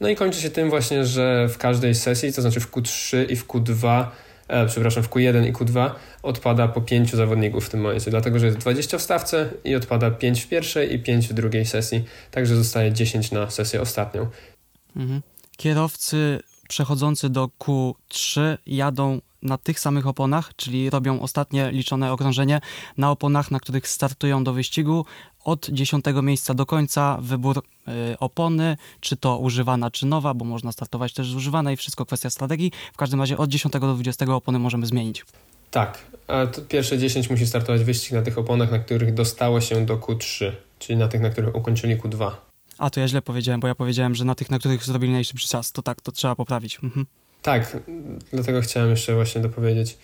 No 0.00 0.08
i 0.08 0.16
kończy 0.16 0.40
się 0.40 0.50
tym 0.50 0.70
właśnie, 0.70 1.04
że 1.04 1.48
w 1.48 1.58
każdej 1.58 1.94
sesji, 1.94 2.32
to 2.32 2.42
znaczy 2.42 2.60
w 2.60 2.70
Q3 2.70 3.30
i 3.30 3.36
w 3.36 3.46
Q2, 3.46 4.04
e, 4.48 4.66
przepraszam, 4.66 5.02
w 5.02 5.08
Q1 5.08 5.48
i 5.48 5.52
Q2 5.52 5.90
odpada 6.22 6.68
po 6.68 6.80
pięciu 6.80 7.16
zawodników 7.16 7.66
w 7.66 7.70
tym 7.70 7.80
momencie, 7.80 8.10
dlatego 8.10 8.38
że 8.38 8.46
jest 8.46 8.58
20 8.58 8.98
w 8.98 9.02
stawce 9.02 9.48
i 9.64 9.74
odpada 9.74 10.10
5 10.10 10.42
w 10.42 10.48
pierwszej 10.48 10.94
i 10.94 10.98
5 10.98 11.28
w 11.28 11.32
drugiej 11.32 11.66
sesji, 11.66 12.04
także 12.30 12.56
zostaje 12.56 12.92
10 12.92 13.32
na 13.32 13.50
sesję 13.50 13.80
ostatnią. 13.80 14.26
Mhm. 14.96 15.22
Kierowcy 15.56 16.40
przechodzący 16.68 17.30
do 17.30 17.50
Q3 17.58 18.58
jadą 18.66 19.20
na 19.42 19.58
tych 19.58 19.80
samych 19.80 20.06
oponach, 20.06 20.56
czyli 20.56 20.90
robią 20.90 21.20
ostatnie 21.20 21.70
liczone 21.72 22.12
okrążenie 22.12 22.60
na 22.96 23.10
oponach, 23.10 23.50
na 23.50 23.60
których 23.60 23.88
startują 23.88 24.44
do 24.44 24.52
wyścigu. 24.52 25.04
Od 25.44 25.68
10 25.70 26.04
miejsca 26.22 26.54
do 26.54 26.66
końca 26.66 27.18
wybór 27.20 27.58
y, 27.58 28.18
opony, 28.18 28.76
czy 29.00 29.16
to 29.16 29.38
używana, 29.38 29.90
czy 29.90 30.06
nowa, 30.06 30.34
bo 30.34 30.44
można 30.44 30.72
startować 30.72 31.12
też 31.12 31.30
z 31.30 31.34
używanej, 31.34 31.76
wszystko 31.76 32.06
kwestia 32.06 32.30
strategii. 32.30 32.72
W 32.92 32.96
każdym 32.96 33.20
razie 33.20 33.38
od 33.38 33.50
10 33.50 33.72
do 33.72 33.94
20 33.94 34.34
opony 34.34 34.58
możemy 34.58 34.86
zmienić. 34.86 35.24
Tak, 35.70 35.98
a 36.28 36.46
pierwsze 36.68 36.98
10 36.98 37.30
musi 37.30 37.46
startować 37.46 37.84
wyścig 37.84 38.12
na 38.12 38.22
tych 38.22 38.38
oponach, 38.38 38.70
na 38.70 38.78
których 38.78 39.14
dostało 39.14 39.60
się 39.60 39.86
do 39.86 39.96
Q3, 39.96 40.52
czyli 40.78 40.98
na 40.98 41.08
tych, 41.08 41.20
na 41.20 41.30
których 41.30 41.54
ukończyli 41.54 41.96
Q2. 41.96 42.30
A 42.80 42.90
to 42.90 43.00
ja 43.00 43.08
źle 43.08 43.22
powiedziałem, 43.22 43.60
bo 43.60 43.68
ja 43.68 43.74
powiedziałem, 43.74 44.14
że 44.14 44.24
na 44.24 44.34
tych, 44.34 44.50
na 44.50 44.58
których 44.58 44.84
zrobili 44.84 45.12
najszybszy 45.12 45.48
czas. 45.48 45.72
To 45.72 45.82
tak, 45.82 46.00
to 46.00 46.12
trzeba 46.12 46.36
poprawić. 46.36 46.78
Mhm. 46.82 47.06
Tak, 47.42 47.76
dlatego 48.32 48.60
chciałem 48.60 48.90
jeszcze 48.90 49.14
właśnie 49.14 49.40
dopowiedzieć. 49.40 49.98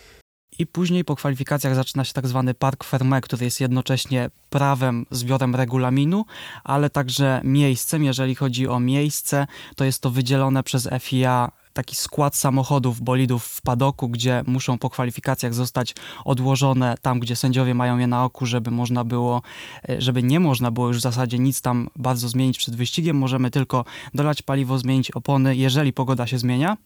I 0.58 0.66
później 0.66 1.04
po 1.04 1.16
kwalifikacjach 1.16 1.74
zaczyna 1.74 2.04
się 2.04 2.12
tak 2.12 2.26
zwany 2.26 2.54
Park 2.54 2.84
Ferme, 2.84 3.20
który 3.20 3.44
jest 3.44 3.60
jednocześnie 3.60 4.30
prawem, 4.50 5.06
zbiorem 5.10 5.54
regulaminu, 5.54 6.24
ale 6.64 6.90
także 6.90 7.40
miejscem. 7.44 8.04
Jeżeli 8.04 8.34
chodzi 8.34 8.68
o 8.68 8.80
miejsce, 8.80 9.46
to 9.76 9.84
jest 9.84 10.02
to 10.02 10.10
wydzielone 10.10 10.62
przez 10.62 10.88
FIA 11.00 11.52
taki 11.76 11.96
skład 11.96 12.36
samochodów, 12.36 13.00
bolidów 13.00 13.44
w 13.44 13.62
padoku, 13.62 14.08
gdzie 14.08 14.44
muszą 14.46 14.78
po 14.78 14.90
kwalifikacjach 14.90 15.54
zostać 15.54 15.94
odłożone 16.24 16.94
tam, 17.02 17.20
gdzie 17.20 17.36
sędziowie 17.36 17.74
mają 17.74 17.98
je 17.98 18.06
na 18.06 18.24
oku, 18.24 18.46
żeby 18.46 18.70
można 18.70 19.04
było, 19.04 19.42
e, 19.88 20.00
żeby 20.00 20.22
nie 20.22 20.40
można 20.40 20.70
było 20.70 20.88
już 20.88 20.98
w 20.98 21.00
zasadzie 21.00 21.38
nic 21.38 21.60
tam 21.60 21.88
bardzo 21.96 22.28
zmienić 22.28 22.58
przed 22.58 22.76
wyścigiem. 22.76 23.16
Możemy 23.16 23.50
tylko 23.50 23.84
dolać 24.14 24.42
paliwo, 24.42 24.78
zmienić 24.78 25.10
opony, 25.10 25.56
jeżeli 25.56 25.92
pogoda 25.92 26.26
się 26.26 26.38
zmienia 26.38 26.76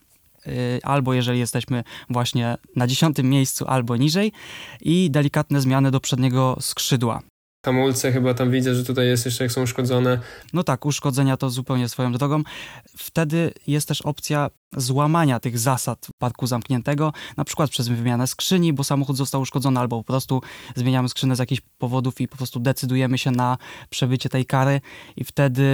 y, 0.47 0.81
albo 0.83 1.15
jeżeli 1.15 1.39
jesteśmy 1.39 1.85
właśnie 2.11 2.57
na 2.77 2.87
dziesiątym 2.87 3.31
miejscu, 3.31 3.65
albo 3.69 3.97
niżej 3.97 4.33
i 4.81 5.11
delikatne 5.11 5.61
zmiany 5.61 5.91
do 5.91 6.01
przedniego 6.01 6.57
skrzydła. 6.61 7.30
Hamulce 7.65 8.13
chyba 8.13 8.35
tam 8.35 8.51
widzę, 8.51 8.75
że 8.75 8.85
tutaj 8.85 9.07
jest 9.07 9.25
jeszcze 9.25 9.45
jak 9.45 9.53
są 9.53 9.63
uszkodzone. 9.63 10.19
No 10.53 10.65
tak, 10.65 10.87
uszkodzenia 10.87 11.37
to 11.37 11.51
zupełnie 11.51 11.89
swoją 11.89 12.13
drogą. 12.13 12.43
Wtedy 12.97 13.53
jest 13.67 13.89
też 13.89 14.03
opcja 14.03 14.51
złamania 14.77 15.41
tych 15.41 15.59
zasad 15.59 16.07
parku 16.19 16.47
zamkniętego, 16.47 17.13
na 17.37 17.45
przykład 17.45 17.71
przez 17.71 17.89
wymianę 17.89 18.27
skrzyni, 18.27 18.73
bo 18.73 18.85
samochód 18.85 19.17
został 19.17 19.41
uszkodzony, 19.41 19.81
albo 19.81 19.99
po 19.99 20.05
prostu 20.05 20.43
zmieniamy 20.77 21.09
skrzynę 21.09 21.37
z 21.37 21.39
jakichś 21.39 21.63
powodów 21.79 22.21
i 22.21 22.29
po 22.29 22.37
prostu 22.37 22.61
decydujemy 22.61 23.19
się 23.19 23.31
na 23.31 23.59
przebycie 23.91 24.29
tej 24.29 24.47
kary 24.47 24.81
i 25.17 25.25
wtedy 25.25 25.65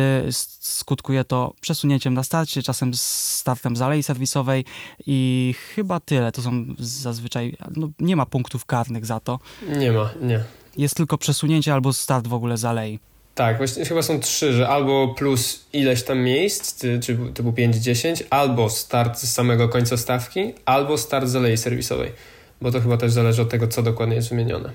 skutkuje 0.61 1.25
to 1.25 1.55
przesunięciem 1.61 2.14
na 2.14 2.22
starcie, 2.22 2.62
czasem 2.62 2.90
startem 2.94 3.77
z 3.77 3.83
alei 3.83 4.03
serwisowej 4.03 4.64
i 5.07 5.55
chyba 5.75 6.01
tyle. 6.01 6.33
To 6.33 6.42
są 6.42 6.64
zazwyczaj, 6.79 7.57
no 7.77 7.88
nie 7.99 8.16
ma 8.16 8.27
punktów 8.27 8.64
karnych 8.64 9.07
za 9.07 9.20
to. 9.20 9.38
Nie 9.79 9.92
ma, 9.92 10.11
nie. 10.20 10.44
Jest 10.76 10.94
tylko 10.94 11.18
przesunięcie 11.18 11.74
albo 11.74 11.92
start 11.92 12.26
w 12.26 12.34
ogóle 12.34 12.56
z 12.56 12.64
alei. 12.64 12.98
Tak, 13.34 13.58
właśnie 13.58 13.84
chyba 13.84 14.02
są 14.02 14.20
trzy, 14.20 14.52
że 14.52 14.68
albo 14.68 15.14
plus 15.18 15.66
ileś 15.72 16.02
tam 16.02 16.18
miejsc, 16.18 16.80
czy 16.80 16.98
typu 17.34 17.50
5-10, 17.50 18.22
albo 18.30 18.70
start 18.70 19.18
z 19.18 19.32
samego 19.32 19.68
końca 19.68 19.96
stawki, 19.96 20.52
albo 20.64 20.98
start 20.98 21.28
z 21.28 21.36
alei 21.36 21.56
serwisowej, 21.56 22.12
bo 22.60 22.72
to 22.72 22.80
chyba 22.80 22.96
też 22.96 23.12
zależy 23.12 23.42
od 23.42 23.48
tego, 23.48 23.68
co 23.68 23.82
dokładnie 23.82 24.16
jest 24.16 24.28
wymienione. 24.28 24.70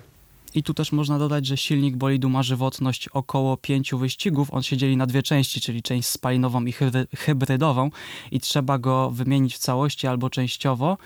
I 0.54 0.64
tu 0.64 0.74
też 0.74 0.92
można 0.92 1.20
dodać, 1.20 1.46
że 1.46 1.58
silnik 1.58 1.96
bolidu 1.96 2.30
ma 2.30 2.44
żywotność 2.44 3.08
około 3.08 3.58
pięciu 3.58 3.98
wyścigów. 3.98 4.54
On 4.54 4.64
się 4.64 4.78
dzieli 4.78 4.98
na 4.98 5.06
dwie 5.06 5.24
części, 5.24 5.62
czyli 5.62 5.82
część 5.82 6.08
spalinową 6.08 6.66
i 6.66 6.74
hybrydową 7.18 7.90
i 8.32 8.40
trzeba 8.40 8.78
go 8.78 9.12
wymienić 9.12 9.56
w 9.56 9.58
całości 9.58 10.08
albo 10.08 10.30
częściowo 10.30 10.98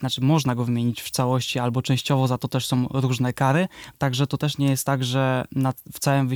znaczy 0.00 0.20
można 0.20 0.54
go 0.54 0.64
wymienić 0.64 1.02
w 1.02 1.10
całości 1.10 1.58
albo 1.58 1.82
częściowo, 1.82 2.28
za 2.28 2.38
to 2.38 2.48
też 2.48 2.66
są 2.66 2.88
różne 2.90 3.32
kary, 3.32 3.68
także 3.98 4.26
to 4.26 4.38
też 4.38 4.58
nie 4.58 4.70
jest 4.70 4.86
tak, 4.86 5.04
że 5.04 5.44
na, 5.52 5.72
w 5.92 5.98
całym 5.98 6.30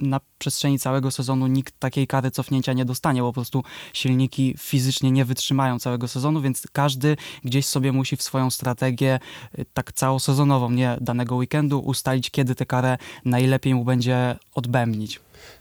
na 0.00 0.20
przestrzeni 0.38 0.78
całego 0.78 1.10
sezonu 1.10 1.46
nikt 1.46 1.78
takiej 1.78 2.06
kary 2.06 2.30
cofnięcia 2.30 2.72
nie 2.72 2.84
dostanie, 2.84 3.20
bo 3.20 3.28
po 3.28 3.32
prostu 3.32 3.64
silniki 3.92 4.54
fizycznie 4.58 5.10
nie 5.10 5.24
wytrzymają 5.24 5.78
całego 5.78 6.08
sezonu, 6.08 6.40
więc 6.40 6.62
każdy 6.72 7.16
gdzieś 7.44 7.66
sobie 7.66 7.92
musi 7.92 8.16
w 8.16 8.22
swoją 8.22 8.50
strategię 8.50 9.20
y, 9.58 9.64
tak 9.74 9.92
całosezonową, 9.92 10.70
nie 10.70 10.96
danego 11.00 11.36
weekendu, 11.36 11.78
ustalić, 11.80 12.30
kiedy 12.30 12.54
tę 12.54 12.66
karę 12.66 12.98
najlepiej 13.24 13.74
mu 13.74 13.84
będzie 13.84 14.36
odbębnić. 14.54 15.20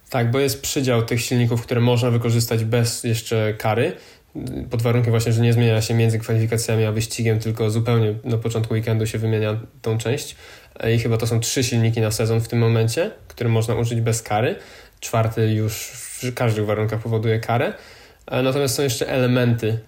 Tak, 0.09 0.31
bo 0.31 0.39
jest 0.39 0.61
przydział 0.61 1.05
tych 1.05 1.21
silników, 1.21 1.61
które 1.61 1.81
można 1.81 2.11
wykorzystać 2.11 2.63
bez 2.63 3.03
jeszcze 3.03 3.53
kary 3.53 3.97
pod 4.69 4.81
warunkiem 4.81 5.11
właśnie, 5.11 5.33
że 5.33 5.41
nie 5.41 5.53
zmienia 5.53 5.81
się 5.81 5.93
między 5.93 6.19
kwalifikacjami 6.19 6.85
a 6.85 6.91
wyścigiem, 6.91 7.39
tylko 7.39 7.69
zupełnie 7.69 8.15
na 8.23 8.37
początku 8.37 8.73
weekendu 8.73 9.07
się 9.07 9.17
wymienia 9.17 9.59
tą 9.81 9.97
część. 9.97 10.35
I 10.95 10.99
chyba 10.99 11.17
to 11.17 11.27
są 11.27 11.39
trzy 11.39 11.63
silniki 11.63 12.01
na 12.01 12.11
sezon 12.11 12.41
w 12.41 12.47
tym 12.47 12.59
momencie, 12.59 13.11
które 13.27 13.49
można 13.49 13.75
użyć 13.75 14.01
bez 14.01 14.21
kary. 14.21 14.55
Czwarty 14.99 15.53
już 15.53 15.91
w 15.95 16.33
każdych 16.33 16.65
warunkach 16.65 16.99
powoduje 16.99 17.39
karę. 17.39 17.73
Natomiast 18.43 18.75
są 18.75 18.83
jeszcze 18.83 19.09
elementy, 19.09 19.79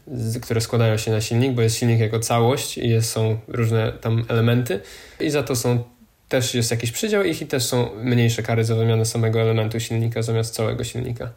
które 0.41 0.61
składają 0.61 0.97
się 0.97 1.11
na 1.11 1.21
silnik, 1.21 1.53
bo 1.53 1.61
jest 1.61 1.77
silnik 1.77 1.99
jako 1.99 2.19
całość 2.19 2.77
i 2.77 3.01
są 3.01 3.39
różne 3.47 3.91
tam 3.91 4.25
elementy 4.27 4.79
i 5.19 5.29
za 5.29 5.43
to 5.43 5.55
są 5.55 5.83
też 6.29 6.55
jest 6.55 6.71
jakiś 6.71 6.91
przydział 6.91 7.23
ich 7.23 7.41
i 7.41 7.45
też 7.45 7.63
są 7.63 7.89
mniejsze 7.95 8.43
kary 8.43 8.65
za 8.65 8.75
wymianę 8.75 9.05
samego 9.05 9.41
elementu 9.41 9.79
silnika 9.79 10.21
zamiast 10.21 10.55
całego 10.55 10.83
silnika 10.83 11.29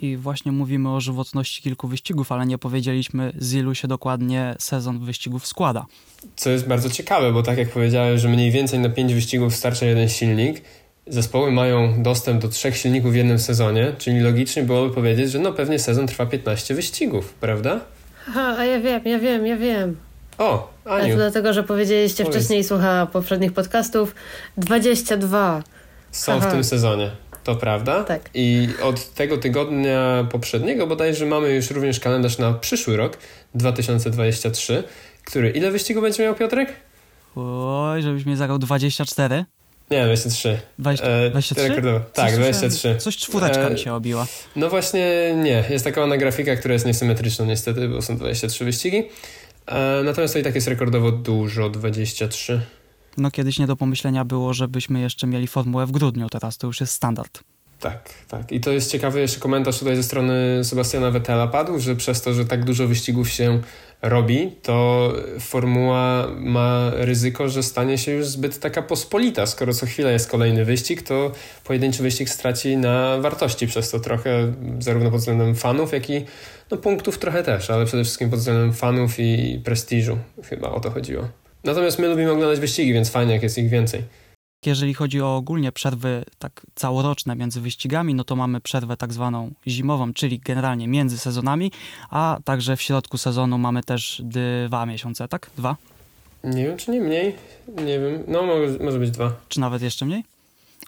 i 0.00 0.16
właśnie 0.16 0.52
mówimy 0.52 0.94
o 0.94 1.00
żywotności 1.00 1.62
kilku 1.62 1.88
wyścigów, 1.88 2.32
ale 2.32 2.46
nie 2.46 2.58
powiedzieliśmy 2.58 3.32
z 3.38 3.54
ilu 3.54 3.74
się 3.74 3.88
dokładnie 3.88 4.54
sezon 4.58 5.04
wyścigów 5.04 5.46
składa. 5.46 5.86
Co 6.36 6.50
jest 6.50 6.68
bardzo 6.68 6.90
ciekawe, 6.90 7.32
bo 7.32 7.42
tak 7.42 7.58
jak 7.58 7.68
powiedziałem, 7.68 8.18
że 8.18 8.28
mniej 8.28 8.50
więcej 8.50 8.78
na 8.78 8.88
pięć 8.88 9.14
wyścigów 9.14 9.54
starcza 9.54 9.86
jeden 9.86 10.08
silnik, 10.08 10.62
zespoły 11.06 11.52
mają 11.52 12.02
dostęp 12.02 12.42
do 12.42 12.48
trzech 12.48 12.76
silników 12.76 13.12
w 13.12 13.14
jednym 13.14 13.38
sezonie, 13.38 13.92
czyli 13.98 14.20
logicznie 14.20 14.62
byłoby 14.62 14.94
powiedzieć, 14.94 15.30
że 15.30 15.38
no 15.38 15.52
pewnie 15.52 15.78
sezon 15.78 16.06
trwa 16.06 16.26
15 16.26 16.74
wyścigów, 16.74 17.34
prawda? 17.34 17.80
Aha, 18.28 18.54
a 18.58 18.64
ja 18.64 18.80
wiem, 18.80 19.02
ja 19.04 19.18
wiem, 19.18 19.46
ja 19.46 19.56
wiem. 19.56 19.96
O, 20.38 20.70
Aniu. 20.84 21.04
A 21.04 21.08
to 21.08 21.16
dlatego, 21.16 21.52
że 21.52 21.62
powiedzieliście 21.62 22.24
Powiedz. 22.24 22.36
wcześniej, 22.38 22.64
słucha 22.64 23.06
poprzednich 23.12 23.52
podcastów, 23.52 24.14
22. 24.56 25.62
Są 26.10 26.32
Aha. 26.32 26.48
w 26.48 26.52
tym 26.52 26.64
sezonie. 26.64 27.10
To 27.50 27.56
prawda. 27.56 28.04
Tak. 28.04 28.30
I 28.34 28.68
od 28.82 29.14
tego 29.14 29.36
tygodnia 29.36 30.26
poprzedniego 30.30 30.86
bodajże 30.86 31.26
mamy 31.26 31.54
już 31.54 31.70
również 31.70 32.00
kalendarz 32.00 32.38
na 32.38 32.52
przyszły 32.52 32.96
rok, 32.96 33.18
2023, 33.54 34.82
który 35.24 35.50
ile 35.50 35.70
wyścigów 35.70 36.02
będzie 36.02 36.22
miał 36.22 36.34
Piotrek? 36.34 36.72
Oj, 37.36 38.02
żebyś 38.02 38.26
mnie 38.26 38.36
zagrał 38.36 38.58
24. 38.58 39.44
Nie, 39.90 40.04
23. 40.04 40.60
20, 40.78 41.06
e, 41.06 41.30
23? 41.30 41.82
Tak, 42.12 42.34
23. 42.34 42.96
Coś 42.96 43.16
czwóreczka 43.16 43.62
e, 43.62 43.70
mi 43.70 43.78
się 43.78 43.94
obiła. 43.94 44.26
No 44.56 44.68
właśnie 44.68 45.34
nie. 45.36 45.64
Jest 45.70 45.84
taka 45.84 46.00
ładna 46.00 46.16
grafika, 46.16 46.56
która 46.56 46.74
jest 46.74 46.86
niesymetryczna 46.86 47.44
niestety, 47.44 47.88
bo 47.88 48.02
są 48.02 48.16
23 48.16 48.64
wyścigi. 48.64 49.02
E, 49.66 50.02
natomiast 50.04 50.34
to 50.34 50.40
i 50.40 50.42
tak 50.42 50.54
jest 50.54 50.68
rekordowo 50.68 51.12
dużo, 51.12 51.70
23 51.70 52.60
no 53.16 53.30
kiedyś 53.30 53.58
nie 53.58 53.66
do 53.66 53.76
pomyślenia 53.76 54.24
było, 54.24 54.54
żebyśmy 54.54 55.00
jeszcze 55.00 55.26
mieli 55.26 55.46
formułę 55.46 55.86
w 55.86 55.90
grudniu, 55.90 56.28
teraz 56.28 56.58
to 56.58 56.66
już 56.66 56.80
jest 56.80 56.92
standard. 56.92 57.40
Tak, 57.80 58.08
tak. 58.28 58.52
I 58.52 58.60
to 58.60 58.70
jest 58.70 58.90
ciekawy 58.90 59.20
jeszcze 59.20 59.40
komentarz 59.40 59.78
tutaj 59.78 59.96
ze 59.96 60.02
strony 60.02 60.64
Sebastiana 60.64 61.10
Vettela 61.10 61.46
padł, 61.46 61.78
że 61.78 61.96
przez 61.96 62.22
to, 62.22 62.32
że 62.34 62.44
tak 62.44 62.64
dużo 62.64 62.88
wyścigów 62.88 63.30
się 63.30 63.60
robi, 64.02 64.52
to 64.62 65.12
formuła 65.40 66.26
ma 66.38 66.90
ryzyko, 66.94 67.48
że 67.48 67.62
stanie 67.62 67.98
się 67.98 68.12
już 68.12 68.26
zbyt 68.26 68.58
taka 68.58 68.82
pospolita. 68.82 69.46
Skoro 69.46 69.74
co 69.74 69.86
chwilę 69.86 70.12
jest 70.12 70.30
kolejny 70.30 70.64
wyścig, 70.64 71.02
to 71.02 71.32
pojedynczy 71.64 72.02
wyścig 72.02 72.28
straci 72.30 72.76
na 72.76 73.18
wartości 73.18 73.66
przez 73.66 73.90
to 73.90 74.00
trochę, 74.00 74.52
zarówno 74.78 75.10
pod 75.10 75.20
względem 75.20 75.54
fanów, 75.54 75.92
jak 75.92 76.10
i 76.10 76.24
no, 76.70 76.76
punktów 76.76 77.18
trochę 77.18 77.42
też, 77.42 77.70
ale 77.70 77.86
przede 77.86 78.04
wszystkim 78.04 78.30
pod 78.30 78.38
względem 78.38 78.72
fanów 78.72 79.14
i 79.18 79.60
prestiżu. 79.64 80.18
Chyba 80.44 80.70
o 80.70 80.80
to 80.80 80.90
chodziło. 80.90 81.28
Natomiast 81.64 81.98
my 81.98 82.08
lubimy 82.08 82.30
oglądać 82.32 82.60
wyścigi, 82.60 82.92
więc 82.92 83.10
fajnie, 83.10 83.32
jak 83.32 83.42
jest 83.42 83.58
ich 83.58 83.68
więcej. 83.68 84.02
Jeżeli 84.66 84.94
chodzi 84.94 85.20
o 85.20 85.36
ogólnie 85.36 85.72
przerwy 85.72 86.24
tak 86.38 86.66
całoroczne 86.74 87.36
między 87.36 87.60
wyścigami, 87.60 88.14
no 88.14 88.24
to 88.24 88.36
mamy 88.36 88.60
przerwę 88.60 88.96
tak 88.96 89.12
zwaną 89.12 89.50
zimową, 89.66 90.12
czyli 90.12 90.38
generalnie 90.38 90.88
między 90.88 91.18
sezonami, 91.18 91.72
a 92.10 92.38
także 92.44 92.76
w 92.76 92.82
środku 92.82 93.18
sezonu 93.18 93.58
mamy 93.58 93.82
też 93.82 94.22
dwa 94.24 94.86
miesiące, 94.86 95.28
tak? 95.28 95.50
Dwa? 95.56 95.76
Nie 96.44 96.64
wiem, 96.64 96.76
czy 96.76 96.90
nie 96.90 97.00
mniej. 97.00 97.34
Nie 97.68 98.00
wiem. 98.00 98.24
No, 98.28 98.42
może, 98.42 98.78
może 98.84 98.98
być 98.98 99.10
dwa. 99.10 99.32
Czy 99.48 99.60
nawet 99.60 99.82
jeszcze 99.82 100.06
mniej? 100.06 100.24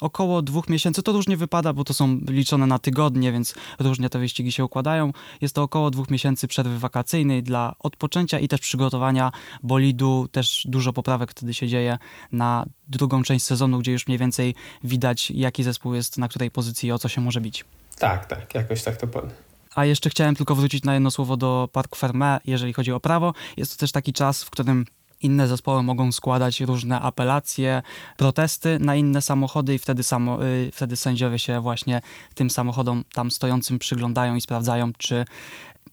Około 0.02 0.42
dwóch 0.42 0.68
miesięcy. 0.68 1.02
To 1.02 1.12
różnie 1.12 1.36
wypada, 1.36 1.72
bo 1.72 1.84
to 1.84 1.94
są 1.94 2.20
liczone 2.28 2.66
na 2.66 2.78
tygodnie, 2.78 3.32
więc 3.32 3.54
różnie 3.78 4.10
te 4.10 4.18
wyścigi 4.18 4.52
się 4.52 4.64
układają. 4.64 5.12
Jest 5.40 5.54
to 5.54 5.62
około 5.62 5.90
dwóch 5.90 6.10
miesięcy 6.10 6.48
przerwy 6.48 6.78
wakacyjnej 6.78 7.42
dla 7.42 7.74
odpoczęcia 7.78 8.38
i 8.38 8.48
też 8.48 8.60
przygotowania 8.60 9.32
bolidu. 9.62 10.28
Też 10.32 10.66
dużo 10.68 10.92
poprawek 10.92 11.30
wtedy 11.30 11.54
się 11.54 11.68
dzieje 11.68 11.98
na 12.32 12.66
drugą 12.88 13.22
część 13.22 13.44
sezonu, 13.44 13.78
gdzie 13.78 13.92
już 13.92 14.06
mniej 14.06 14.18
więcej 14.18 14.54
widać, 14.84 15.30
jaki 15.30 15.62
zespół 15.62 15.94
jest 15.94 16.18
na 16.18 16.28
której 16.28 16.50
pozycji 16.50 16.88
i 16.88 16.92
o 16.92 16.98
co 16.98 17.08
się 17.08 17.20
może 17.20 17.40
bić. 17.40 17.64
Tak, 17.98 18.26
tak, 18.26 18.54
jakoś 18.54 18.82
tak 18.82 18.96
to 18.96 19.06
powiem. 19.06 19.30
A 19.74 19.84
jeszcze 19.84 20.10
chciałem 20.10 20.36
tylko 20.36 20.54
wrócić 20.54 20.84
na 20.84 20.94
jedno 20.94 21.10
słowo 21.10 21.36
do 21.36 21.68
Park 21.72 21.96
Ferme, 21.96 22.40
jeżeli 22.44 22.72
chodzi 22.72 22.92
o 22.92 23.00
prawo. 23.00 23.34
Jest 23.56 23.72
to 23.72 23.80
też 23.80 23.92
taki 23.92 24.12
czas, 24.12 24.44
w 24.44 24.50
którym 24.50 24.86
inne 25.22 25.48
zespoły 25.48 25.82
mogą 25.82 26.12
składać 26.12 26.60
różne 26.60 27.00
apelacje, 27.00 27.82
protesty 28.16 28.78
na 28.78 28.96
inne 28.96 29.22
samochody 29.22 29.74
i 29.74 29.78
wtedy, 29.78 30.02
samo, 30.02 30.46
y, 30.46 30.70
wtedy 30.74 30.96
sędziowie 30.96 31.38
się 31.38 31.60
właśnie 31.60 32.00
tym 32.34 32.50
samochodom 32.50 33.04
tam 33.12 33.30
stojącym 33.30 33.78
przyglądają 33.78 34.34
i 34.34 34.40
sprawdzają, 34.40 34.92
czy 34.98 35.24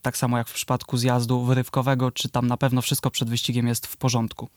tak 0.02 0.18
samo 0.18 0.38
jak 0.38 0.48
w 0.48 0.54
przypadku 0.54 0.98
zjazdu 0.98 1.44
wyrywkowego, 1.44 2.12
czy 2.12 2.30
tam 2.30 2.48
na 2.48 2.58
pewno 2.58 2.82
wszystko 2.82 3.12
przed 3.12 3.30
wyścigiem 3.30 3.68
jest 3.68 3.88
w 3.88 3.98
porządku. 3.98 4.50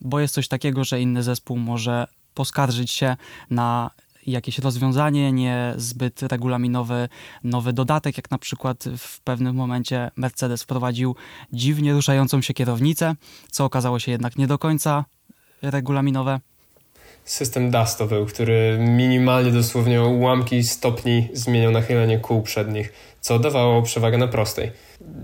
bo 0.00 0.20
jest 0.20 0.34
coś 0.34 0.48
takiego, 0.48 0.84
że 0.84 1.00
inny 1.00 1.22
zespół 1.22 1.56
może 1.56 2.06
poskarżyć 2.34 2.90
się 2.90 3.16
na 3.50 3.90
jakieś 4.30 4.58
rozwiązanie, 4.58 5.32
nie 5.32 5.74
zbyt 5.76 6.22
regulaminowy 6.22 7.08
nowy 7.44 7.72
dodatek, 7.72 8.16
jak 8.16 8.30
na 8.30 8.38
przykład 8.38 8.84
w 8.98 9.20
pewnym 9.20 9.56
momencie 9.56 10.10
Mercedes 10.16 10.62
wprowadził 10.62 11.16
dziwnie 11.52 11.92
ruszającą 11.92 12.42
się 12.42 12.54
kierownicę, 12.54 13.14
co 13.50 13.64
okazało 13.64 13.98
się 13.98 14.12
jednak 14.12 14.36
nie 14.36 14.46
do 14.46 14.58
końca 14.58 15.04
regulaminowe. 15.62 16.40
System 17.28 17.70
DAS 17.70 17.96
to 17.96 18.06
był, 18.06 18.26
który 18.26 18.78
minimalnie 18.80 19.50
dosłownie 19.52 20.02
ułamki 20.02 20.62
stopni 20.62 21.28
zmieniał 21.32 21.72
nachylenie 21.72 22.18
kół 22.18 22.42
przednich, 22.42 22.92
co 23.20 23.38
dawało 23.38 23.82
przewagę 23.82 24.18
na 24.18 24.28
prostej. 24.28 24.70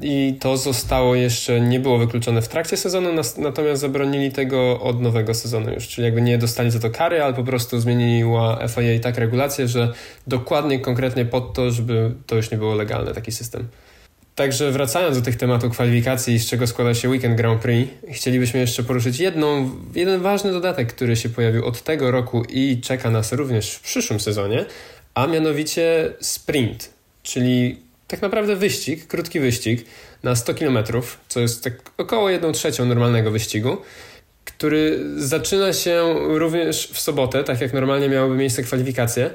I 0.03 0.37
to 0.41 0.57
zostało 0.57 1.15
jeszcze, 1.15 1.61
nie 1.61 1.81
było 1.81 1.99
wykluczone 1.99 2.43
w 2.43 2.49
trakcie 2.49 2.77
sezonu, 2.77 3.09
natomiast 3.39 3.81
zabronili 3.81 4.33
tego 4.33 4.81
od 4.81 5.01
nowego 5.01 5.35
sezonu 5.35 5.71
już, 5.71 5.89
czyli 5.89 6.05
jakby 6.05 6.23
nie 6.23 6.39
dostali 6.39 6.71
za 6.71 6.79
to 6.79 6.91
kary, 6.91 7.23
ale 7.23 7.35
po 7.35 7.45
prostu 7.45 7.81
zmieniła 7.81 8.69
FIA 8.69 9.01
tak 9.03 9.19
regulację, 9.19 9.69
że 9.69 9.93
dokładnie, 10.27 10.79
konkretnie 10.79 11.25
pod 11.25 11.55
to, 11.55 11.71
żeby 11.71 12.15
to 12.27 12.37
już 12.37 12.51
nie 12.51 12.59
było 12.59 12.75
legalne, 12.75 13.15
taki 13.15 13.33
system. 13.33 13.69
Także 14.35 14.73
wracając 14.73 15.19
do 15.19 15.25
tych 15.25 15.37
tematów 15.37 15.73
kwalifikacji, 15.73 16.39
z 16.39 16.47
czego 16.47 16.67
składa 16.67 16.95
się 16.95 17.09
Weekend 17.09 17.37
Grand 17.37 17.63
Prix, 17.63 17.93
chcielibyśmy 18.13 18.61
jeszcze 18.61 18.83
poruszyć 18.83 19.19
jedną, 19.19 19.71
jeden 19.95 20.21
ważny 20.21 20.53
dodatek, 20.53 20.93
który 20.93 21.17
się 21.17 21.29
pojawił 21.29 21.65
od 21.65 21.83
tego 21.83 22.11
roku 22.11 22.43
i 22.49 22.81
czeka 22.81 23.11
nas 23.11 23.33
również 23.33 23.75
w 23.75 23.81
przyszłym 23.81 24.21
sezonie, 24.21 24.65
a 25.15 25.27
mianowicie 25.27 26.13
sprint, 26.21 26.91
czyli 27.23 27.79
tak 28.09 28.23
naprawdę 28.23 28.57
wyścig, 28.57 29.07
krótki 29.07 29.41
wyścig 29.41 29.85
na 30.23 30.37
100 30.37 30.55
km, 30.55 30.79
co 31.29 31.41
jest 31.41 31.65
tak 31.65 31.73
około 31.99 32.31
1 32.31 32.53
trzecią 32.53 32.85
normalnego 32.87 33.31
wyścigu, 33.31 33.77
który 34.45 35.01
zaczyna 35.17 35.73
się 35.73 36.15
również 36.19 36.89
w 36.93 37.01
sobotę, 37.01 37.45
tak 37.45 37.61
jak 37.61 37.73
normalnie 37.73 38.09
miałyby 38.09 38.37
miejsce 38.37 38.63
kwalifikacje, 38.63 39.31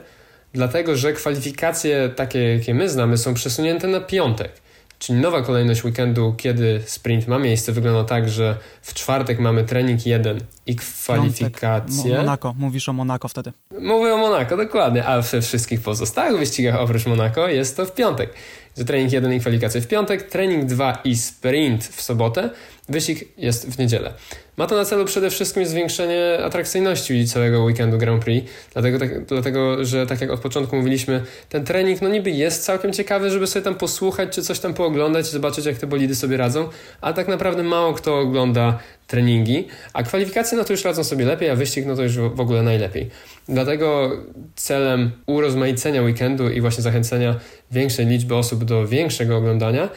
dlatego 0.53 0.95
że 0.95 1.13
kwalifikacje 1.13 2.09
takie, 2.15 2.53
jakie 2.53 2.73
my 2.73 2.89
znamy, 2.89 3.17
są 3.17 3.33
przesunięte 3.33 3.88
na 3.88 3.99
piątek. 3.99 4.51
Czyli 4.99 5.19
nowa 5.19 5.41
kolejność 5.41 5.83
weekendu, 5.83 6.33
kiedy 6.38 6.81
sprint 6.85 7.27
ma 7.27 7.39
miejsce, 7.39 7.71
wygląda 7.71 8.03
tak, 8.03 8.29
że 8.29 8.57
w 8.81 8.93
czwartek 8.93 9.39
mamy 9.39 9.63
trening 9.63 10.05
jeden 10.05 10.39
i 10.65 10.75
kwalifikacje. 10.75 12.17
Monako, 12.17 12.55
mówisz 12.57 12.89
o 12.89 12.93
Monako 12.93 13.27
wtedy. 13.27 13.51
Mówię 13.81 14.13
o 14.13 14.17
Monako, 14.17 14.57
dokładnie, 14.57 15.05
a 15.05 15.21
we 15.21 15.41
wszystkich 15.41 15.81
pozostałych 15.81 16.39
wyścigach 16.39 16.75
oprócz 16.75 17.05
Monako 17.05 17.47
jest 17.47 17.77
to 17.77 17.85
w 17.85 17.93
piątek. 17.93 18.33
Że 18.77 18.85
trening 18.85 19.13
jeden 19.13 19.33
i 19.33 19.39
kwalifikacje 19.39 19.81
w 19.81 19.88
piątek, 19.88 20.23
trening 20.29 20.65
dwa 20.65 21.01
i 21.03 21.15
sprint 21.15 21.88
w 21.88 22.01
sobotę, 22.01 22.49
wyścig 22.89 23.28
jest 23.38 23.69
w 23.69 23.80
niedzielę. 23.80 24.13
Ma 24.58 24.67
to 24.67 24.75
na 24.75 24.86
celu 24.86 25.06
przede 25.06 25.30
wszystkim 25.30 25.65
zwiększenie 25.65 26.39
atrakcyjności 26.43 27.25
całego 27.25 27.63
weekendu 27.63 27.97
Grand 27.97 28.23
Prix, 28.23 28.52
dlatego, 28.73 28.99
tak, 28.99 29.25
dlatego 29.25 29.86
że 29.86 30.08
tak 30.08 30.21
jak 30.21 30.32
od 30.32 30.39
początku 30.39 30.75
mówiliśmy, 30.75 31.23
ten 31.49 31.65
trening 31.65 32.02
no 32.02 32.10
niby 32.10 32.32
jest 32.32 32.63
całkiem 32.63 32.93
ciekawy, 32.93 33.30
żeby 33.30 33.47
sobie 33.47 33.63
tam 33.63 33.75
posłuchać, 33.75 34.30
czy 34.36 34.43
coś 34.43 34.60
tam 34.60 34.73
pooglądać, 34.73 35.25
zobaczyć 35.25 35.65
jak 35.65 35.78
te 35.78 35.88
bolidy 35.88 36.15
sobie 36.15 36.38
radzą, 36.38 36.69
a 37.02 37.13
tak 37.13 37.28
naprawdę 37.28 37.63
mało 37.63 37.93
kto 37.93 38.19
ogląda 38.19 38.80
treningi, 39.08 39.67
a 39.93 40.04
kwalifikacje 40.04 40.58
no 40.58 40.63
to 40.63 40.73
już 40.73 40.84
radzą 40.84 41.04
sobie 41.04 41.25
lepiej, 41.25 41.49
a 41.49 41.56
wyścig 41.56 41.86
no 41.86 41.95
to 41.95 42.04
już 42.04 42.17
w 42.17 42.39
ogóle 42.39 42.63
najlepiej. 42.63 43.10
Dlatego 43.47 44.12
celem 44.56 45.12
urozmaicenia 45.25 46.02
weekendu 46.02 46.49
i 46.49 46.62
właśnie 46.62 46.84
zachęcenia 46.84 47.36
większej 47.71 48.06
liczby 48.06 48.36
osób 48.36 48.63
do 48.63 48.88
większego 48.88 49.38
oglądania 49.38 49.89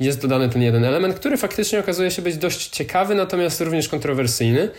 jest 0.00 0.22
dodany 0.22 0.48
ten 0.48 0.62
jeden 0.62 0.84
element, 0.84 1.14
który 1.14 1.36
faktycznie 1.36 1.80
okazuje 1.80 2.10
się 2.10 2.22
być 2.22 2.36
dość 2.36 2.68
ciekawy, 2.68 3.14
natomiast 3.14 3.60
również 3.60 3.88
kontrowersyjny. 3.88 4.70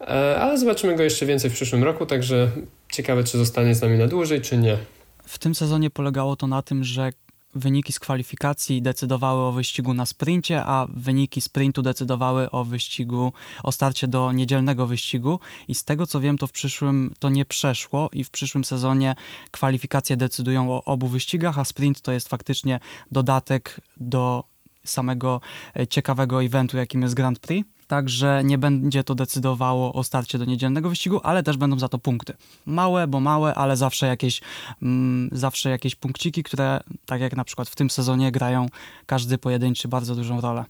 E, 0.00 0.36
ale 0.40 0.58
zobaczymy 0.58 0.96
go 0.96 1.02
jeszcze 1.02 1.26
więcej 1.26 1.50
w 1.50 1.54
przyszłym 1.54 1.84
roku, 1.84 2.06
także 2.06 2.50
ciekawe, 2.92 3.24
czy 3.24 3.38
zostanie 3.38 3.74
z 3.74 3.82
nami 3.82 3.98
na 3.98 4.06
dłużej, 4.06 4.40
czy 4.40 4.56
nie. 4.58 4.76
W 5.26 5.38
tym 5.38 5.54
sezonie 5.54 5.90
polegało 5.90 6.36
to 6.36 6.46
na 6.46 6.62
tym, 6.62 6.84
że 6.84 7.12
wyniki 7.54 7.92
z 7.92 7.98
kwalifikacji 7.98 8.82
decydowały 8.82 9.42
o 9.42 9.52
wyścigu 9.52 9.94
na 9.94 10.06
sprincie, 10.06 10.64
a 10.64 10.86
wyniki 10.96 11.40
sprintu 11.40 11.82
decydowały 11.82 12.50
o 12.50 12.64
wyścigu, 12.64 13.32
o 13.62 13.72
starcie 13.72 14.08
do 14.08 14.32
niedzielnego 14.32 14.86
wyścigu 14.86 15.40
i 15.68 15.74
z 15.74 15.84
tego 15.84 16.06
co 16.06 16.20
wiem 16.20 16.38
to 16.38 16.46
w 16.46 16.52
przyszłym 16.52 17.14
to 17.18 17.28
nie 17.28 17.44
przeszło 17.44 18.10
i 18.12 18.24
w 18.24 18.30
przyszłym 18.30 18.64
sezonie 18.64 19.14
kwalifikacje 19.50 20.16
decydują 20.16 20.72
o 20.72 20.84
obu 20.84 21.08
wyścigach, 21.08 21.58
a 21.58 21.64
sprint 21.64 22.00
to 22.00 22.12
jest 22.12 22.28
faktycznie 22.28 22.80
dodatek 23.10 23.80
do 23.96 24.44
samego 24.84 25.40
e, 25.76 25.86
ciekawego 25.86 26.42
eventu, 26.44 26.76
jakim 26.76 27.02
jest 27.02 27.14
Grand 27.14 27.38
Prix. 27.38 27.68
Także 27.86 28.42
nie 28.44 28.58
będzie 28.58 29.04
to 29.04 29.14
decydowało 29.14 29.92
o 29.92 30.04
starcie 30.04 30.38
do 30.38 30.44
niedzielnego 30.44 30.88
wyścigu, 30.88 31.20
ale 31.22 31.42
też 31.42 31.56
będą 31.56 31.78
za 31.78 31.88
to 31.88 31.98
punkty. 31.98 32.32
Małe, 32.66 33.06
bo 33.06 33.20
małe, 33.20 33.54
ale 33.54 33.76
zawsze 33.76 34.06
jakieś, 34.06 34.40
mm, 34.82 35.30
zawsze 35.32 35.70
jakieś 35.70 35.94
punkciki, 35.94 36.42
które, 36.42 36.80
tak 37.06 37.20
jak 37.20 37.36
na 37.36 37.44
przykład 37.44 37.68
w 37.68 37.76
tym 37.76 37.90
sezonie, 37.90 38.32
grają 38.32 38.66
każdy 39.06 39.38
pojedynczy 39.38 39.88
bardzo 39.88 40.14
dużą 40.14 40.40
rolę. 40.40 40.64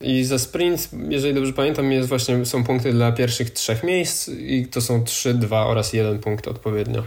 I 0.00 0.24
za 0.24 0.38
sprint, 0.38 0.90
jeżeli 1.08 1.34
dobrze 1.34 1.52
pamiętam, 1.52 1.92
jest 1.92 2.08
właśnie, 2.08 2.46
są 2.46 2.64
punkty 2.64 2.92
dla 2.92 3.12
pierwszych 3.12 3.50
trzech 3.50 3.84
miejsc 3.84 4.28
i 4.28 4.66
to 4.66 4.80
są 4.80 5.04
3, 5.04 5.34
2 5.34 5.66
oraz 5.66 5.92
1 5.92 6.18
punkt 6.18 6.48
odpowiednio. 6.48 7.02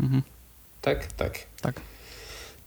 Mhm. 0.00 0.22
Tak? 0.80 1.06
Tak. 1.12 1.38
Tak. 1.60 1.80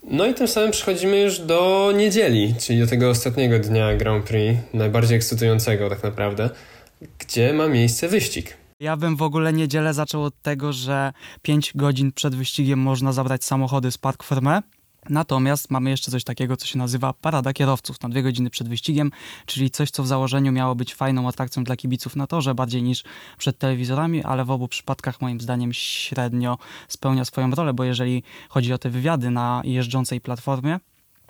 No 0.08 0.26
i 0.26 0.34
tym 0.34 0.48
samym 0.48 0.72
przechodzimy 0.72 1.20
już 1.20 1.39
do 1.39 1.91
niedzieli, 1.96 2.56
czyli 2.60 2.80
do 2.80 2.88
tego 2.88 3.10
ostatniego 3.10 3.60
dnia 3.60 3.96
Grand 3.98 4.26
Prix, 4.26 4.60
najbardziej 4.74 5.18
ekscytującego 5.18 5.89
tak 5.89 6.04
naprawdę, 6.04 6.50
gdzie 7.20 7.54
ma 7.54 7.68
miejsce 7.68 8.08
wyścig. 8.08 8.58
Ja 8.80 8.98
bym 8.98 9.15
w 9.15 9.22
ogóle 9.22 9.54
niedzielę 9.54 9.94
zaczął 9.94 10.24
od 10.24 10.41
tego, 10.41 10.74
że 10.74 11.13
5 11.41 11.72
godzin 11.76 12.12
przed 12.12 12.36
wyścigiem 12.36 12.80
można 12.80 13.13
zabrać 13.13 13.46
samochody 13.46 13.91
z 13.91 13.98
Park 13.98 14.24
Fermé 14.24 14.62
Natomiast 15.10 15.72
mamy 15.72 15.89
jeszcze 15.89 16.12
coś 16.12 16.24
takiego, 16.24 16.58
co 16.58 16.68
się 16.68 16.78
nazywa 16.78 17.13
parada 17.13 17.54
kierowców 17.54 18.02
na 18.02 18.10
dwie 18.10 18.24
godziny 18.24 18.50
przed 18.50 18.70
wyścigiem, 18.70 19.12
czyli 19.46 19.72
coś, 19.72 19.91
co 19.91 20.04
w 20.04 20.08
założeniu 20.08 20.52
miało 20.52 20.76
być 20.76 20.96
fajną 20.96 21.28
atrakcją 21.28 21.63
dla 21.63 21.76
kibiców 21.76 22.15
na 22.15 22.28
torze, 22.28 22.56
bardziej 22.56 22.84
niż 22.84 23.04
przed 23.38 23.58
telewizorami, 23.58 24.24
ale 24.24 24.46
w 24.46 24.52
obu 24.52 24.68
przypadkach 24.68 25.22
moim 25.22 25.41
zdaniem 25.41 25.74
średnio 25.74 26.58
spełnia 26.88 27.26
swoją 27.26 27.52
rolę, 27.52 27.74
bo 27.74 27.84
jeżeli 27.84 28.24
chodzi 28.50 28.74
o 28.74 28.78
te 28.78 28.89
wywiady 28.89 29.32
na 29.32 29.62
jeżdżącej 29.63 30.22
platformie, 30.22 30.80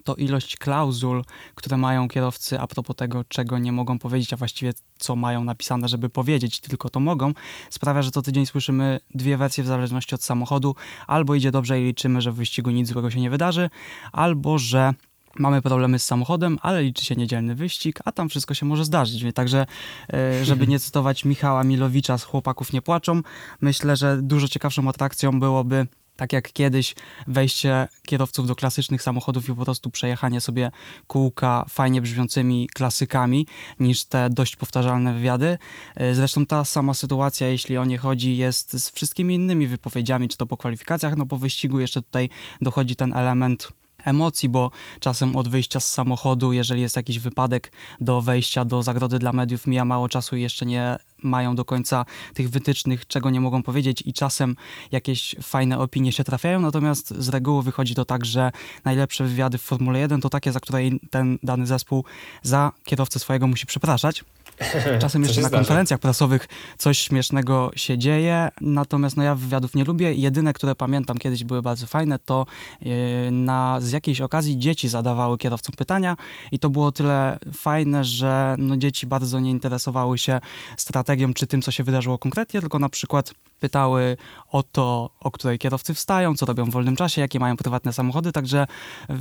to 0.06 0.16
ilość 0.16 0.58
klauzul, 0.58 1.24
które 1.56 1.78
mają 1.78 2.08
kierowcy 2.08 2.60
a 2.60 2.68
propos 2.68 2.96
tego, 2.96 3.24
czego 3.24 3.58
nie 3.58 3.72
mogą 3.72 4.00
powiedzieć, 4.00 4.34
a 4.34 4.38
właściwie 4.38 4.74
co 4.98 5.16
mają 5.16 5.44
napisane, 5.44 5.88
żeby 5.88 6.10
powiedzieć, 6.10 6.60
tylko 6.60 6.90
to 6.90 7.00
mogą, 7.00 7.34
sprawia, 7.70 8.02
że 8.02 8.12
co 8.12 8.22
tydzień 8.22 8.46
słyszymy 8.46 9.00
dwie 9.16 9.38
wersje 9.38 9.64
w 9.64 9.68
zależności 9.68 10.16
od 10.16 10.24
samochodu. 10.24 10.76
Albo 11.08 11.36
idzie 11.36 11.52
dobrze 11.52 11.82
i 11.82 11.84
liczymy, 11.84 12.22
że 12.22 12.32
w 12.32 12.36
wyścigu 12.36 12.72
nic 12.72 12.90
złego 12.90 13.12
się 13.12 13.22
nie 13.22 13.30
wydarzy, 13.30 13.70
albo 14.12 14.58
że 14.58 14.94
mamy 15.40 15.62
problemy 15.62 16.00
z 16.00 16.06
samochodem, 16.06 16.60
ale 16.62 16.84
liczy 16.84 17.06
się 17.06 17.16
niedzielny 17.16 17.56
wyścig, 17.56 18.00
a 18.06 18.12
tam 18.12 18.30
wszystko 18.30 18.54
się 18.54 18.66
może 18.66 18.86
zdarzyć. 18.86 19.26
Także, 19.34 19.66
e, 20.14 20.46
żeby 20.46 20.68
nie 20.68 20.80
cytować 20.80 21.26
Michała 21.26 21.64
Milowicza 21.64 22.18
z 22.18 22.24
Chłopaków 22.24 22.74
nie 22.74 22.82
płaczą, 22.82 23.22
myślę, 23.62 23.96
że 23.96 24.22
dużo 24.22 24.48
ciekawszą 24.48 24.90
atrakcją 24.90 25.40
byłoby 25.40 25.88
tak 26.16 26.34
jak 26.34 26.52
kiedyś 26.52 26.96
wejście 27.28 27.88
kierowców 28.06 28.48
do 28.48 28.56
klasycznych 28.56 29.04
samochodów 29.04 29.50
i 29.50 29.56
po 29.56 29.64
prostu 29.66 29.90
przejechanie 29.90 30.42
sobie 30.42 30.72
kółka 31.08 31.66
fajnie 31.70 32.02
brzmiącymi 32.02 32.70
klasykami 32.74 33.48
niż 33.80 34.06
te 34.06 34.30
dość 34.30 34.56
powtarzalne 34.56 35.14
wywiady. 35.14 35.58
E, 35.96 36.16
zresztą 36.16 36.46
ta 36.46 36.66
sama 36.66 36.94
sytuacja, 36.94 37.48
jeśli 37.48 37.78
o 37.78 37.86
nie 37.86 37.98
chodzi, 37.98 38.38
jest 38.38 38.74
z 38.74 38.90
wszystkimi 38.90 39.36
innymi 39.36 39.68
wypowiedziami, 39.68 40.30
czy 40.30 40.38
to 40.38 40.46
po 40.46 40.58
kwalifikacjach, 40.58 41.16
no 41.16 41.26
po 41.26 41.38
wyścigu 41.38 41.80
jeszcze 41.80 42.02
tutaj 42.02 42.30
dochodzi 42.62 42.96
ten 42.96 43.14
element 43.14 43.72
emocji, 44.06 44.50
bo 44.50 44.72
czasem 45.00 45.36
od 45.36 45.48
wyjścia 45.48 45.80
z 45.80 45.94
samochodu, 45.94 46.54
jeżeli 46.54 46.82
jest 46.82 46.96
jakiś 46.96 47.20
wypadek, 47.20 47.72
do 48.02 48.22
wejścia 48.22 48.66
do 48.66 48.84
zagrody 48.84 49.20
dla 49.20 49.34
mediów 49.34 49.68
mija 49.68 49.86
mało 49.86 50.10
czasu 50.10 50.36
i 50.36 50.42
jeszcze 50.42 50.66
nie 50.66 50.98
mają 51.26 51.56
do 51.56 51.66
końca 51.66 52.06
tych 52.34 52.50
wytycznych, 52.50 53.08
czego 53.08 53.30
nie 53.30 53.42
mogą 53.42 53.64
powiedzieć 53.64 54.04
i 54.06 54.14
czasem 54.14 54.56
jakieś 54.92 55.36
fajne 55.42 55.80
opinie 55.80 56.12
się 56.12 56.24
trafiają, 56.24 56.60
natomiast 56.60 57.14
z 57.18 57.30
reguły 57.30 57.64
wychodzi 57.64 57.96
to 57.96 58.06
tak, 58.06 58.26
że 58.26 58.52
najlepsze 58.86 59.24
wywiady 59.24 59.58
w 59.58 59.62
Formule 59.62 60.00
1 60.00 60.22
to 60.22 60.30
takie, 60.30 60.52
za 60.52 60.60
które 60.60 60.80
ten 61.10 61.38
dany 61.44 61.68
zespół 61.68 62.04
za 62.44 62.72
kierowcę 62.84 63.20
swojego 63.20 63.48
musi 63.48 63.66
przepraszać. 63.66 64.24
Czasem 65.00 65.24
jeszcze 65.24 65.42
na 65.42 65.50
konferencjach 65.50 66.00
prasowych 66.00 66.48
coś 66.78 67.00
śmiesznego 67.00 67.72
się 67.76 67.98
dzieje, 67.98 68.50
natomiast 68.62 69.18
no 69.18 69.24
ja 69.24 69.36
wywiadów 69.36 69.76
nie 69.76 69.84
lubię. 69.84 70.14
Jedyne, 70.14 70.54
które 70.54 70.76
pamiętam 70.76 71.18
kiedyś 71.18 71.44
były 71.44 71.62
bardzo 71.62 71.88
fajne, 71.88 72.20
to 72.20 72.46
yy, 72.82 72.92
na, 73.32 73.82
z 73.82 73.92
jakiejś 73.92 74.22
okazji 74.22 74.58
dzieci 74.58 74.90
zadawały 74.90 75.38
kierowcom 75.38 75.76
pytania 75.78 76.18
i 76.52 76.60
to 76.60 76.70
było 76.70 76.92
tyle 76.92 77.40
fajne, 77.54 78.04
że 78.04 78.56
no, 78.58 78.78
dzieci 78.78 79.08
bardzo 79.08 79.40
nie 79.40 79.52
interesowały 79.52 80.18
się 80.18 80.40
strategią 80.78 81.15
strategią 81.16 81.34
czy 81.34 81.48
tym, 81.48 81.62
co 81.62 81.72
się 81.72 81.84
wydarzyło 81.84 82.18
konkretnie, 82.18 82.62
tylko 82.62 82.80
na 82.80 82.90
przykład 82.90 83.34
pytały 83.60 84.18
o 84.52 84.64
to, 84.64 85.10
o 85.20 85.32
której 85.32 85.60
kierowcy 85.60 85.94
wstają, 85.94 86.36
co 86.36 86.46
robią 86.46 86.66
w 86.66 86.70
wolnym 86.70 86.96
czasie, 86.96 87.22
jakie 87.22 87.40
mają 87.40 87.58
prywatne 87.58 87.94
samochody, 87.94 88.32
także 88.32 88.68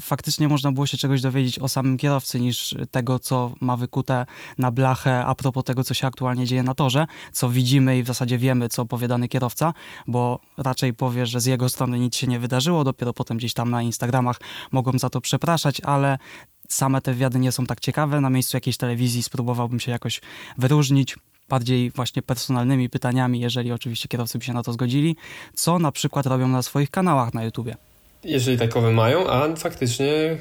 faktycznie 0.01 0.49
można 0.49 0.73
było 0.73 0.87
się 0.87 0.99
czegoś 0.99 1.21
dowiedzieć 1.21 1.59
o 1.59 1.69
samym 1.69 1.97
kierowcy 1.97 2.41
niż 2.41 2.75
tego, 2.91 3.19
co 3.19 3.53
ma 3.61 3.77
wykute 3.77 4.27
na 4.59 4.71
blachę 4.71 5.25
a 5.25 5.35
propos 5.35 5.65
tego, 5.65 5.85
co 5.85 5.95
się 5.95 6.07
aktualnie 6.07 6.47
dzieje 6.47 6.63
na 6.63 6.75
torze, 6.75 7.07
co 7.33 7.49
widzimy 7.49 7.99
i 7.99 8.03
w 8.03 8.07
zasadzie 8.07 8.39
wiemy, 8.39 8.69
co 8.69 8.87
powie 8.87 9.09
dany 9.09 9.29
kierowca, 9.29 9.75
bo 10.07 10.41
raczej 10.57 10.95
powie, 10.95 11.27
że 11.27 11.41
z 11.41 11.47
jego 11.47 11.69
strony 11.69 11.99
nic 11.99 12.17
się 12.17 12.27
nie 12.27 12.39
wydarzyło, 12.39 12.85
dopiero 12.85 13.13
potem 13.13 13.37
gdzieś 13.37 13.55
tam 13.55 13.71
na 13.71 13.83
Instagramach 13.83 14.41
mogą 14.73 14.99
za 14.99 15.11
to 15.11 15.21
przepraszać, 15.21 15.81
ale 15.81 16.19
same 16.69 17.01
te 17.01 17.13
wywiady 17.13 17.39
nie 17.39 17.53
są 17.53 17.67
tak 17.67 17.81
ciekawe. 17.81 18.21
Na 18.21 18.31
miejscu 18.31 18.57
jakiejś 18.57 18.77
telewizji 18.77 19.23
spróbowałbym 19.23 19.81
się 19.81 19.91
jakoś 19.91 20.21
wyróżnić 20.59 21.17
bardziej 21.49 21.91
właśnie 21.91 22.23
personalnymi 22.23 22.91
pytaniami, 22.91 23.41
jeżeli 23.41 23.73
oczywiście 23.73 24.09
kierowcy 24.09 24.39
by 24.39 24.45
się 24.45 24.53
na 24.53 24.63
to 24.63 24.73
zgodzili, 24.73 25.17
co 25.55 25.79
na 25.79 25.93
przykład 25.93 26.27
robią 26.27 26.49
na 26.49 26.63
swoich 26.63 26.91
kanałach 26.91 27.35
na 27.35 27.45
YouTubie. 27.45 27.77
Jeżeli 28.25 28.59
takowe 28.59 28.93
mają, 28.93 29.31
a 29.31 29.57
faktycznie 29.57 30.39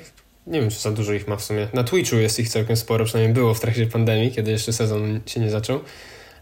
nie 0.47 0.61
wiem, 0.61 0.69
czy 0.69 0.79
za 0.79 0.91
dużo 0.91 1.13
ich 1.13 1.27
ma 1.27 1.35
w 1.35 1.43
sumie. 1.43 1.67
Na 1.73 1.83
Twitchu 1.83 2.15
jest 2.15 2.39
ich 2.39 2.49
całkiem 2.49 2.77
sporo, 2.77 3.05
przynajmniej 3.05 3.33
było 3.33 3.53
w 3.53 3.59
trakcie 3.59 3.87
pandemii, 3.87 4.31
kiedy 4.31 4.51
jeszcze 4.51 4.73
sezon 4.73 5.19
się 5.25 5.39
nie 5.39 5.49
zaczął. 5.49 5.79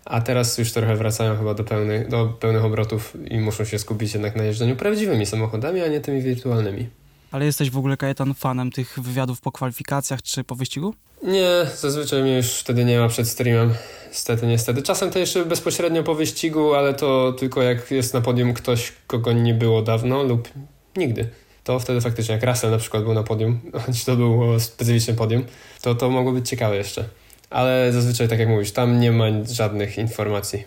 A 0.06 0.22
teraz 0.22 0.58
już 0.58 0.72
trochę 0.72 0.96
wracają 0.96 1.38
chyba 1.38 1.54
do 1.54 1.64
pełnych, 1.64 2.08
do 2.08 2.26
pełnych 2.28 2.66
obrotów 2.66 3.14
i 3.30 3.40
muszą 3.40 3.66
się 3.66 3.80
skupić 3.80 4.14
jednak 4.14 4.36
na 4.36 4.44
jeżdżeniu 4.44 4.76
prawdziwymi 4.76 5.26
samochodami, 5.26 5.82
a 5.82 5.88
nie 5.88 6.00
tymi 6.00 6.22
wirtualnymi. 6.22 6.90
Ale 7.32 7.46
jesteś 7.46 7.70
w 7.70 7.78
ogóle, 7.78 7.98
Kajetan, 7.98 8.34
fanem 8.34 8.72
tych 8.72 9.00
wywiadów 9.00 9.42
po 9.42 9.52
kwalifikacjach 9.52 10.22
czy 10.22 10.44
po 10.44 10.56
wyścigu? 10.56 10.94
Nie, 11.24 11.66
zazwyczaj 11.76 12.24
mnie 12.24 12.38
już 12.38 12.52
wtedy 12.52 12.86
nie 12.86 13.00
ma 13.00 13.08
przed 13.08 13.28
streamem. 13.28 13.74
Niestety, 14.08 14.48
niestety. 14.48 14.82
Czasem 14.82 15.12
to 15.12 15.20
jeszcze 15.20 15.46
bezpośrednio 15.46 16.04
po 16.04 16.16
wyścigu, 16.16 16.74
ale 16.74 16.94
to 16.94 17.34
tylko 17.34 17.62
jak 17.62 17.92
jest 17.92 18.14
na 18.14 18.22
podium 18.22 18.54
ktoś, 18.54 18.94
kogo 19.08 19.34
nie 19.34 19.54
było 19.54 19.82
dawno 19.82 20.24
lub 20.24 20.50
nigdy. 20.98 21.30
To 21.64 21.80
wtedy 21.80 22.02
faktycznie, 22.02 22.36
jak 22.36 22.44
Russell 22.44 22.72
na 22.72 22.78
przykład 22.78 23.04
był 23.04 23.14
na 23.14 23.24
podium, 23.24 23.60
choć 23.86 24.06
to 24.06 24.16
było 24.16 24.60
specyficzne 24.60 25.14
podium, 25.14 25.46
to 25.82 25.96
to 25.96 26.10
mogło 26.10 26.32
być 26.32 26.50
ciekawe 26.50 26.76
jeszcze. 26.76 27.06
Ale 27.50 27.92
zazwyczaj, 27.92 28.28
tak 28.28 28.40
jak 28.40 28.50
mówisz, 28.50 28.72
tam 28.72 29.00
nie 29.00 29.12
ma 29.12 29.26
żadnych 29.52 29.98
informacji. 29.98 30.64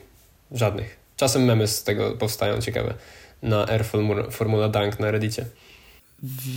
Żadnych. 0.53 0.97
Czasem 1.17 1.45
memy 1.45 1.69
z 1.69 1.85
tego 1.85 2.12
powstają 2.12 2.61
ciekawe 2.61 2.95
na 3.43 3.69
Air 3.69 3.85
Formula 4.31 4.69
Dunk 4.69 5.01
na 5.01 5.11
Reddicie. 5.11 5.45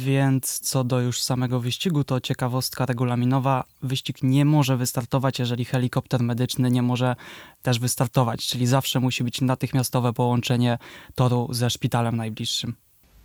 Więc 0.03 0.59
co 0.59 0.83
do 0.83 0.99
już 0.99 1.21
samego 1.21 1.59
wyścigu, 1.59 2.03
to 2.03 2.21
ciekawostka 2.21 2.85
regulaminowa. 2.85 3.63
Wyścig 3.83 4.23
nie 4.23 4.45
może 4.45 4.77
wystartować, 4.77 5.39
jeżeli 5.39 5.65
helikopter 5.65 6.23
medyczny 6.23 6.71
nie 6.71 6.81
może 6.81 7.15
też 7.61 7.79
wystartować, 7.79 8.47
czyli 8.47 8.67
zawsze 8.67 8.99
musi 8.99 9.23
być 9.23 9.41
natychmiastowe 9.41 10.13
połączenie 10.13 10.77
toru 11.15 11.47
ze 11.51 11.69
szpitalem 11.69 12.15
najbliższym. 12.15 12.75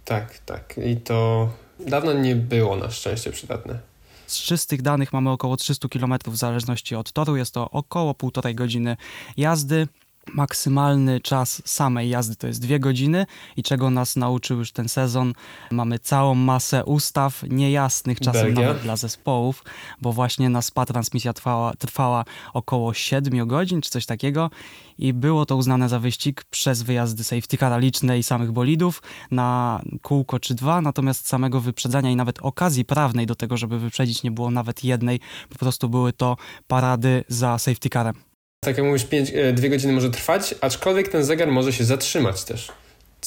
Tak, 0.05 0.39
tak. 0.39 0.75
I 0.87 0.97
to 0.97 1.49
dawno 1.87 2.13
nie 2.13 2.37
było 2.37 2.77
na 2.77 2.91
szczęście 2.91 3.31
przydatne. 3.31 3.79
Z 4.27 4.43
czystych 4.43 4.83
danych 4.83 5.13
mamy 5.13 5.31
około 5.31 5.57
300 5.57 5.89
km 5.89 6.15
w 6.27 6.37
zależności 6.37 6.95
od 6.95 7.13
toru. 7.13 7.37
Jest 7.37 7.55
to 7.55 7.71
około 7.71 8.15
półtorej 8.15 8.55
godziny 8.55 8.97
jazdy. 9.37 9.89
Maksymalny 10.35 11.21
czas 11.21 11.63
samej 11.65 12.09
jazdy 12.09 12.37
to 12.37 12.47
jest 12.47 12.61
dwie 12.61 12.81
godziny 12.81 13.27
i 13.57 13.63
czego 13.63 13.91
nas 13.91 14.17
nauczył 14.17 14.59
już 14.59 14.73
ten 14.73 14.89
sezon. 14.89 15.33
Mamy 15.71 15.99
całą 15.99 16.35
masę 16.35 16.85
ustaw 16.85 17.43
niejasnych 17.43 18.21
czasem 18.21 18.43
Belgia. 18.43 18.67
nawet 18.67 18.83
dla 18.83 18.97
zespołów, 18.97 19.65
bo 20.01 20.13
właśnie 20.13 20.49
na 20.49 20.63
SPA 20.63 20.87
transmisja 20.87 21.33
trwała, 21.33 21.73
trwała 21.75 22.25
około 22.53 22.95
7 22.95 23.49
godzin 23.49 23.81
czy 23.81 23.91
coś 23.91 24.07
takiego 24.07 24.51
i 24.99 25.13
było 25.13 25.47
to 25.47 25.57
uznane 25.57 25.89
za 25.89 25.99
wyścig 25.99 26.45
przez 26.45 26.83
wyjazdy 26.83 27.25
safety 27.25 27.59
cara 27.59 27.79
liczne 27.79 28.19
i 28.19 28.23
samych 28.23 28.53
bolidów 28.53 29.03
na 29.31 29.81
kółko 30.03 30.41
czy 30.41 30.55
dwa, 30.55 30.81
natomiast 30.81 31.29
samego 31.29 31.61
wyprzedzania 31.61 32.11
i 32.11 32.17
nawet 32.17 32.39
okazji 32.39 32.85
prawnej 32.85 33.27
do 33.27 33.35
tego, 33.35 33.57
żeby 33.57 33.79
wyprzedzić 33.79 34.23
nie 34.23 34.31
było 34.31 34.51
nawet 34.51 34.85
jednej, 34.85 35.21
po 35.49 35.59
prostu 35.59 35.89
były 35.89 36.13
to 36.13 36.37
parady 36.69 37.25
za 37.29 37.59
safety 37.59 37.89
carem 37.89 38.32
tak 38.65 38.79
jak 38.79 38.87
mówisz, 38.87 39.05
5, 39.05 39.33
2 39.55 39.67
e, 39.67 39.71
godziny 39.71 39.93
może 39.93 40.11
trwać, 40.11 40.55
aczkolwiek 40.61 41.09
ten 41.09 41.25
zegar 41.25 41.49
może 41.49 41.73
się 41.73 41.85
zatrzymać 41.85 42.45
też. 42.45 42.69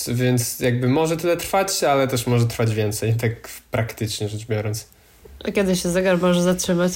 Więc 0.07 0.59
jakby 0.59 0.89
może 0.89 1.17
tyle 1.17 1.37
trwać, 1.37 1.83
ale 1.83 2.07
też 2.07 2.27
może 2.27 2.45
trwać 2.45 2.75
więcej, 2.75 3.13
tak 3.13 3.49
praktycznie 3.71 4.29
rzecz 4.29 4.45
biorąc. 4.45 4.87
A 5.47 5.51
kiedy 5.51 5.75
się 5.75 5.89
zegar 5.89 6.21
może 6.21 6.43
zatrzymać? 6.43 6.91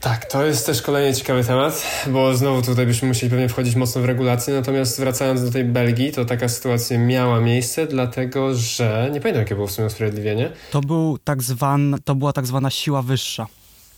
Tak, 0.00 0.24
to 0.24 0.46
jest 0.46 0.66
też 0.66 0.82
kolejny 0.82 1.16
ciekawy 1.16 1.44
temat, 1.44 1.82
bo 2.06 2.36
znowu 2.36 2.62
tutaj 2.62 2.86
byśmy 2.86 3.08
musieli 3.08 3.30
pewnie 3.30 3.48
wchodzić 3.48 3.74
mocno 3.74 4.02
w 4.02 4.04
regulacje, 4.04 4.54
natomiast 4.54 5.00
wracając 5.00 5.44
do 5.44 5.50
tej 5.50 5.64
Belgii, 5.64 6.12
to 6.12 6.24
taka 6.24 6.48
sytuacja 6.48 6.98
miała 6.98 7.40
miejsce, 7.40 7.86
dlatego 7.86 8.54
że, 8.54 9.08
nie 9.12 9.20
pamiętam 9.20 9.42
jakie 9.42 9.54
było 9.54 9.66
w 9.66 9.72
sumie 9.72 9.86
usprawiedliwienie. 9.86 10.50
To, 10.70 10.80
był 10.80 11.18
tak 11.18 11.42
zwan, 11.42 11.96
to 12.04 12.14
była 12.14 12.32
tak 12.32 12.46
zwana 12.46 12.70
siła 12.70 13.02
wyższa. 13.02 13.46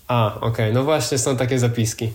A, 0.09 0.35
okej, 0.35 0.49
okay. 0.49 0.73
no 0.73 0.85
właśnie 0.85 1.19
są 1.19 1.37
takie 1.37 1.59
zapiski. 1.59 2.13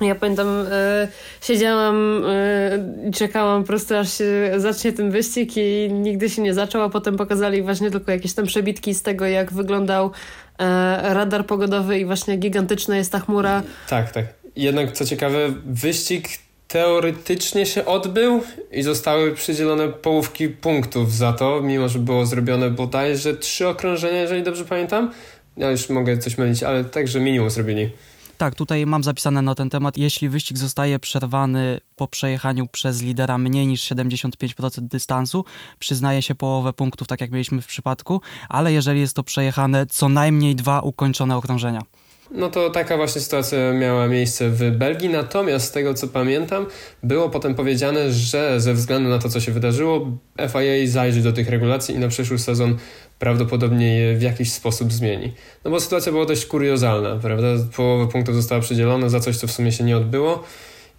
Ja 0.00 0.14
pamiętam, 0.14 0.66
e, 0.70 1.08
siedziałam 1.40 2.22
e, 2.26 3.08
i 3.08 3.12
czekałam 3.12 3.62
po 3.62 3.66
prostu 3.66 3.94
aż 3.94 4.18
się 4.18 4.52
zacznie 4.56 4.92
ten 4.92 5.10
wyścig 5.10 5.56
i 5.56 5.88
nigdy 5.92 6.30
się 6.30 6.42
nie 6.42 6.54
zaczął, 6.54 6.82
a 6.82 6.88
potem 6.88 7.16
pokazali 7.16 7.62
właśnie 7.62 7.90
tylko 7.90 8.12
jakieś 8.12 8.34
tam 8.34 8.46
przebitki 8.46 8.94
z 8.94 9.02
tego, 9.02 9.26
jak 9.26 9.52
wyglądał 9.52 10.10
e, 10.58 11.14
radar 11.14 11.46
pogodowy 11.46 11.98
i 11.98 12.04
właśnie 12.04 12.36
gigantyczna 12.36 12.96
jest 12.96 13.12
ta 13.12 13.20
chmura. 13.20 13.62
Tak, 13.88 14.12
tak. 14.12 14.24
Jednak 14.56 14.92
co 14.92 15.04
ciekawe, 15.04 15.38
wyścig 15.66 16.28
teoretycznie 16.68 17.66
się 17.66 17.84
odbył 17.84 18.42
i 18.72 18.82
zostały 18.82 19.34
przydzielone 19.34 19.88
połówki 19.88 20.48
punktów 20.48 21.14
za 21.14 21.32
to, 21.32 21.60
mimo 21.60 21.88
że 21.88 21.98
było 21.98 22.26
zrobione 22.26 22.70
bodajże 22.70 23.36
trzy 23.36 23.68
okrążenia, 23.68 24.20
jeżeli 24.20 24.42
dobrze 24.42 24.64
pamiętam. 24.64 25.12
Ja 25.56 25.70
już 25.70 25.88
mogę 25.88 26.18
coś 26.18 26.38
mylić, 26.38 26.62
ale 26.62 26.84
także 26.84 27.20
minimum 27.20 27.50
zrobili. 27.50 27.90
Tak, 28.38 28.54
tutaj 28.54 28.86
mam 28.86 29.04
zapisane 29.04 29.42
na 29.42 29.54
ten 29.54 29.70
temat. 29.70 29.96
Jeśli 29.96 30.28
wyścig 30.28 30.58
zostaje 30.58 30.98
przerwany 30.98 31.80
po 31.96 32.08
przejechaniu 32.08 32.66
przez 32.66 33.02
lidera 33.02 33.38
mniej 33.38 33.66
niż 33.66 33.82
75% 33.82 34.80
dystansu, 34.80 35.44
przyznaje 35.78 36.22
się 36.22 36.34
połowę 36.34 36.72
punktów, 36.72 37.08
tak 37.08 37.20
jak 37.20 37.30
mieliśmy 37.30 37.62
w 37.62 37.66
przypadku, 37.66 38.20
ale 38.48 38.72
jeżeli 38.72 39.00
jest 39.00 39.16
to 39.16 39.22
przejechane 39.22 39.86
co 39.86 40.08
najmniej 40.08 40.56
dwa 40.56 40.80
ukończone 40.80 41.36
okrążenia. 41.36 41.82
No 42.30 42.50
to 42.50 42.70
taka 42.70 42.96
właśnie 42.96 43.20
sytuacja 43.20 43.72
miała 43.72 44.08
miejsce 44.08 44.50
w 44.50 44.70
Belgii, 44.70 45.08
natomiast 45.08 45.66
z 45.66 45.70
tego 45.70 45.94
co 45.94 46.08
pamiętam, 46.08 46.66
było 47.02 47.30
potem 47.30 47.54
powiedziane, 47.54 48.12
że 48.12 48.60
ze 48.60 48.74
względu 48.74 49.10
na 49.10 49.18
to, 49.18 49.28
co 49.28 49.40
się 49.40 49.52
wydarzyło, 49.52 50.10
FIA 50.38 50.86
zajrzy 50.86 51.22
do 51.22 51.32
tych 51.32 51.48
regulacji 51.48 51.94
i 51.94 51.98
na 51.98 52.08
przyszły 52.08 52.38
sezon 52.38 52.76
prawdopodobnie 53.18 53.98
je 53.98 54.16
w 54.16 54.22
jakiś 54.22 54.52
sposób 54.52 54.92
zmieni. 54.92 55.32
No 55.64 55.70
bo 55.70 55.80
sytuacja 55.80 56.12
była 56.12 56.26
dość 56.26 56.46
kuriozalna, 56.46 57.16
prawda? 57.16 57.46
Połowa 57.76 58.06
punktów 58.06 58.34
została 58.34 58.60
przydzielona 58.60 59.08
za 59.08 59.20
coś, 59.20 59.36
co 59.36 59.46
w 59.46 59.52
sumie 59.52 59.72
się 59.72 59.84
nie 59.84 59.96
odbyło 59.96 60.42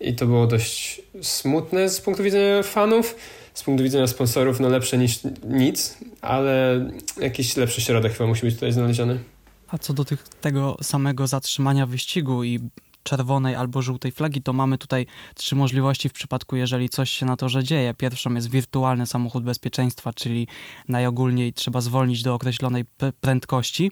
i 0.02 0.16
to 0.16 0.26
było 0.26 0.48
dość 0.48 1.02
smutne 1.22 1.90
z 1.90 2.02
punktu 2.02 2.24
widzenia 2.24 2.64
fanów. 2.64 3.16
Z 3.54 3.64
punktu 3.64 3.84
widzenia 3.84 4.08
sponsorów, 4.08 4.60
no 4.60 4.70
lepsze 4.70 4.98
niż 4.98 5.20
nic, 5.50 5.98
ale 6.22 6.86
jakiś 7.22 7.58
lepszy 7.58 7.82
środek 7.82 8.14
chyba 8.14 8.28
musi 8.28 8.42
być 8.42 8.56
tutaj 8.56 8.72
znaleziony. 8.72 9.20
A 9.68 9.78
co 9.78 9.94
do 9.94 10.06
tych, 10.06 10.28
tego 10.28 10.78
samego 10.82 11.28
zatrzymania 11.28 11.86
wyścigu 11.86 12.44
i 12.44 12.60
czerwonej 13.08 13.56
albo 13.56 13.82
żółtej 13.82 14.12
flagi, 14.12 14.42
to 14.42 14.54
mamy 14.54 14.78
tutaj 14.78 15.06
trzy 15.36 15.56
możliwości 15.56 16.10
w 16.10 16.14
przypadku, 16.14 16.56
jeżeli 16.56 16.90
coś 16.90 17.10
się 17.10 17.26
na 17.26 17.36
torze 17.36 17.64
dzieje. 17.64 17.94
Pierwszą 17.94 18.34
jest 18.34 18.50
wirtualny 18.50 19.06
samochód 19.06 19.44
bezpieczeństwa, 19.44 20.14
czyli 20.14 20.48
najogólniej 20.88 21.54
trzeba 21.54 21.82
zwolnić 21.82 22.24
do 22.24 22.34
określonej 22.34 22.86
prędkości 23.22 23.92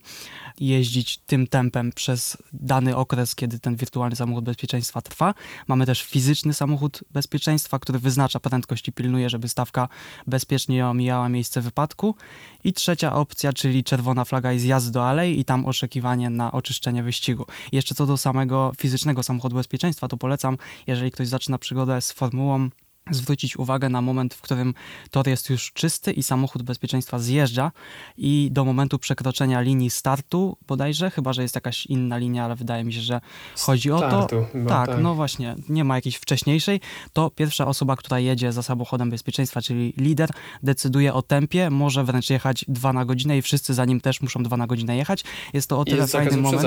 jeździć 0.60 1.18
tym 1.18 1.48
tempem 1.48 1.92
przez 1.92 2.38
dany 2.54 2.96
okres, 2.96 3.36
kiedy 3.36 3.60
ten 3.60 3.76
wirtualny 3.76 4.16
samochód 4.16 4.46
bezpieczeństwa 4.46 5.02
trwa. 5.02 5.34
Mamy 5.68 5.86
też 5.86 6.02
fizyczny 6.04 6.54
samochód 6.54 7.04
bezpieczeństwa, 7.12 7.80
który 7.80 8.00
wyznacza 8.00 8.40
prędkość 8.40 8.88
i 8.88 8.92
pilnuje, 8.92 9.30
żeby 9.30 9.50
stawka 9.50 9.88
bezpiecznie 10.28 10.88
omijała 10.88 11.30
miejsce 11.30 11.62
wypadku. 11.62 12.16
I 12.64 12.74
trzecia 12.74 13.16
opcja, 13.16 13.54
czyli 13.54 13.84
czerwona 13.84 14.26
flaga 14.26 14.54
i 14.54 14.60
zjazd 14.60 14.92
do 14.92 15.08
alei 15.10 15.40
i 15.40 15.46
tam 15.46 15.66
oczekiwanie 15.66 16.30
na 16.30 16.52
oczyszczenie 16.52 17.04
wyścigu. 17.04 17.46
Jeszcze 17.72 17.96
co 17.96 18.06
do 18.06 18.18
samego 18.18 18.72
fizycznego 18.78 19.05
samochodu 19.24 19.56
bezpieczeństwa, 19.56 20.08
to 20.08 20.18
polecam, 20.18 20.58
jeżeli 20.88 21.12
ktoś 21.12 21.28
zaczyna 21.28 21.58
przygodę 21.58 22.02
z 22.02 22.12
formułą, 22.12 22.70
zwrócić 23.12 23.58
uwagę 23.58 23.90
na 23.90 24.02
moment, 24.02 24.34
w 24.34 24.42
którym 24.42 24.74
tor 25.12 25.28
jest 25.28 25.50
już 25.50 25.72
czysty 25.74 26.12
i 26.12 26.24
samochód 26.24 26.64
bezpieczeństwa 26.64 27.20
zjeżdża 27.20 27.72
i 28.18 28.50
do 28.52 28.66
momentu 28.66 29.00
przekroczenia 29.00 29.62
linii 29.62 29.90
startu 29.90 30.58
bodajże, 30.68 31.12
chyba 31.12 31.34
że 31.34 31.42
jest 31.42 31.56
jakaś 31.56 31.86
inna 31.86 32.18
linia, 32.18 32.46
ale 32.46 32.56
wydaje 32.56 32.84
mi 32.84 32.94
się, 32.94 33.02
że 33.02 33.22
chodzi 33.60 33.92
o 33.92 34.00
to. 34.00 34.08
Startu, 34.08 34.46
chyba 34.52 34.70
Tak, 34.70 34.90
tak. 34.90 35.00
no 35.02 35.16
właśnie, 35.16 35.56
nie 35.70 35.84
ma 35.84 35.96
jakiejś 35.96 36.16
wcześniejszej. 36.16 36.80
To 37.14 37.30
pierwsza 37.30 37.68
osoba, 37.68 37.96
która 37.96 38.20
jedzie 38.20 38.52
za 38.52 38.64
samochodem 38.64 39.10
bezpieczeństwa, 39.10 39.62
czyli 39.62 39.94
lider, 39.98 40.30
decyduje 40.64 41.14
o 41.14 41.22
tempie, 41.22 41.70
może 41.70 42.04
wręcz 42.04 42.30
jechać 42.30 42.66
dwa 42.68 42.94
na 42.94 43.06
godzinę 43.06 43.38
i 43.38 43.42
wszyscy 43.42 43.74
za 43.74 43.86
nim 43.86 44.02
też 44.02 44.22
muszą 44.22 44.44
dwa 44.44 44.58
na 44.58 44.68
godzinę 44.68 44.98
jechać. 44.98 45.24
Jest 45.54 45.70
to 45.70 45.80
o 45.80 45.86
tyle 45.86 45.98
jest 45.98 46.14
fajny 46.14 46.38
moment. 46.38 46.64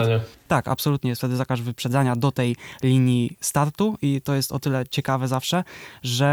Tak, 0.48 0.68
absolutnie 0.68 1.10
jest 1.10 1.20
wtedy 1.20 1.36
zakaz 1.36 1.60
wyprzedzania 1.60 2.16
do 2.16 2.32
tej 2.32 2.56
linii 2.82 3.36
startu 3.40 3.96
i 4.02 4.20
to 4.20 4.34
jest 4.34 4.52
o 4.52 4.58
tyle 4.58 4.84
ciekawe 4.86 5.28
zawsze, 5.28 5.64
że 6.02 6.27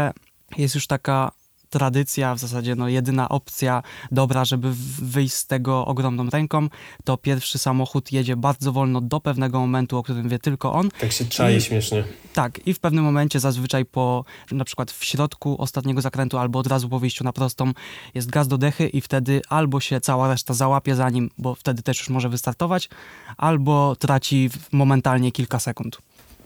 jest 0.58 0.74
już 0.74 0.86
taka 0.86 1.30
tradycja, 1.70 2.34
w 2.34 2.38
zasadzie 2.38 2.74
no, 2.74 2.88
jedyna 2.88 3.28
opcja 3.28 3.82
dobra, 4.12 4.44
żeby 4.44 4.68
wyjść 5.02 5.34
z 5.34 5.46
tego 5.46 5.86
ogromną 5.86 6.30
ręką, 6.30 6.68
to 7.04 7.16
pierwszy 7.16 7.58
samochód 7.58 8.12
jedzie 8.12 8.36
bardzo 8.36 8.72
wolno 8.72 9.00
do 9.00 9.20
pewnego 9.20 9.60
momentu, 9.60 9.98
o 9.98 10.02
którym 10.02 10.28
wie 10.28 10.38
tylko 10.38 10.72
on. 10.72 10.90
Tak 11.00 11.12
się 11.12 11.24
czai 11.24 11.56
I- 11.56 11.60
śmiesznie. 11.62 12.04
Tak, 12.34 12.66
i 12.66 12.74
w 12.74 12.80
pewnym 12.80 13.04
momencie 13.04 13.40
zazwyczaj 13.40 13.84
po, 13.84 14.24
na 14.52 14.64
przykład 14.64 14.90
w 14.90 15.04
środku 15.04 15.62
ostatniego 15.62 16.00
zakrętu 16.00 16.38
albo 16.38 16.58
od 16.58 16.66
razu 16.66 16.88
po 16.88 16.98
wyjściu 16.98 17.24
na 17.24 17.32
prostą 17.32 17.72
jest 18.14 18.30
gaz 18.30 18.48
do 18.48 18.58
dechy 18.58 18.88
i 18.88 19.00
wtedy 19.00 19.42
albo 19.48 19.80
się 19.80 20.00
cała 20.00 20.28
reszta 20.28 20.54
załapie 20.54 20.94
za 20.94 21.10
nim, 21.10 21.30
bo 21.38 21.54
wtedy 21.54 21.82
też 21.82 21.98
już 21.98 22.08
może 22.08 22.28
wystartować, 22.28 22.88
albo 23.36 23.96
traci 23.96 24.50
momentalnie 24.72 25.32
kilka 25.32 25.58
sekund. 25.60 25.98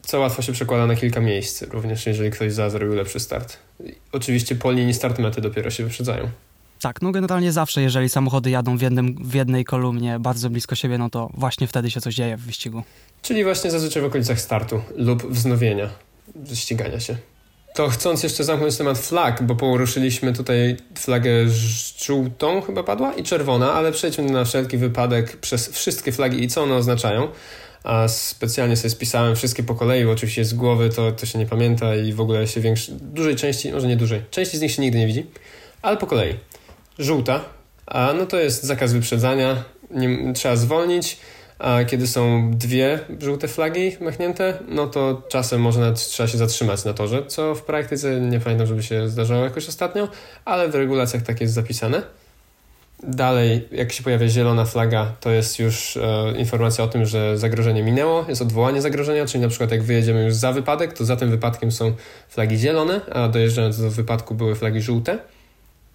Co 0.02 0.20
łatwo 0.20 0.42
się 0.42 0.52
przekłada 0.52 0.86
na 0.86 0.96
kilka 0.96 1.20
miejsc, 1.20 1.62
również 1.62 2.06
jeżeli 2.06 2.30
ktoś 2.30 2.52
za 2.52 2.70
zrobił 2.70 2.94
lepszy 2.94 3.20
start. 3.20 3.56
Oczywiście 4.12 4.54
po 4.54 4.72
linii 4.72 4.94
start 4.94 5.18
mety 5.18 5.40
dopiero 5.40 5.70
się 5.70 5.84
wyprzedzają. 5.84 6.30
Tak, 6.80 7.02
no 7.02 7.12
generalnie 7.12 7.52
zawsze, 7.52 7.82
jeżeli 7.82 8.08
samochody 8.08 8.50
jadą 8.50 8.76
w, 8.76 8.82
jednym, 8.82 9.16
w 9.24 9.34
jednej 9.34 9.64
kolumnie 9.64 10.18
bardzo 10.18 10.50
blisko 10.50 10.74
siebie, 10.74 10.98
no 10.98 11.10
to 11.10 11.30
właśnie 11.34 11.66
wtedy 11.66 11.90
się 11.90 12.00
coś 12.00 12.14
dzieje 12.14 12.36
w 12.36 12.40
wyścigu. 12.40 12.82
Czyli 13.22 13.44
właśnie 13.44 13.70
zazwyczaj 13.70 14.02
w 14.02 14.06
okolicach 14.06 14.40
startu 14.40 14.82
lub 14.96 15.26
wznowienia 15.26 15.90
ścigania 16.54 17.00
się. 17.00 17.16
To 17.74 17.88
chcąc 17.88 18.22
jeszcze 18.22 18.44
zamknąć 18.44 18.76
temat 18.76 18.98
flag, 18.98 19.42
bo 19.42 19.56
poruszyliśmy 19.56 20.32
tutaj 20.32 20.76
flagę 20.98 21.30
żółtą, 21.98 22.60
chyba 22.60 22.82
padła, 22.82 23.14
i 23.14 23.22
czerwona, 23.22 23.72
ale 23.72 23.92
przejdźmy 23.92 24.24
na 24.24 24.44
wszelki 24.44 24.76
wypadek 24.76 25.36
przez 25.36 25.68
wszystkie 25.68 26.12
flagi 26.12 26.44
i 26.44 26.48
co 26.48 26.62
one 26.62 26.74
oznaczają. 26.74 27.28
A 27.84 28.08
specjalnie 28.08 28.76
sobie 28.76 28.90
spisałem 28.90 29.36
wszystkie 29.36 29.62
po 29.62 29.74
kolei, 29.74 30.04
bo 30.04 30.10
oczywiście 30.10 30.44
z 30.44 30.54
głowy 30.54 30.88
to, 30.88 31.12
to 31.12 31.26
się 31.26 31.38
nie 31.38 31.46
pamięta 31.46 31.96
i 31.96 32.12
w 32.12 32.20
ogóle 32.20 32.46
się 32.46 32.60
większy, 32.60 32.92
dużej 32.92 33.36
części, 33.36 33.72
może 33.72 33.86
nie 33.86 33.96
dużej, 33.96 34.22
części 34.30 34.58
z 34.58 34.60
nich 34.60 34.72
się 34.72 34.82
nigdy 34.82 34.98
nie 34.98 35.06
widzi, 35.06 35.26
ale 35.82 35.96
po 35.96 36.06
kolei. 36.06 36.34
Żółta, 36.98 37.44
a 37.86 38.12
no 38.12 38.26
to 38.26 38.40
jest 38.40 38.62
zakaz 38.62 38.92
wyprzedzania, 38.92 39.64
nie, 39.90 40.32
trzeba 40.32 40.56
zwolnić, 40.56 41.18
a 41.58 41.84
kiedy 41.84 42.06
są 42.06 42.50
dwie 42.54 43.00
żółte 43.20 43.48
flagi 43.48 43.96
machnięte, 44.00 44.58
no 44.68 44.86
to 44.86 45.22
czasem 45.28 45.60
może 45.60 45.92
trzeba 45.92 46.26
się 46.26 46.38
zatrzymać 46.38 46.84
na 46.84 46.92
torze, 46.92 47.26
co 47.26 47.54
w 47.54 47.62
praktyce 47.62 48.20
nie 48.20 48.40
pamiętam, 48.40 48.66
żeby 48.66 48.82
się 48.82 49.08
zdarzało 49.08 49.44
jakoś 49.44 49.68
ostatnio, 49.68 50.08
ale 50.44 50.68
w 50.68 50.74
regulacjach 50.74 51.22
tak 51.22 51.40
jest 51.40 51.54
zapisane. 51.54 52.02
Dalej, 53.02 53.68
jak 53.72 53.92
się 53.92 54.02
pojawia 54.02 54.28
zielona 54.28 54.64
flaga, 54.64 55.12
to 55.20 55.30
jest 55.30 55.58
już 55.58 55.96
e, 55.96 56.32
informacja 56.38 56.84
o 56.84 56.88
tym, 56.88 57.06
że 57.06 57.38
zagrożenie 57.38 57.82
minęło, 57.82 58.24
jest 58.28 58.42
odwołanie 58.42 58.82
zagrożenia, 58.82 59.26
czyli 59.26 59.42
na 59.42 59.48
przykład 59.48 59.70
jak 59.70 59.82
wyjedziemy 59.82 60.24
już 60.24 60.34
za 60.34 60.52
wypadek, 60.52 60.92
to 60.92 61.04
za 61.04 61.16
tym 61.16 61.30
wypadkiem 61.30 61.72
są 61.72 61.92
flagi 62.28 62.58
zielone, 62.58 63.00
a 63.12 63.28
dojeżdżając 63.28 63.80
do 63.80 63.90
wypadku 63.90 64.34
były 64.34 64.54
flagi 64.54 64.80
żółte. 64.80 65.18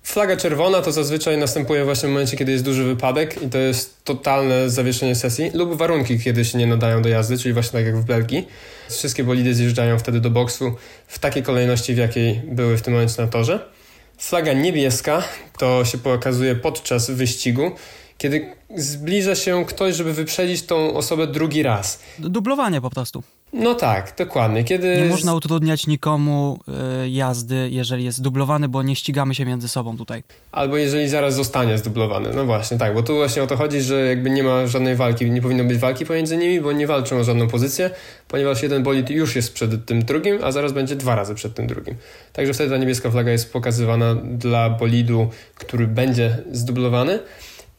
Flaga 0.03 0.37
czerwona 0.37 0.81
to 0.81 0.91
zazwyczaj 0.91 1.37
następuje 1.37 1.85
właśnie 1.85 2.09
w 2.09 2.11
momencie, 2.11 2.37
kiedy 2.37 2.51
jest 2.51 2.63
duży 2.63 2.83
wypadek 2.83 3.41
i 3.41 3.49
to 3.49 3.57
jest 3.57 4.03
totalne 4.03 4.69
zawieszenie 4.69 5.15
sesji 5.15 5.51
lub 5.53 5.77
warunki, 5.77 6.19
kiedy 6.19 6.45
się 6.45 6.57
nie 6.57 6.67
nadają 6.67 7.01
do 7.01 7.09
jazdy, 7.09 7.37
czyli 7.37 7.53
właśnie 7.53 7.79
tak 7.79 7.85
jak 7.85 7.97
w 7.97 8.05
Belgii. 8.05 8.47
Wszystkie 8.89 9.23
bolidy 9.23 9.53
zjeżdżają 9.53 9.99
wtedy 9.99 10.19
do 10.19 10.29
boksu 10.29 10.75
w 11.07 11.19
takiej 11.19 11.43
kolejności, 11.43 11.93
w 11.93 11.97
jakiej 11.97 12.41
były 12.51 12.77
w 12.77 12.81
tym 12.81 12.93
momencie 12.93 13.21
na 13.21 13.27
torze. 13.27 13.74
Flaga 14.17 14.53
niebieska 14.53 15.23
to 15.57 15.85
się 15.85 15.97
pokazuje 15.97 16.55
podczas 16.55 17.11
wyścigu, 17.11 17.71
kiedy 18.17 18.55
zbliża 18.75 19.35
się 19.35 19.65
ktoś, 19.65 19.95
żeby 19.95 20.13
wyprzedzić 20.13 20.63
tą 20.63 20.93
osobę 20.93 21.27
drugi 21.27 21.63
raz. 21.63 21.99
Dublowanie 22.19 22.81
po 22.81 22.89
prostu. 22.89 23.23
No 23.55 23.75
tak, 23.75 24.13
dokładnie. 24.17 24.63
Kiedy 24.63 24.97
Nie 24.97 25.05
można 25.05 25.33
utrudniać 25.33 25.87
nikomu 25.87 26.59
y, 27.03 27.09
jazdy, 27.09 27.69
jeżeli 27.71 28.03
jest 28.03 28.21
dublowany, 28.21 28.69
bo 28.69 28.83
nie 28.83 28.95
ścigamy 28.95 29.35
się 29.35 29.45
między 29.45 29.67
sobą 29.67 29.97
tutaj. 29.97 30.23
Albo 30.51 30.77
jeżeli 30.77 31.09
zaraz 31.09 31.35
zostanie 31.35 31.77
zdublowany. 31.77 32.29
No 32.35 32.45
właśnie, 32.45 32.77
tak, 32.77 32.93
bo 32.93 33.03
tu 33.03 33.15
właśnie 33.15 33.43
o 33.43 33.47
to 33.47 33.57
chodzi, 33.57 33.81
że 33.81 34.05
jakby 34.05 34.29
nie 34.29 34.43
ma 34.43 34.67
żadnej 34.67 34.95
walki, 34.95 35.31
nie 35.31 35.41
powinno 35.41 35.63
być 35.63 35.77
walki 35.77 36.05
pomiędzy 36.05 36.37
nimi, 36.37 36.61
bo 36.61 36.71
nie 36.71 36.87
walczą 36.87 37.17
o 37.17 37.23
żadną 37.23 37.47
pozycję, 37.47 37.89
ponieważ 38.27 38.63
jeden 38.63 38.83
bolid 38.83 39.09
już 39.09 39.35
jest 39.35 39.53
przed 39.53 39.85
tym 39.85 40.05
drugim, 40.05 40.39
a 40.43 40.51
zaraz 40.51 40.71
będzie 40.71 40.95
dwa 40.95 41.15
razy 41.15 41.35
przed 41.35 41.53
tym 41.55 41.67
drugim. 41.67 41.95
Także 42.33 42.53
wtedy 42.53 42.69
ta 42.69 42.77
niebieska 42.77 43.11
flaga 43.11 43.31
jest 43.31 43.53
pokazywana 43.53 44.15
dla 44.15 44.69
bolidu, 44.69 45.29
który 45.55 45.87
będzie 45.87 46.37
zdublowany. 46.51 47.19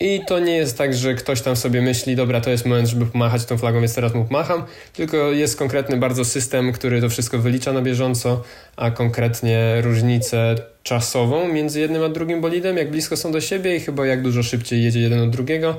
I 0.01 0.21
to 0.27 0.39
nie 0.39 0.57
jest 0.57 0.79
tak, 0.79 0.95
że 0.95 1.15
ktoś 1.15 1.41
tam 1.41 1.57
sobie 1.57 1.83
myśli, 1.83 2.17
dobra, 2.17 2.41
to 2.41 2.51
jest 2.51 2.67
moment, 2.67 2.89
żeby 2.89 3.07
pomachać 3.07 3.45
tą 3.45 3.59
flagą, 3.59 3.81
więc 3.81 3.95
teraz 3.95 4.15
mu 4.15 4.25
pomacham, 4.25 4.65
tylko 4.93 5.33
jest 5.33 5.59
konkretny 5.59 5.97
bardzo 5.97 6.25
system, 6.25 6.73
który 6.73 7.01
to 7.01 7.09
wszystko 7.09 7.39
wylicza 7.39 7.73
na 7.73 7.83
bieżąco, 7.83 8.43
a 8.77 8.91
konkretnie 8.91 9.81
różnicę 9.81 10.55
czasową 10.83 11.49
między 11.49 11.81
jednym 11.81 12.03
a 12.03 12.09
drugim 12.09 12.41
bolidem, 12.41 12.77
jak 12.77 12.91
blisko 12.91 13.17
są 13.17 13.33
do 13.33 13.41
siebie 13.41 13.77
i 13.77 13.81
chyba 13.81 14.07
jak 14.07 14.23
dużo 14.23 14.43
szybciej 14.43 14.85
jedzie 14.85 15.01
jeden 15.01 15.21
od 15.21 15.31
drugiego. 15.31 15.77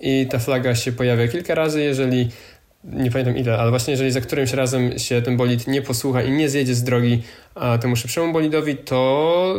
I 0.00 0.26
ta 0.30 0.38
flaga 0.38 0.74
się 0.74 0.92
pojawia 0.92 1.28
kilka 1.28 1.54
razy, 1.54 1.82
jeżeli 1.82 2.28
nie 2.84 3.10
pamiętam 3.10 3.36
ile, 3.36 3.58
ale 3.58 3.70
właśnie 3.70 3.90
jeżeli 3.90 4.10
za 4.10 4.20
którymś 4.20 4.52
razem 4.52 4.98
się 4.98 5.22
ten 5.22 5.36
bolid 5.36 5.66
nie 5.66 5.82
posłucha 5.82 6.22
i 6.22 6.30
nie 6.30 6.48
zjedzie 6.48 6.74
z 6.74 6.82
drogi 6.82 7.22
a 7.54 7.78
temu 7.78 7.96
szybszemu 7.96 8.32
bolidowi, 8.32 8.76
to 8.76 9.54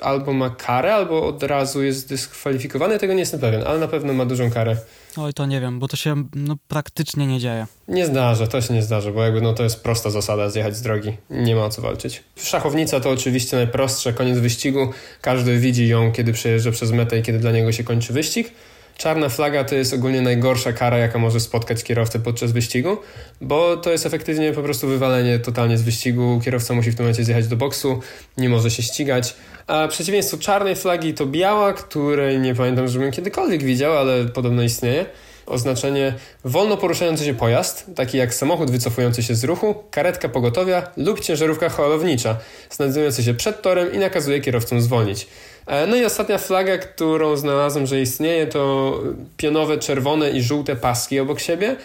albo 0.00 0.32
ma 0.32 0.50
karę, 0.50 0.94
albo 0.94 1.26
od 1.26 1.42
razu 1.42 1.82
jest 1.82 2.08
dyskwalifikowany. 2.08 2.98
Tego 2.98 3.12
nie 3.12 3.20
jestem 3.20 3.40
pewien, 3.40 3.62
ale 3.66 3.78
na 3.78 3.88
pewno 3.88 4.12
ma 4.12 4.24
dużą 4.24 4.50
karę. 4.50 4.76
Oj, 5.16 5.34
to 5.34 5.46
nie 5.46 5.60
wiem, 5.60 5.78
bo 5.78 5.88
to 5.88 5.96
się 5.96 6.24
no, 6.34 6.56
praktycznie 6.68 7.26
nie 7.26 7.40
dzieje. 7.40 7.66
Nie 7.88 8.06
zdarza, 8.06 8.46
to 8.46 8.60
się 8.60 8.74
nie 8.74 8.82
zdarza, 8.82 9.12
bo 9.12 9.24
jakby 9.24 9.40
no 9.40 9.52
to 9.52 9.62
jest 9.62 9.82
prosta 9.82 10.10
zasada 10.10 10.50
zjechać 10.50 10.76
z 10.76 10.82
drogi. 10.82 11.16
Nie 11.30 11.56
ma 11.56 11.64
o 11.64 11.70
co 11.70 11.82
walczyć. 11.82 12.22
Szachownica 12.36 13.00
to 13.00 13.10
oczywiście 13.10 13.56
najprostsze, 13.56 14.12
koniec 14.12 14.38
wyścigu. 14.38 14.90
Każdy 15.20 15.58
widzi 15.58 15.88
ją, 15.88 16.12
kiedy 16.12 16.32
przejeżdża 16.32 16.70
przez 16.70 16.92
metę 16.92 17.18
i 17.18 17.22
kiedy 17.22 17.38
dla 17.38 17.52
niego 17.52 17.72
się 17.72 17.84
kończy 17.84 18.12
wyścig. 18.12 18.50
Czarna 18.96 19.28
flaga 19.28 19.64
to 19.64 19.74
jest 19.74 19.94
ogólnie 19.94 20.20
najgorsza 20.20 20.72
kara, 20.72 20.98
jaka 20.98 21.18
może 21.18 21.40
spotkać 21.40 21.84
kierowcę 21.84 22.18
podczas 22.18 22.52
wyścigu, 22.52 22.96
bo 23.40 23.76
to 23.76 23.90
jest 23.90 24.06
efektywnie 24.06 24.52
po 24.52 24.62
prostu 24.62 24.88
wywalenie 24.88 25.38
totalnie 25.38 25.78
z 25.78 25.82
wyścigu. 25.82 26.40
Kierowca 26.44 26.74
musi 26.74 26.90
w 26.90 26.94
tym 26.94 27.04
momencie 27.04 27.24
zjechać 27.24 27.48
do 27.48 27.56
boksu, 27.56 28.00
nie 28.36 28.48
może 28.48 28.70
się 28.70 28.82
ścigać. 28.82 29.34
A 29.66 29.88
przeciwieństwo 29.88 30.38
czarnej 30.38 30.76
flagi 30.76 31.14
to 31.14 31.26
biała, 31.26 31.72
której 31.72 32.38
nie 32.38 32.54
pamiętam, 32.54 32.88
żebym 32.88 33.12
kiedykolwiek 33.12 33.62
widział, 33.62 33.96
ale 33.96 34.24
podobno 34.24 34.62
istnieje. 34.62 35.06
Oznaczenie 35.46 36.14
wolno 36.44 36.76
poruszający 36.76 37.24
się 37.24 37.34
pojazd, 37.34 37.86
taki 37.96 38.18
jak 38.18 38.34
samochód 38.34 38.70
wycofujący 38.70 39.22
się 39.22 39.34
z 39.34 39.44
ruchu, 39.44 39.74
karetka 39.90 40.28
pogotowia 40.28 40.90
lub 40.96 41.20
ciężarówka 41.20 41.68
holownicza, 41.68 42.36
znajdujący 42.70 43.22
się 43.22 43.34
przed 43.34 43.62
torem 43.62 43.92
i 43.92 43.98
nakazuje 43.98 44.40
kierowcom 44.40 44.80
zwolnić. 44.80 45.26
E, 45.66 45.86
No 45.86 45.96
i 45.96 46.04
ostatnia 46.04 46.38
flaga, 46.38 46.78
którą 46.78 47.36
znalazłem, 47.36 47.86
że 47.86 48.00
istnieje, 48.00 48.46
to 48.46 49.00
pionowe 49.36 49.78
czerwone 49.78 50.30
i 50.30 50.42
żółte 50.42 50.76
paski 50.76 51.20
obok 51.20 51.40
siebie, 51.40 51.76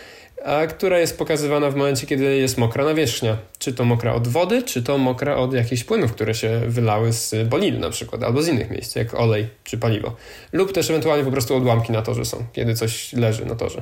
która 0.69 0.99
jest 0.99 1.17
pokazywana 1.17 1.69
w 1.69 1.75
momencie, 1.75 2.07
kiedy 2.07 2.38
jest 2.38 2.57
mokra 2.57 2.86
nawierzchnia. 2.86 3.38
Czy 3.59 3.73
to 3.73 3.86
mokra 3.86 4.13
od 4.13 4.27
wody, 4.27 4.63
czy 4.63 4.84
to 4.84 4.97
mokra 4.97 5.36
od 5.36 5.53
jakichś 5.53 5.84
płynów, 5.84 6.13
które 6.13 6.36
się 6.36 6.61
wylały 6.67 7.13
z 7.13 7.47
bolidu 7.47 7.80
na 7.80 7.89
przykład, 7.89 8.23
albo 8.23 8.41
z 8.41 8.47
innych 8.47 8.69
miejsc, 8.69 8.95
jak 8.95 9.13
olej 9.13 9.47
czy 9.63 9.77
paliwo. 9.77 10.15
Lub 10.53 10.71
też 10.71 10.89
ewentualnie 10.89 11.25
po 11.25 11.32
prostu 11.32 11.55
odłamki 11.55 11.91
na 11.91 12.01
torze 12.01 12.25
są, 12.25 12.45
kiedy 12.53 12.75
coś 12.75 13.13
leży 13.13 13.45
na 13.45 13.55
torze. 13.55 13.82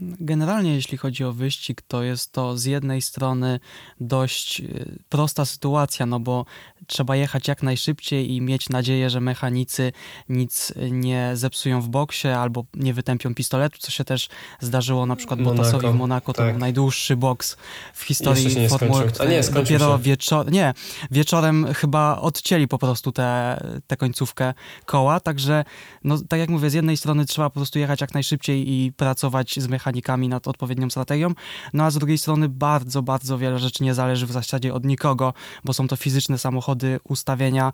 Generalnie, 0.00 0.74
jeśli 0.74 0.98
chodzi 0.98 1.24
o 1.24 1.32
wyścig, 1.32 1.82
to 1.82 2.02
jest 2.02 2.32
to 2.32 2.58
z 2.58 2.64
jednej 2.64 3.02
strony 3.02 3.60
dość 4.00 4.60
y, 4.60 4.98
prosta 5.08 5.44
sytuacja, 5.44 6.06
no 6.06 6.20
bo 6.20 6.44
trzeba 6.86 7.16
jechać 7.16 7.48
jak 7.48 7.62
najszybciej 7.62 8.32
i 8.32 8.40
mieć 8.40 8.68
nadzieję, 8.68 9.10
że 9.10 9.20
mechanicy 9.20 9.92
nic 10.28 10.72
nie 10.90 11.30
zepsują 11.34 11.80
w 11.80 11.88
boksie 11.88 12.28
albo 12.28 12.64
nie 12.74 12.94
wytępią 12.94 13.34
pistoletu, 13.34 13.78
co 13.80 13.90
się 13.90 14.04
też 14.04 14.28
zdarzyło 14.60 15.06
na 15.06 15.16
przykład 15.16 15.40
Monako, 15.40 15.56
Bottasowi 15.56 15.88
w 15.88 15.94
Monako. 15.94 16.32
To 16.32 16.42
tak. 16.42 16.50
był 16.50 16.60
najdłuższy 16.60 17.16
boks 17.16 17.56
w 17.94 18.02
historii 18.02 18.68
Formuły, 18.68 19.12
nie, 19.28 19.42
dopiero 19.42 19.98
wieczorem, 19.98 20.54
nie, 20.54 20.74
wieczorem 21.10 21.66
chyba 21.74 22.20
odcięli 22.20 22.68
po 22.68 22.78
prostu 22.78 23.12
tę 23.12 23.60
te 23.86 23.96
końcówkę 23.96 24.54
koła, 24.84 25.20
także 25.20 25.64
no, 26.04 26.18
tak 26.28 26.40
jak 26.40 26.48
mówię, 26.48 26.70
z 26.70 26.74
jednej 26.74 26.96
strony 26.96 27.26
trzeba 27.26 27.50
po 27.50 27.54
prostu 27.54 27.78
jechać 27.78 28.00
jak 28.00 28.14
najszybciej 28.14 28.72
i 28.72 28.92
pracować 28.92 29.54
z 29.60 29.66
mechanizmem, 29.68 29.89
mechanikami, 29.90 30.28
nad 30.28 30.48
odpowiednią 30.48 30.90
strategią, 30.90 31.34
no 31.72 31.84
a 31.84 31.90
z 31.90 31.98
drugiej 31.98 32.18
strony 32.18 32.48
bardzo, 32.48 33.02
bardzo 33.02 33.38
wiele 33.38 33.58
rzeczy 33.58 33.84
nie 33.84 33.94
zależy 33.94 34.26
w 34.26 34.32
zasadzie 34.32 34.74
od 34.74 34.84
nikogo, 34.84 35.34
bo 35.64 35.72
są 35.72 35.88
to 35.88 35.96
fizyczne 35.96 36.38
samochody, 36.38 37.00
ustawienia, 37.08 37.72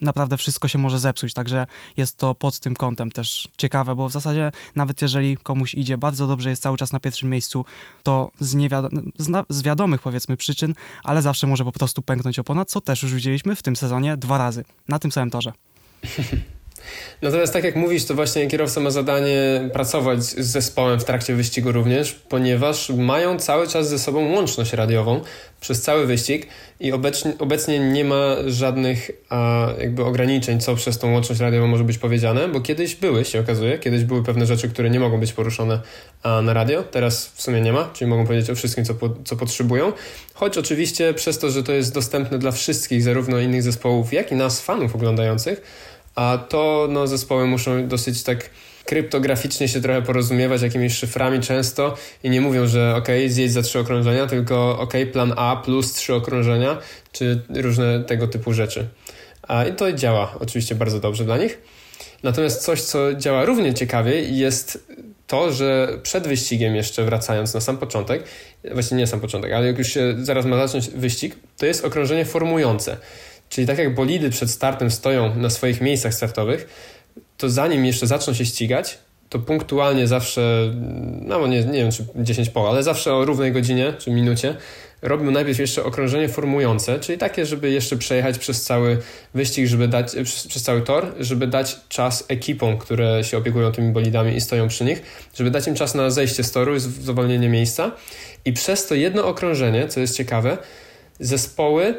naprawdę 0.00 0.36
wszystko 0.36 0.68
się 0.68 0.78
może 0.78 0.98
zepsuć, 0.98 1.34
także 1.34 1.66
jest 1.96 2.16
to 2.16 2.34
pod 2.34 2.60
tym 2.60 2.76
kątem 2.76 3.10
też 3.10 3.48
ciekawe, 3.56 3.94
bo 3.94 4.08
w 4.08 4.12
zasadzie 4.12 4.52
nawet 4.74 5.02
jeżeli 5.02 5.36
komuś 5.36 5.74
idzie 5.74 5.98
bardzo 5.98 6.26
dobrze, 6.26 6.50
jest 6.50 6.62
cały 6.62 6.76
czas 6.76 6.92
na 6.92 7.00
pierwszym 7.00 7.30
miejscu, 7.30 7.64
to 8.02 8.30
z, 8.40 8.56
z 9.48 9.62
wiadomych 9.62 10.02
powiedzmy 10.02 10.36
przyczyn, 10.36 10.74
ale 11.04 11.22
zawsze 11.22 11.46
może 11.46 11.64
po 11.64 11.72
prostu 11.72 12.02
pęknąć 12.02 12.38
opona, 12.38 12.64
co 12.64 12.80
też 12.80 13.02
już 13.02 13.14
widzieliśmy 13.14 13.56
w 13.56 13.62
tym 13.62 13.76
sezonie 13.76 14.16
dwa 14.16 14.38
razy, 14.38 14.64
na 14.88 14.98
tym 14.98 15.12
samym 15.12 15.30
torze. 15.30 15.52
Natomiast 17.22 17.52
tak 17.52 17.64
jak 17.64 17.76
mówisz, 17.76 18.04
to 18.04 18.14
właśnie 18.14 18.46
kierowca 18.46 18.80
ma 18.80 18.90
zadanie 18.90 19.70
pracować 19.72 20.22
z 20.22 20.40
zespołem 20.40 21.00
w 21.00 21.04
trakcie 21.04 21.34
wyścigu 21.34 21.72
również, 21.72 22.12
ponieważ 22.12 22.90
mają 22.90 23.38
cały 23.38 23.68
czas 23.68 23.88
ze 23.88 23.98
sobą 23.98 24.32
łączność 24.32 24.72
radiową 24.72 25.20
przez 25.60 25.82
cały 25.82 26.06
wyścig 26.06 26.46
i 26.80 26.92
obecnie, 26.92 27.32
obecnie 27.38 27.78
nie 27.78 28.04
ma 28.04 28.36
żadnych 28.46 29.10
a, 29.28 29.68
jakby 29.80 30.04
ograniczeń, 30.04 30.60
co 30.60 30.74
przez 30.74 30.98
tą 30.98 31.12
łączność 31.12 31.40
radiową 31.40 31.66
może 31.66 31.84
być 31.84 31.98
powiedziane, 31.98 32.48
bo 32.48 32.60
kiedyś 32.60 32.94
były, 32.94 33.24
się 33.24 33.40
okazuje, 33.40 33.78
kiedyś 33.78 34.04
były 34.04 34.24
pewne 34.24 34.46
rzeczy, 34.46 34.68
które 34.68 34.90
nie 34.90 35.00
mogą 35.00 35.20
być 35.20 35.32
poruszone 35.32 35.80
a, 36.22 36.42
na 36.42 36.52
radio, 36.52 36.82
teraz 36.82 37.26
w 37.34 37.42
sumie 37.42 37.60
nie 37.60 37.72
ma, 37.72 37.90
czyli 37.92 38.10
mogą 38.10 38.26
powiedzieć 38.26 38.50
o 38.50 38.54
wszystkim, 38.54 38.84
co, 38.84 38.94
po, 38.94 39.10
co 39.24 39.36
potrzebują, 39.36 39.92
choć 40.34 40.58
oczywiście 40.58 41.14
przez 41.14 41.38
to, 41.38 41.50
że 41.50 41.62
to 41.62 41.72
jest 41.72 41.94
dostępne 41.94 42.38
dla 42.38 42.52
wszystkich, 42.52 43.02
zarówno 43.02 43.38
innych 43.38 43.62
zespołów, 43.62 44.12
jak 44.12 44.32
i 44.32 44.34
nas, 44.34 44.60
fanów 44.60 44.94
oglądających, 44.94 45.62
a 46.16 46.38
to 46.48 46.88
no, 46.90 47.06
zespoły 47.06 47.46
muszą 47.46 47.88
dosyć 47.88 48.22
tak 48.22 48.50
kryptograficznie 48.84 49.68
się 49.68 49.80
trochę 49.80 50.02
porozumiewać 50.02 50.62
jakimiś 50.62 50.94
szyframi 50.98 51.40
często 51.40 51.94
i 52.24 52.30
nie 52.30 52.40
mówią, 52.40 52.66
że 52.66 52.96
ok, 52.96 53.08
zjedź 53.28 53.52
za 53.52 53.62
trzy 53.62 53.78
okrążenia, 53.78 54.26
tylko 54.26 54.78
ok, 54.78 54.92
plan 55.12 55.32
A 55.36 55.62
plus 55.64 55.92
trzy 55.92 56.14
okrążenia, 56.14 56.78
czy 57.12 57.42
różne 57.54 58.04
tego 58.04 58.28
typu 58.28 58.52
rzeczy. 58.52 58.88
A, 59.42 59.64
I 59.64 59.72
to 59.72 59.92
działa 59.92 60.34
oczywiście 60.40 60.74
bardzo 60.74 61.00
dobrze 61.00 61.24
dla 61.24 61.38
nich. 61.38 61.58
Natomiast 62.22 62.62
coś, 62.62 62.80
co 62.80 63.14
działa 63.14 63.44
równie 63.44 63.74
ciekawie 63.74 64.20
jest 64.20 64.86
to, 65.26 65.52
że 65.52 65.98
przed 66.02 66.28
wyścigiem 66.28 66.76
jeszcze 66.76 67.04
wracając 67.04 67.54
na 67.54 67.60
sam 67.60 67.78
początek, 67.78 68.24
właśnie 68.72 68.96
nie 68.96 69.06
sam 69.06 69.20
początek, 69.20 69.52
ale 69.52 69.66
jak 69.66 69.78
już 69.78 69.88
się 69.88 70.16
zaraz 70.22 70.46
ma 70.46 70.56
zacząć 70.56 70.90
wyścig, 70.90 71.36
to 71.56 71.66
jest 71.66 71.84
okrążenie 71.84 72.24
formujące. 72.24 72.96
Czyli 73.48 73.66
tak 73.66 73.78
jak 73.78 73.94
bolidy 73.94 74.30
przed 74.30 74.50
startem 74.50 74.90
stoją 74.90 75.34
na 75.36 75.50
swoich 75.50 75.80
miejscach 75.80 76.14
startowych, 76.14 76.68
to 77.36 77.50
zanim 77.50 77.84
jeszcze 77.84 78.06
zaczną 78.06 78.34
się 78.34 78.44
ścigać, 78.44 78.98
to 79.28 79.38
punktualnie 79.38 80.06
zawsze, 80.06 80.72
no 81.20 81.46
nie, 81.46 81.64
nie 81.64 81.78
wiem 81.78 81.92
czy 81.92 82.06
10 82.16 82.50
po, 82.50 82.68
ale 82.68 82.82
zawsze 82.82 83.14
o 83.14 83.24
równej 83.24 83.52
godzinie 83.52 83.92
czy 83.98 84.10
minucie 84.10 84.56
robią 85.02 85.30
najpierw 85.30 85.58
jeszcze 85.58 85.84
okrążenie 85.84 86.28
formujące, 86.28 87.00
czyli 87.00 87.18
takie, 87.18 87.46
żeby 87.46 87.70
jeszcze 87.70 87.96
przejechać 87.96 88.38
przez 88.38 88.62
cały 88.62 88.98
wyścig, 89.34 89.66
żeby 89.66 89.88
dać, 89.88 90.12
przez, 90.24 90.46
przez 90.46 90.62
cały 90.62 90.82
tor, 90.82 91.14
żeby 91.20 91.46
dać 91.46 91.76
czas 91.88 92.24
ekipom, 92.28 92.78
które 92.78 93.24
się 93.24 93.38
opiekują 93.38 93.72
tymi 93.72 93.92
bolidami 93.92 94.36
i 94.36 94.40
stoją 94.40 94.68
przy 94.68 94.84
nich, 94.84 95.02
żeby 95.34 95.50
dać 95.50 95.66
im 95.66 95.74
czas 95.74 95.94
na 95.94 96.10
zejście 96.10 96.44
z 96.44 96.52
toru 96.52 96.76
i 96.76 96.80
zwolnienie 96.80 97.48
miejsca. 97.48 97.92
I 98.44 98.52
przez 98.52 98.86
to 98.86 98.94
jedno 98.94 99.26
okrążenie, 99.26 99.88
co 99.88 100.00
jest 100.00 100.16
ciekawe, 100.16 100.58
zespoły 101.20 101.94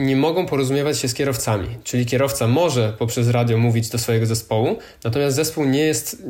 nie 0.00 0.16
mogą 0.16 0.46
porozumiewać 0.46 0.98
się 0.98 1.08
z 1.08 1.14
kierowcami. 1.14 1.66
Czyli 1.84 2.06
kierowca 2.06 2.46
może 2.46 2.92
poprzez 2.98 3.28
radio 3.28 3.58
mówić 3.58 3.88
do 3.88 3.98
swojego 3.98 4.26
zespołu, 4.26 4.78
natomiast 5.04 5.36
zespół 5.36 5.64
nie 5.64 5.80
jest, 5.80 6.22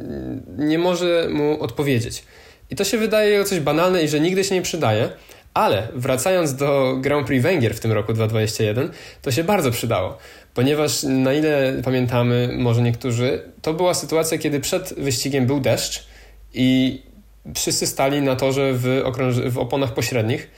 nie 0.58 0.78
może 0.78 1.28
mu 1.32 1.62
odpowiedzieć. 1.62 2.24
I 2.70 2.76
to 2.76 2.84
się 2.84 2.98
wydaje 2.98 3.44
coś 3.44 3.60
banalne 3.60 4.02
i 4.02 4.08
że 4.08 4.20
nigdy 4.20 4.44
się 4.44 4.54
nie 4.54 4.62
przydaje, 4.62 5.08
ale 5.54 5.88
wracając 5.94 6.54
do 6.54 6.96
Grand 7.00 7.26
Prix 7.26 7.42
Węgier 7.42 7.74
w 7.74 7.80
tym 7.80 7.92
roku 7.92 8.12
2021, 8.12 8.90
to 9.22 9.30
się 9.30 9.44
bardzo 9.44 9.70
przydało, 9.70 10.18
ponieważ 10.54 11.02
na 11.02 11.32
ile 11.32 11.72
pamiętamy, 11.84 12.54
może 12.58 12.82
niektórzy, 12.82 13.42
to 13.62 13.74
była 13.74 13.94
sytuacja, 13.94 14.38
kiedy 14.38 14.60
przed 14.60 14.94
wyścigiem 14.98 15.46
był 15.46 15.60
deszcz 15.60 16.06
i 16.54 17.02
wszyscy 17.54 17.86
stali 17.86 18.22
na 18.22 18.36
torze 18.36 18.72
w, 18.72 19.02
w 19.46 19.58
oponach 19.58 19.94
pośrednich 19.94 20.50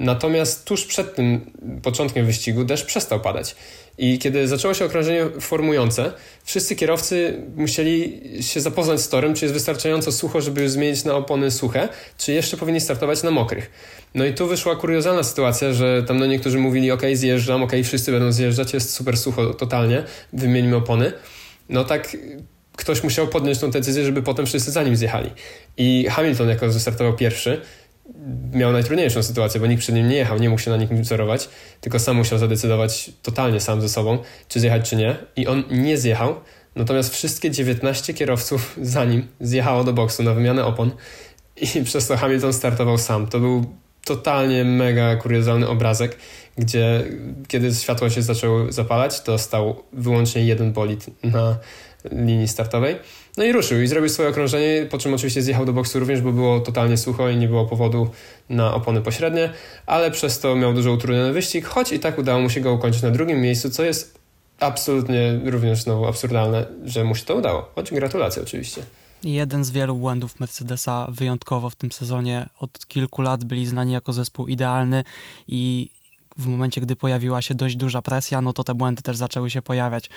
Natomiast 0.00 0.64
tuż 0.64 0.84
przed 0.84 1.14
tym 1.14 1.50
początkiem 1.82 2.26
wyścigu 2.26 2.64
deszcz 2.64 2.84
przestał 2.86 3.20
padać. 3.20 3.56
I 3.98 4.18
kiedy 4.18 4.48
zaczęło 4.48 4.74
się 4.74 4.84
okrążenie 4.84 5.26
formujące, 5.40 6.12
wszyscy 6.44 6.76
kierowcy 6.76 7.42
musieli 7.56 8.20
się 8.40 8.60
zapoznać 8.60 9.00
z 9.00 9.08
torem, 9.08 9.34
czy 9.34 9.44
jest 9.44 9.54
wystarczająco 9.54 10.12
sucho, 10.12 10.40
żeby 10.40 10.62
już 10.62 10.70
zmienić 10.70 11.04
na 11.04 11.14
opony 11.14 11.50
suche, 11.50 11.88
czy 12.18 12.32
jeszcze 12.32 12.56
powinni 12.56 12.80
startować 12.80 13.22
na 13.22 13.30
mokrych. 13.30 13.70
No 14.14 14.24
i 14.24 14.34
tu 14.34 14.46
wyszła 14.46 14.76
kuriozalna 14.76 15.22
sytuacja, 15.22 15.72
że 15.72 16.02
tam 16.02 16.18
no 16.18 16.26
niektórzy 16.26 16.58
mówili, 16.58 16.90
ok, 16.90 17.02
zjeżdżam, 17.12 17.62
ok, 17.62 17.72
wszyscy 17.84 18.12
będą 18.12 18.32
zjeżdżać, 18.32 18.74
jest 18.74 18.94
super 18.94 19.16
sucho 19.16 19.54
totalnie, 19.54 20.04
wymienimy 20.32 20.76
opony. 20.76 21.12
No 21.68 21.84
tak 21.84 22.16
ktoś 22.76 23.02
musiał 23.02 23.28
podjąć 23.28 23.58
tą 23.58 23.70
decyzję, 23.70 24.04
żeby 24.04 24.22
potem 24.22 24.46
wszyscy 24.46 24.70
za 24.70 24.82
nim 24.82 24.96
zjechali. 24.96 25.30
I 25.76 26.06
Hamilton 26.10 26.48
jako 26.48 26.68
wystartował 26.68 27.16
pierwszy, 27.16 27.60
miał 28.52 28.72
najtrudniejszą 28.72 29.22
sytuację, 29.22 29.60
bo 29.60 29.66
nikt 29.66 29.82
przed 29.82 29.94
nim 29.94 30.08
nie 30.08 30.16
jechał, 30.16 30.38
nie 30.38 30.48
mógł 30.48 30.60
się 30.60 30.70
na 30.70 30.76
nikim 30.76 31.02
wzorować, 31.02 31.48
tylko 31.80 31.98
sam 31.98 32.16
musiał 32.16 32.38
zadecydować 32.38 33.10
totalnie 33.22 33.60
sam 33.60 33.80
ze 33.80 33.88
sobą, 33.88 34.18
czy 34.48 34.60
zjechać, 34.60 34.90
czy 34.90 34.96
nie. 34.96 35.16
I 35.36 35.46
on 35.46 35.64
nie 35.70 35.98
zjechał, 35.98 36.34
natomiast 36.76 37.14
wszystkie 37.14 37.50
19 37.50 38.14
kierowców 38.14 38.76
za 38.82 39.04
nim 39.04 39.26
zjechało 39.40 39.84
do 39.84 39.92
boksu 39.92 40.22
na 40.22 40.34
wymianę 40.34 40.64
opon 40.64 40.90
i 41.56 41.66
przez 41.84 42.06
to 42.06 42.16
Hamilton 42.16 42.52
startował 42.52 42.98
sam. 42.98 43.26
To 43.26 43.40
był 43.40 43.64
totalnie 44.04 44.64
mega 44.64 45.16
kuriozalny 45.16 45.68
obrazek, 45.68 46.16
gdzie 46.58 47.04
kiedy 47.48 47.74
światło 47.74 48.10
się 48.10 48.22
zaczęło 48.22 48.72
zapalać, 48.72 49.20
to 49.20 49.38
stał 49.38 49.82
wyłącznie 49.92 50.44
jeden 50.44 50.72
bolid 50.72 51.06
na 51.24 51.58
linii 52.10 52.48
startowej. 52.48 52.96
No 53.36 53.44
i 53.44 53.52
ruszył 53.52 53.82
i 53.82 53.86
zrobił 53.86 54.08
swoje 54.08 54.28
okrążenie, 54.28 54.86
po 54.90 54.98
czym 54.98 55.14
oczywiście 55.14 55.42
zjechał 55.42 55.66
do 55.66 55.72
boksu 55.72 56.00
również, 56.00 56.20
bo 56.20 56.32
było 56.32 56.60
totalnie 56.60 56.96
sucho 56.96 57.28
i 57.28 57.36
nie 57.36 57.48
było 57.48 57.66
powodu 57.66 58.10
na 58.48 58.74
opony 58.74 59.00
pośrednie, 59.00 59.52
ale 59.86 60.10
przez 60.10 60.40
to 60.40 60.56
miał 60.56 60.74
dużo 60.74 60.92
utrudniony 60.92 61.32
wyścig, 61.32 61.66
choć 61.66 61.92
i 61.92 61.98
tak 61.98 62.18
udało 62.18 62.40
mu 62.40 62.50
się 62.50 62.60
go 62.60 62.72
ukończyć 62.72 63.02
na 63.02 63.10
drugim 63.10 63.40
miejscu, 63.40 63.70
co 63.70 63.82
jest 63.82 64.18
absolutnie 64.60 65.40
również 65.44 65.82
znowu 65.82 66.06
absurdalne, 66.06 66.66
że 66.84 67.04
mu 67.04 67.14
się 67.14 67.24
to 67.24 67.34
udało. 67.34 67.70
Choć 67.74 67.90
gratulacje 67.90 68.42
oczywiście. 68.42 68.82
Jeden 69.24 69.64
z 69.64 69.70
wielu 69.70 69.96
błędów 69.96 70.40
Mercedesa 70.40 71.06
wyjątkowo 71.10 71.70
w 71.70 71.76
tym 71.76 71.92
sezonie. 71.92 72.48
Od 72.58 72.86
kilku 72.86 73.22
lat 73.22 73.44
byli 73.44 73.66
znani 73.66 73.92
jako 73.92 74.12
zespół 74.12 74.46
idealny 74.46 75.04
i 75.48 75.90
w 76.36 76.46
momencie, 76.46 76.80
gdy 76.80 76.96
pojawiła 76.96 77.42
się 77.42 77.54
dość 77.54 77.76
duża 77.76 78.02
presja, 78.02 78.40
no 78.40 78.52
to 78.52 78.64
te 78.64 78.74
błędy 78.74 79.02
też 79.02 79.16
zaczęły 79.16 79.50
się 79.50 79.62
pojawiać. 79.62 80.10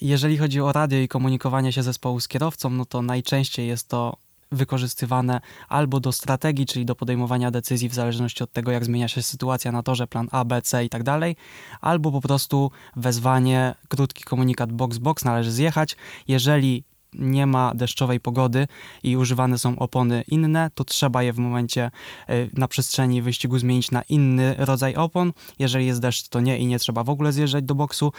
Jeżeli 0.00 0.38
chodzi 0.38 0.60
o 0.60 0.72
radio 0.72 0.98
i 0.98 1.08
komunikowanie 1.08 1.72
się 1.72 1.82
zespołu 1.82 2.20
z 2.20 2.28
kierowcą, 2.28 2.70
no 2.70 2.84
to 2.84 3.02
najczęściej 3.02 3.68
jest 3.68 3.88
to 3.88 4.16
wykorzystywane 4.52 5.40
albo 5.68 6.00
do 6.00 6.12
strategii, 6.12 6.66
czyli 6.66 6.84
do 6.84 6.94
podejmowania 6.94 7.50
decyzji 7.50 7.88
w 7.88 7.94
zależności 7.94 8.44
od 8.44 8.52
tego, 8.52 8.70
jak 8.70 8.84
zmienia 8.84 9.08
się 9.08 9.22
sytuacja 9.22 9.72
na 9.72 9.82
torze, 9.82 10.06
plan 10.06 10.28
A, 10.32 10.44
B, 10.44 10.62
C 10.62 10.84
i 10.84 10.88
tak 10.88 11.02
dalej, 11.02 11.36
albo 11.80 12.12
po 12.12 12.20
prostu 12.20 12.70
wezwanie, 12.96 13.74
krótki 13.88 14.24
komunikat 14.24 14.72
box-box, 14.72 15.24
należy 15.24 15.52
zjechać. 15.52 15.96
Jeżeli 16.28 16.84
nie 17.18 17.46
ma 17.46 17.74
deszczowej 17.74 18.20
pogody 18.20 18.66
i 19.02 19.16
używane 19.16 19.58
są 19.58 19.78
opony 19.78 20.24
inne, 20.28 20.70
to 20.74 20.84
trzeba 20.84 21.22
je 21.22 21.32
w 21.32 21.38
momencie 21.38 21.90
y, 22.30 22.50
na 22.52 22.68
przestrzeni 22.68 23.22
wyścigu 23.22 23.58
zmienić 23.58 23.90
na 23.90 24.02
inny 24.02 24.54
rodzaj 24.58 24.94
opon. 24.94 25.32
Jeżeli 25.58 25.86
jest 25.86 26.00
deszcz, 26.00 26.28
to 26.28 26.40
nie 26.40 26.58
i 26.58 26.66
nie 26.66 26.78
trzeba 26.78 27.04
w 27.04 27.10
ogóle 27.10 27.32
zjeżdżać 27.32 27.64
do 27.64 27.74
boksu. 27.74 28.12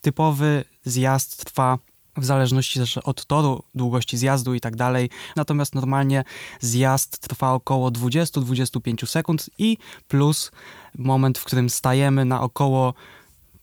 Typowy 0.00 0.64
zjazd 0.84 1.44
trwa 1.44 1.78
w 2.16 2.24
zależności 2.24 2.78
też 2.78 2.98
od 2.98 3.26
toru, 3.26 3.62
długości 3.74 4.16
zjazdu 4.16 4.54
i 4.54 4.60
tak 4.60 4.76
dalej. 4.76 5.10
Natomiast 5.36 5.74
normalnie 5.74 6.24
zjazd 6.60 7.18
trwa 7.18 7.52
około 7.52 7.90
20-25 7.90 9.06
sekund 9.06 9.50
i 9.58 9.78
plus 10.08 10.50
moment, 10.98 11.38
w 11.38 11.44
którym 11.44 11.70
stajemy 11.70 12.24
na 12.24 12.40
około 12.40 12.94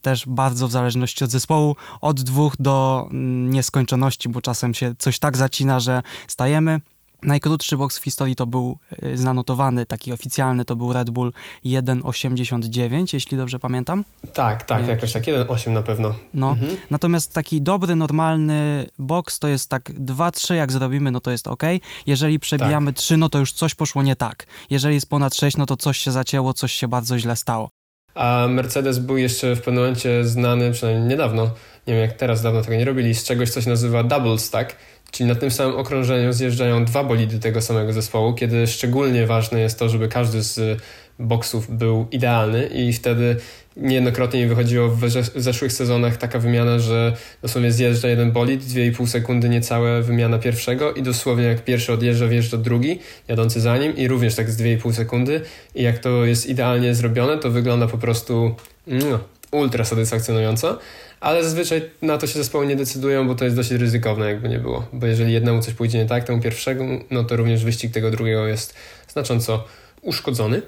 też 0.08 0.26
bardzo 0.28 0.68
w 0.68 0.72
zależności 0.72 1.24
od 1.24 1.32
zespołu, 1.32 1.76
od 2.02 2.22
dwóch 2.22 2.54
do 2.60 3.08
mm, 3.12 3.50
nieskończoności, 3.50 4.30
bo 4.30 4.42
czasem 4.42 4.74
się 4.74 4.96
coś 4.98 5.20
tak 5.20 5.38
zacina, 5.38 5.80
że 5.80 6.02
stajemy. 6.28 6.82
Najkrótszy 7.22 7.78
boks 7.78 8.00
w 8.00 8.04
historii 8.04 8.36
to 8.36 8.46
był 8.46 8.78
y, 9.04 9.18
zanotowany, 9.18 9.86
taki 9.86 10.14
oficjalny, 10.14 10.66
to 10.66 10.76
był 10.76 10.94
Red 10.94 11.10
Bull 11.10 11.34
1,89, 11.66 13.14
jeśli 13.14 13.38
dobrze 13.38 13.60
pamiętam. 13.60 14.04
Tak, 14.34 14.64
tak, 14.64 14.84
Nie. 14.84 14.90
jakoś 14.90 15.14
tak, 15.14 15.24
1,8 15.24 15.72
na 15.72 15.82
pewno. 15.82 16.16
No, 16.34 16.50
mhm. 16.50 16.78
natomiast 16.90 17.34
taki 17.34 17.62
dobry, 17.62 17.96
normalny 17.96 18.90
boks 19.00 19.40
to 19.40 19.48
jest 19.48 19.70
tak 19.70 19.92
2-3, 19.92 20.54
jak 20.54 20.72
zrobimy, 20.72 21.12
no 21.12 21.20
to 21.20 21.32
jest 21.32 21.48
ok. 21.48 21.64
Jeżeli 22.06 22.40
przebijamy 22.40 22.94
tak. 22.94 23.02
3, 23.02 23.18
no 23.18 23.30
to 23.30 23.40
już 23.40 23.52
coś 23.52 23.76
poszło 23.76 24.04
nie 24.04 24.16
tak. 24.16 24.46
Jeżeli 24.70 24.96
jest 24.96 25.10
ponad 25.10 25.36
6, 25.36 25.58
no 25.58 25.66
to 25.66 25.78
coś 25.78 25.98
się 25.98 26.12
zacięło, 26.12 26.54
coś 26.54 26.74
się 26.74 26.88
bardzo 26.88 27.20
źle 27.20 27.36
stało 27.36 27.77
a 28.18 28.48
Mercedes 28.50 29.00
był 29.00 29.18
jeszcze 29.18 29.56
w 29.56 29.62
pewnym 29.62 29.84
momencie 29.84 30.26
znany, 30.26 30.72
przynajmniej 30.72 31.08
niedawno, 31.08 31.44
nie 31.88 31.94
wiem 31.94 32.02
jak 32.02 32.14
teraz, 32.14 32.42
dawno 32.42 32.62
tego 32.62 32.76
nie 32.76 32.86
robili, 32.86 33.16
z 33.16 33.24
czegoś, 33.24 33.50
co 33.50 33.62
się 33.62 33.70
nazywa 33.70 34.04
double 34.04 34.40
stack, 34.40 34.76
Czyli 35.12 35.30
na 35.30 35.36
tym 35.36 35.52
samym 35.52 35.76
okrążeniu 35.76 36.34
zjeżdżają 36.34 36.86
dwa 36.86 37.04
bolidy 37.04 37.40
tego 37.40 37.62
samego 37.62 37.94
zespołu, 37.94 38.34
kiedy 38.34 38.68
szczególnie 38.68 39.28
ważne 39.28 39.60
jest 39.60 39.80
to, 39.80 39.90
żeby 39.90 40.08
każdy 40.08 40.42
z 40.42 40.82
boksów 41.20 41.78
był 41.78 42.08
idealny 42.12 42.68
i 42.68 42.94
wtedy 42.94 43.36
niejednokrotnie 43.78 44.42
mi 44.42 44.48
wychodziło 44.48 44.90
w 44.90 45.02
zeszłych 45.36 45.74
sezonach 45.74 46.18
taka 46.18 46.40
wymiana, 46.40 46.80
że 46.80 47.14
dosłownie 47.42 47.72
zjeżdża 47.72 48.08
jeden 48.08 48.32
bolid, 48.32 48.64
2,5 48.64 49.08
sekundy 49.08 49.50
niecałe 49.50 50.02
wymiana 50.02 50.40
pierwszego 50.40 50.94
i 50.94 51.04
dosłownie 51.04 51.44
jak 51.44 51.64
pierwszy 51.64 51.94
odjeżdża, 51.94 52.28
wjeżdża 52.28 52.58
drugi, 52.58 53.00
jadący 53.28 53.62
za 53.62 53.78
nim 53.78 53.98
i 53.98 54.08
również 54.08 54.36
tak 54.36 54.52
z 54.52 54.62
2,5 54.62 54.94
sekundy 54.94 55.42
i 55.76 55.84
jak 55.84 56.00
to 56.00 56.26
jest 56.26 56.46
idealnie 56.46 56.96
zrobione, 56.96 57.38
to 57.38 57.52
wygląda 57.52 57.88
po 57.88 57.98
prostu 57.98 58.56
no, 58.88 59.20
ultra 59.52 59.86
satysfakcjonująco, 59.86 60.80
ale 61.20 61.44
zazwyczaj 61.44 61.82
na 62.02 62.18
to 62.18 62.28
się 62.28 62.34
zespoły 62.34 62.68
nie 62.68 62.76
decydują, 62.76 63.28
bo 63.28 63.36
to 63.36 63.46
jest 63.46 63.56
dosyć 63.56 63.82
ryzykowne, 63.82 64.26
jakby 64.28 64.50
nie 64.50 64.60
było. 64.60 64.88
Bo 64.94 65.08
jeżeli 65.08 65.34
jednemu 65.34 65.62
coś 65.62 65.74
pójdzie 65.74 65.98
nie 65.98 66.06
tak, 66.06 66.24
temu 66.24 66.42
pierwszego, 66.42 66.84
no 67.12 67.24
to 67.24 67.36
również 67.36 67.64
wyścig 67.64 67.94
tego 67.94 68.12
drugiego 68.12 68.48
jest 68.48 68.74
znacząco 69.08 69.66
uszkodzony. 70.02 70.62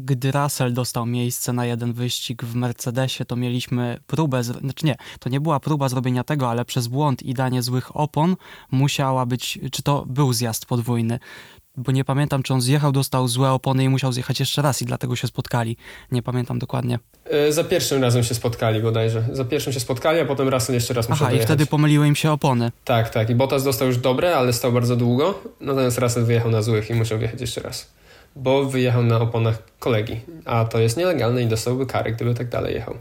Gdy 0.00 0.32
Russell 0.32 0.72
dostał 0.72 1.06
miejsce 1.06 1.52
na 1.52 1.66
jeden 1.66 1.92
wyścig 1.92 2.44
w 2.44 2.54
Mercedesie, 2.54 3.24
to 3.24 3.36
mieliśmy 3.36 4.00
próbę, 4.06 4.44
znaczy 4.44 4.86
nie, 4.86 4.96
to 5.20 5.28
nie 5.28 5.40
była 5.40 5.60
próba 5.60 5.88
zrobienia 5.88 6.24
tego, 6.24 6.50
ale 6.50 6.64
przez 6.64 6.88
błąd 6.88 7.22
i 7.22 7.34
danie 7.34 7.62
złych 7.62 7.96
opon 7.96 8.36
musiała 8.70 9.26
być, 9.26 9.58
czy 9.72 9.82
to 9.82 10.04
był 10.06 10.32
zjazd 10.32 10.66
podwójny 10.66 11.18
bo 11.78 11.92
nie 11.92 12.04
pamiętam, 12.04 12.42
czy 12.42 12.54
on 12.54 12.60
zjechał, 12.60 12.92
dostał 12.92 13.28
złe 13.28 13.50
opony 13.50 13.84
i 13.84 13.88
musiał 13.88 14.12
zjechać 14.12 14.40
jeszcze 14.40 14.62
raz 14.62 14.82
i 14.82 14.84
dlatego 14.84 15.16
się 15.16 15.26
spotkali. 15.26 15.76
Nie 16.12 16.22
pamiętam 16.22 16.58
dokładnie. 16.58 16.98
Yy, 17.30 17.52
za 17.52 17.64
pierwszym 17.64 18.02
razem 18.02 18.24
się 18.24 18.34
spotkali 18.34 18.82
bodajże. 18.82 19.24
Za 19.32 19.44
pierwszym 19.44 19.72
się 19.72 19.80
spotkali, 19.80 20.20
a 20.20 20.24
potem 20.24 20.48
Russell 20.48 20.74
jeszcze 20.74 20.94
raz 20.94 21.08
musiał 21.08 21.24
Aha, 21.24 21.30
dojechać. 21.30 21.44
i 21.44 21.46
wtedy 21.46 21.66
pomyliły 21.66 22.08
im 22.08 22.16
się 22.16 22.32
opony. 22.32 22.72
Tak, 22.84 23.10
tak. 23.10 23.30
I 23.30 23.34
Bottas 23.34 23.64
dostał 23.64 23.88
już 23.88 23.98
dobre, 23.98 24.36
ale 24.36 24.52
stał 24.52 24.72
bardzo 24.72 24.96
długo. 24.96 25.42
Natomiast 25.60 25.98
Russell 25.98 26.24
wyjechał 26.24 26.50
na 26.50 26.62
złych 26.62 26.90
i 26.90 26.94
musiał 26.94 27.18
wjechać 27.18 27.40
jeszcze 27.40 27.60
raz. 27.60 27.97
Bo 28.38 28.64
wyjechał 28.64 29.02
na 29.02 29.20
oponach 29.20 29.62
kolegi. 29.78 30.20
A 30.44 30.64
to 30.64 30.78
jest 30.78 30.96
nielegalne 30.96 31.42
i 31.42 31.46
dostałby 31.46 31.86
kary, 31.86 32.12
gdyby 32.12 32.34
tak 32.34 32.48
dalej 32.48 32.74
jechał. 32.74 32.94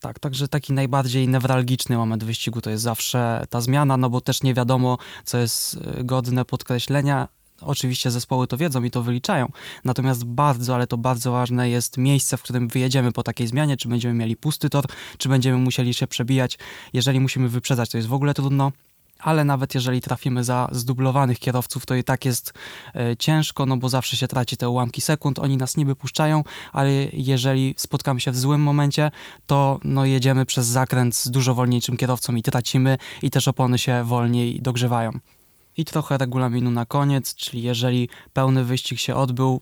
Tak, 0.00 0.18
także 0.18 0.48
taki 0.48 0.72
najbardziej 0.72 1.28
newralgiczny 1.28 1.96
moment 1.96 2.24
wyścigu 2.24 2.60
to 2.60 2.70
jest 2.70 2.82
zawsze 2.82 3.44
ta 3.50 3.60
zmiana, 3.60 3.96
no 3.96 4.10
bo 4.10 4.20
też 4.20 4.42
nie 4.42 4.54
wiadomo, 4.54 4.98
co 5.24 5.38
jest 5.38 5.74
y, 5.74 6.04
godne 6.04 6.44
podkreślenia 6.44 7.28
Oczywiście 7.60 8.10
zespoły 8.10 8.46
to 8.46 8.56
wiedzą 8.56 8.82
i 8.82 8.90
to 8.90 9.02
wyliczają, 9.02 9.48
natomiast 9.84 10.24
bardzo, 10.24 10.74
ale 10.74 10.86
to 10.86 10.96
bardzo 10.96 11.32
ważne 11.32 11.70
jest 11.70 11.98
miejsce, 11.98 12.36
w 12.36 12.42
którym 12.42 12.68
wyjedziemy 12.68 13.12
po 13.12 13.22
takiej 13.22 13.46
zmianie, 13.46 13.76
czy 13.76 13.88
będziemy 13.88 14.14
mieli 14.14 14.36
pusty 14.36 14.70
tor, 14.70 14.84
czy 15.18 15.28
będziemy 15.28 15.58
musieli 15.58 15.94
się 15.94 16.06
przebijać. 16.06 16.58
Jeżeli 16.92 17.20
musimy 17.20 17.48
wyprzedzać, 17.48 17.90
to 17.90 17.96
jest 17.96 18.08
w 18.08 18.12
ogóle 18.12 18.34
trudno 18.34 18.72
ale 19.24 19.44
nawet 19.44 19.74
jeżeli 19.74 20.00
trafimy 20.00 20.44
za 20.44 20.68
zdublowanych 20.72 21.38
kierowców, 21.38 21.86
to 21.86 21.94
i 21.94 22.04
tak 22.04 22.24
jest 22.24 22.52
e, 22.94 23.16
ciężko, 23.16 23.66
no 23.66 23.76
bo 23.76 23.88
zawsze 23.88 24.16
się 24.16 24.28
traci 24.28 24.56
te 24.56 24.68
ułamki 24.68 25.00
sekund, 25.00 25.38
oni 25.38 25.56
nas 25.56 25.76
niby 25.76 25.96
puszczają, 25.96 26.44
ale 26.72 26.92
jeżeli 27.12 27.74
spotkamy 27.76 28.20
się 28.20 28.30
w 28.30 28.38
złym 28.38 28.60
momencie, 28.60 29.10
to 29.46 29.80
no 29.84 30.04
jedziemy 30.04 30.46
przez 30.46 30.66
zakręt 30.66 31.16
z 31.16 31.30
dużo 31.30 31.54
wolniejszym 31.54 31.96
kierowcą 31.96 32.34
i 32.34 32.42
tracimy 32.42 32.98
i 33.22 33.30
też 33.30 33.48
opony 33.48 33.78
się 33.78 34.04
wolniej 34.04 34.60
dogrzewają. 34.60 35.12
I 35.76 35.84
trochę 35.84 36.18
regulaminu 36.18 36.70
na 36.70 36.86
koniec, 36.86 37.34
czyli 37.34 37.62
jeżeli 37.62 38.08
pełny 38.32 38.64
wyścig 38.64 38.98
się 38.98 39.14
odbył, 39.14 39.60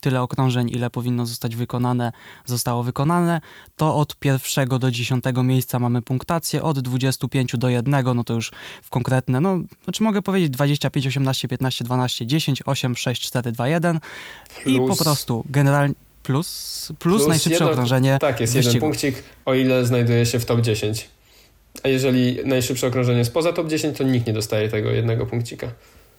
tyle 0.00 0.22
okrążeń, 0.22 0.70
ile 0.70 0.90
powinno 0.90 1.26
zostać 1.26 1.56
wykonane, 1.56 2.12
zostało 2.44 2.82
wykonane, 2.82 3.40
to 3.76 3.96
od 3.96 4.16
pierwszego 4.16 4.78
do 4.78 4.90
dziesiątego 4.90 5.42
miejsca 5.42 5.78
mamy 5.78 6.02
punktację, 6.02 6.62
od 6.62 6.80
25 6.80 7.56
do 7.56 7.68
1, 7.68 8.04
no 8.14 8.24
to 8.24 8.34
już 8.34 8.52
w 8.82 8.90
konkretne, 8.90 9.40
no, 9.40 9.58
znaczy 9.84 10.02
mogę 10.02 10.22
powiedzieć 10.22 10.50
25, 10.50 11.06
18, 11.06 11.48
15, 11.48 11.84
12, 11.84 12.26
10, 12.26 12.62
8, 12.66 12.96
6, 12.96 13.22
4, 13.22 13.52
2, 13.52 13.68
1 13.68 14.00
plus. 14.64 14.74
i 14.74 14.78
po 14.78 14.96
prostu 14.96 15.44
generalnie 15.50 15.94
plus, 16.22 16.92
plus, 16.98 16.98
plus 16.98 17.28
najszybsze 17.28 17.64
jedno, 17.64 17.70
okrążenie 17.70 18.18
Tak, 18.20 18.40
jest 18.40 18.54
jeden 18.54 18.80
punkcik, 18.80 19.22
o 19.44 19.54
ile 19.54 19.86
znajduje 19.86 20.26
się 20.26 20.38
w 20.38 20.44
top 20.44 20.60
10. 20.60 21.08
A 21.82 21.88
jeżeli 21.88 22.38
najszybsze 22.44 22.86
okrążenie 22.86 23.18
jest 23.18 23.32
poza 23.32 23.52
top 23.52 23.68
10, 23.68 23.98
to 23.98 24.04
nikt 24.04 24.26
nie 24.26 24.32
dostaje 24.32 24.68
tego 24.68 24.90
jednego 24.90 25.26
punkcika. 25.26 25.72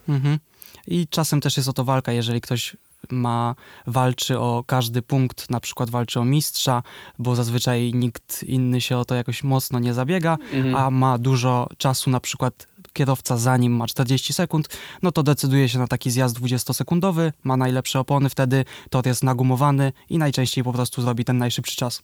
Mhm. 0.08 0.38
I 0.86 1.08
czasem 1.08 1.40
też 1.40 1.56
jest 1.56 1.68
o 1.68 1.72
to 1.72 1.84
walka, 1.84 2.12
jeżeli 2.12 2.40
ktoś 2.40 2.76
ma, 3.10 3.54
walczy 3.86 4.38
o 4.38 4.64
każdy 4.66 5.02
punkt, 5.02 5.50
na 5.50 5.60
przykład 5.60 5.90
walczy 5.90 6.20
o 6.20 6.24
mistrza, 6.24 6.82
bo 7.18 7.36
zazwyczaj 7.36 7.92
nikt 7.94 8.42
inny 8.42 8.80
się 8.80 8.98
o 8.98 9.04
to 9.04 9.14
jakoś 9.14 9.44
mocno 9.44 9.78
nie 9.78 9.94
zabiega, 9.94 10.38
mhm. 10.52 10.74
a 10.74 10.90
ma 10.90 11.18
dużo 11.18 11.68
czasu, 11.78 12.10
na 12.10 12.20
przykład 12.20 12.66
kierowca 12.92 13.36
za 13.36 13.56
nim 13.56 13.76
ma 13.76 13.86
40 13.86 14.32
sekund, 14.32 14.68
no 15.02 15.12
to 15.12 15.22
decyduje 15.22 15.68
się 15.68 15.78
na 15.78 15.86
taki 15.86 16.10
zjazd 16.10 16.40
20-sekundowy, 16.40 17.32
ma 17.44 17.56
najlepsze 17.56 18.00
opony, 18.00 18.28
wtedy 18.28 18.64
tor 18.90 19.06
jest 19.06 19.24
nagumowany 19.24 19.92
i 20.10 20.18
najczęściej 20.18 20.64
po 20.64 20.72
prostu 20.72 21.02
zrobi 21.02 21.24
ten 21.24 21.38
najszybszy 21.38 21.76
czas. 21.76 22.02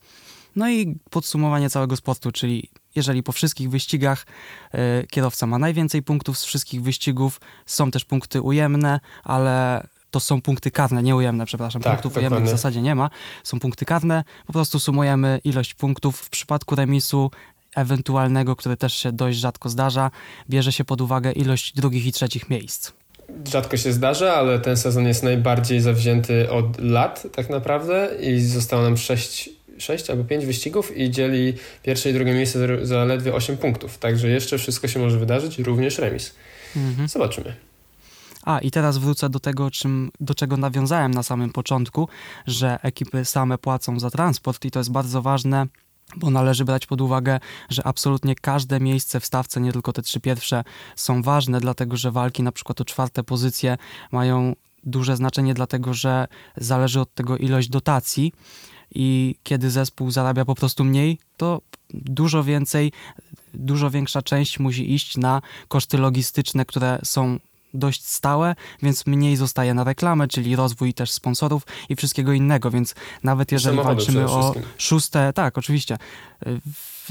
No 0.56 0.70
i 0.70 0.98
podsumowanie 1.10 1.70
całego 1.70 1.96
sportu, 1.96 2.32
czyli 2.32 2.70
jeżeli 2.94 3.22
po 3.22 3.32
wszystkich 3.32 3.70
wyścigach 3.70 4.26
y, 4.74 5.06
kierowca 5.06 5.46
ma 5.46 5.58
najwięcej 5.58 6.02
punktów 6.02 6.38
z 6.38 6.44
wszystkich 6.44 6.82
wyścigów, 6.82 7.40
są 7.66 7.90
też 7.90 8.04
punkty 8.04 8.42
ujemne, 8.42 9.00
ale 9.24 9.86
to 10.10 10.20
są 10.20 10.42
punkty 10.42 10.70
karne, 10.70 11.02
nie 11.02 11.16
ujemne, 11.16 11.46
przepraszam. 11.46 11.82
Tak, 11.82 11.92
punktów 11.92 12.16
ujemnych 12.16 12.44
w 12.44 12.48
zasadzie 12.48 12.82
nie 12.82 12.94
ma. 12.94 13.10
Są 13.44 13.60
punkty 13.60 13.84
karne. 13.84 14.24
Po 14.46 14.52
prostu 14.52 14.78
sumujemy 14.78 15.40
ilość 15.44 15.74
punktów. 15.74 16.20
W 16.20 16.30
przypadku 16.30 16.74
remisu 16.74 17.30
ewentualnego, 17.76 18.56
który 18.56 18.76
też 18.76 18.94
się 18.94 19.12
dość 19.12 19.38
rzadko 19.38 19.68
zdarza, 19.68 20.10
bierze 20.50 20.72
się 20.72 20.84
pod 20.84 21.00
uwagę 21.00 21.32
ilość 21.32 21.72
drugich 21.74 22.06
i 22.06 22.12
trzecich 22.12 22.50
miejsc. 22.50 22.92
Rzadko 23.50 23.76
się 23.76 23.92
zdarza, 23.92 24.34
ale 24.34 24.58
ten 24.58 24.76
sezon 24.76 25.06
jest 25.06 25.22
najbardziej 25.22 25.80
zawzięty 25.80 26.50
od 26.50 26.80
lat 26.80 27.26
tak 27.32 27.50
naprawdę 27.50 28.08
i 28.20 28.40
zostało 28.40 28.82
nam 28.82 28.96
sześć 28.96 29.50
6 29.78 30.10
albo 30.10 30.24
5 30.24 30.46
wyścigów 30.46 30.96
i 30.96 31.10
dzieli 31.10 31.54
pierwsze 31.82 32.10
i 32.10 32.12
drugie 32.12 32.34
miejsce 32.34 32.86
zaledwie 32.86 33.34
8 33.34 33.56
punktów. 33.56 33.98
Także 33.98 34.28
jeszcze 34.28 34.58
wszystko 34.58 34.88
się 34.88 35.00
może 35.00 35.18
wydarzyć, 35.18 35.58
również 35.58 35.98
remis. 35.98 36.34
Mhm. 36.76 37.08
Zobaczymy. 37.08 37.54
A 38.44 38.58
i 38.58 38.70
teraz 38.70 38.98
wrócę 38.98 39.30
do 39.30 39.40
tego, 39.40 39.70
czym, 39.70 40.10
do 40.20 40.34
czego 40.34 40.56
nawiązałem 40.56 41.14
na 41.14 41.22
samym 41.22 41.50
początku, 41.50 42.08
że 42.46 42.82
ekipy 42.82 43.24
same 43.24 43.58
płacą 43.58 44.00
za 44.00 44.10
transport 44.10 44.64
i 44.64 44.70
to 44.70 44.80
jest 44.80 44.92
bardzo 44.92 45.22
ważne 45.22 45.66
bo 46.16 46.30
należy 46.30 46.64
brać 46.64 46.86
pod 46.86 47.00
uwagę, 47.00 47.40
że 47.68 47.86
absolutnie 47.86 48.34
każde 48.34 48.80
miejsce 48.80 49.20
w 49.20 49.26
stawce, 49.26 49.60
nie 49.60 49.72
tylko 49.72 49.92
te 49.92 50.02
trzy 50.02 50.20
pierwsze, 50.20 50.64
są 50.96 51.22
ważne, 51.22 51.60
dlatego 51.60 51.96
że 51.96 52.12
walki 52.12 52.42
na 52.42 52.52
przykład 52.52 52.80
o 52.80 52.84
czwarte 52.84 53.22
pozycje 53.22 53.78
mają 54.12 54.56
duże 54.84 55.16
znaczenie, 55.16 55.54
dlatego 55.54 55.94
że 55.94 56.28
zależy 56.56 57.00
od 57.00 57.14
tego 57.14 57.36
ilość 57.36 57.68
dotacji 57.68 58.32
i 58.94 59.34
kiedy 59.42 59.70
zespół 59.70 60.10
zarabia 60.10 60.44
po 60.44 60.54
prostu 60.54 60.84
mniej, 60.84 61.18
to 61.36 61.60
dużo 61.94 62.44
więcej, 62.44 62.92
dużo 63.54 63.90
większa 63.90 64.22
część 64.22 64.58
musi 64.58 64.94
iść 64.94 65.16
na 65.16 65.42
koszty 65.68 65.98
logistyczne, 65.98 66.64
które 66.64 66.98
są 67.04 67.38
dość 67.74 68.06
stałe, 68.06 68.54
więc 68.82 69.06
mniej 69.06 69.36
zostaje 69.36 69.74
na 69.74 69.84
reklamę, 69.84 70.28
czyli 70.28 70.56
rozwój 70.56 70.94
też 70.94 71.10
sponsorów 71.10 71.62
i 71.88 71.96
wszystkiego 71.96 72.32
innego, 72.32 72.70
więc 72.70 72.94
nawet 73.22 73.52
jeżeli 73.52 73.76
walczymy 73.76 74.30
o 74.30 74.54
szóste, 74.78 75.32
tak, 75.32 75.58
oczywiście, 75.58 75.98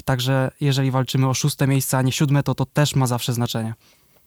także 0.05 0.51
jeżeli 0.61 0.91
walczymy 0.91 1.29
o 1.29 1.33
szóste 1.33 1.67
miejsce, 1.67 1.97
a 1.97 2.01
nie 2.01 2.11
siódme, 2.11 2.43
to 2.43 2.55
to 2.55 2.65
też 2.65 2.95
ma 2.95 3.07
zawsze 3.07 3.33
znaczenie. 3.33 3.73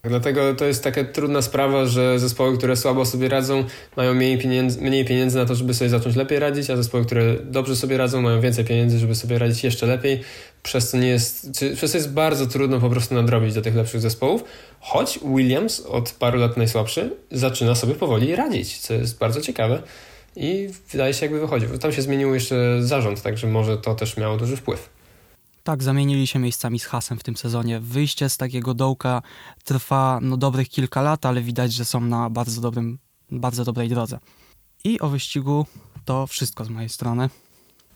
Dlatego 0.04 0.54
to 0.54 0.64
jest 0.64 0.84
taka 0.84 1.04
trudna 1.04 1.42
sprawa, 1.42 1.86
że 1.86 2.18
zespoły, 2.18 2.58
które 2.58 2.76
słabo 2.76 3.06
sobie 3.06 3.28
radzą, 3.28 3.64
mają 3.96 4.14
mniej 4.14 4.38
pieniędzy, 4.38 4.80
mniej 4.80 5.04
pieniędzy 5.04 5.38
na 5.38 5.46
to, 5.46 5.54
żeby 5.54 5.74
sobie 5.74 5.90
zacząć 5.90 6.16
lepiej 6.16 6.38
radzić, 6.38 6.70
a 6.70 6.76
zespoły, 6.76 7.04
które 7.04 7.34
dobrze 7.44 7.76
sobie 7.76 7.96
radzą, 7.96 8.22
mają 8.22 8.40
więcej 8.40 8.64
pieniędzy, 8.64 8.98
żeby 8.98 9.14
sobie 9.14 9.38
radzić 9.38 9.64
jeszcze 9.64 9.86
lepiej. 9.86 10.20
Przez 10.62 10.90
to 10.90 10.96
nie 10.96 11.08
jest, 11.08 11.50
przez 11.76 11.92
to 11.92 11.98
jest 11.98 12.12
bardzo 12.12 12.46
trudno 12.46 12.80
po 12.80 12.90
prostu 12.90 13.14
nadrobić 13.14 13.54
do 13.54 13.62
tych 13.62 13.74
lepszych 13.74 14.00
zespołów. 14.00 14.44
Choć 14.80 15.18
Williams 15.36 15.80
od 15.80 16.10
paru 16.10 16.38
lat 16.38 16.56
najsłabszy 16.56 17.16
zaczyna 17.30 17.74
sobie 17.74 17.94
powoli 17.94 18.36
radzić, 18.36 18.78
co 18.78 18.94
jest 18.94 19.18
bardzo 19.18 19.40
ciekawe 19.40 19.82
i 20.36 20.68
wydaje 20.92 21.14
się 21.14 21.26
jakby 21.26 21.40
wychodził. 21.40 21.78
Tam 21.78 21.92
się 21.92 22.02
zmienił 22.02 22.34
jeszcze 22.34 22.82
zarząd, 22.82 23.22
także 23.22 23.46
może 23.46 23.78
to 23.78 23.94
też 23.94 24.16
miało 24.16 24.36
duży 24.36 24.56
wpływ. 24.56 25.01
Tak, 25.62 25.82
zamienili 25.82 26.26
się 26.26 26.38
miejscami 26.38 26.78
z 26.78 26.84
hasem 26.84 27.18
w 27.18 27.22
tym 27.22 27.36
sezonie. 27.36 27.80
Wyjście 27.80 28.28
z 28.28 28.36
takiego 28.36 28.74
dołka 28.74 29.22
trwa 29.64 30.18
no, 30.22 30.36
dobrych 30.36 30.68
kilka 30.68 31.02
lat, 31.02 31.26
ale 31.26 31.42
widać, 31.42 31.72
że 31.72 31.84
są 31.84 32.00
na 32.00 32.30
bardzo, 32.30 32.60
dobrym, 32.60 32.98
bardzo 33.30 33.64
dobrej 33.64 33.88
drodze. 33.88 34.18
I 34.84 35.00
o 35.00 35.08
wyścigu 35.08 35.66
to 36.04 36.26
wszystko 36.26 36.64
z 36.64 36.68
mojej 36.68 36.88
strony. 36.88 37.30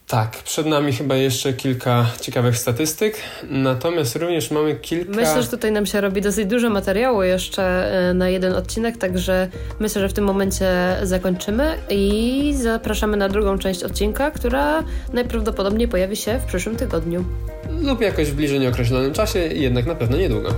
Tak, 0.08 0.30
przed 0.44 0.66
nami 0.66 0.92
chyba 0.92 1.16
jeszcze 1.16 1.52
kilka 1.52 2.06
ciekawych 2.20 2.58
statystyk, 2.58 3.16
natomiast 3.50 4.16
również 4.16 4.50
mamy 4.50 4.74
kilka. 4.74 5.10
Myślę, 5.10 5.42
że 5.42 5.48
tutaj 5.48 5.72
nam 5.72 5.86
się 5.86 6.00
robi 6.00 6.22
dosyć 6.22 6.46
dużo 6.46 6.70
materiału 6.70 7.22
jeszcze 7.22 7.62
e, 8.10 8.14
na 8.14 8.28
jeden 8.28 8.54
odcinek, 8.54 8.96
także 8.96 9.48
myślę, 9.80 10.00
że 10.00 10.08
w 10.08 10.12
tym 10.12 10.24
momencie 10.24 10.96
zakończymy 11.02 11.74
i 11.90 12.54
zapraszamy 12.56 13.16
na 13.16 13.28
drugą 13.28 13.58
część 13.58 13.82
odcinka, 13.82 14.30
która 14.30 14.84
najprawdopodobniej 15.12 15.88
pojawi 15.88 16.16
się 16.16 16.38
w 16.38 16.44
przyszłym 16.44 16.76
tygodniu. 16.76 17.24
Lub 17.82 18.00
jakoś 18.00 18.30
w 18.30 18.34
bliżej 18.34 18.60
nieokreślonym 18.60 19.12
czasie, 19.12 19.38
jednak 19.38 19.86
na 19.86 19.94
pewno 19.94 20.16
niedługo. 20.16 20.48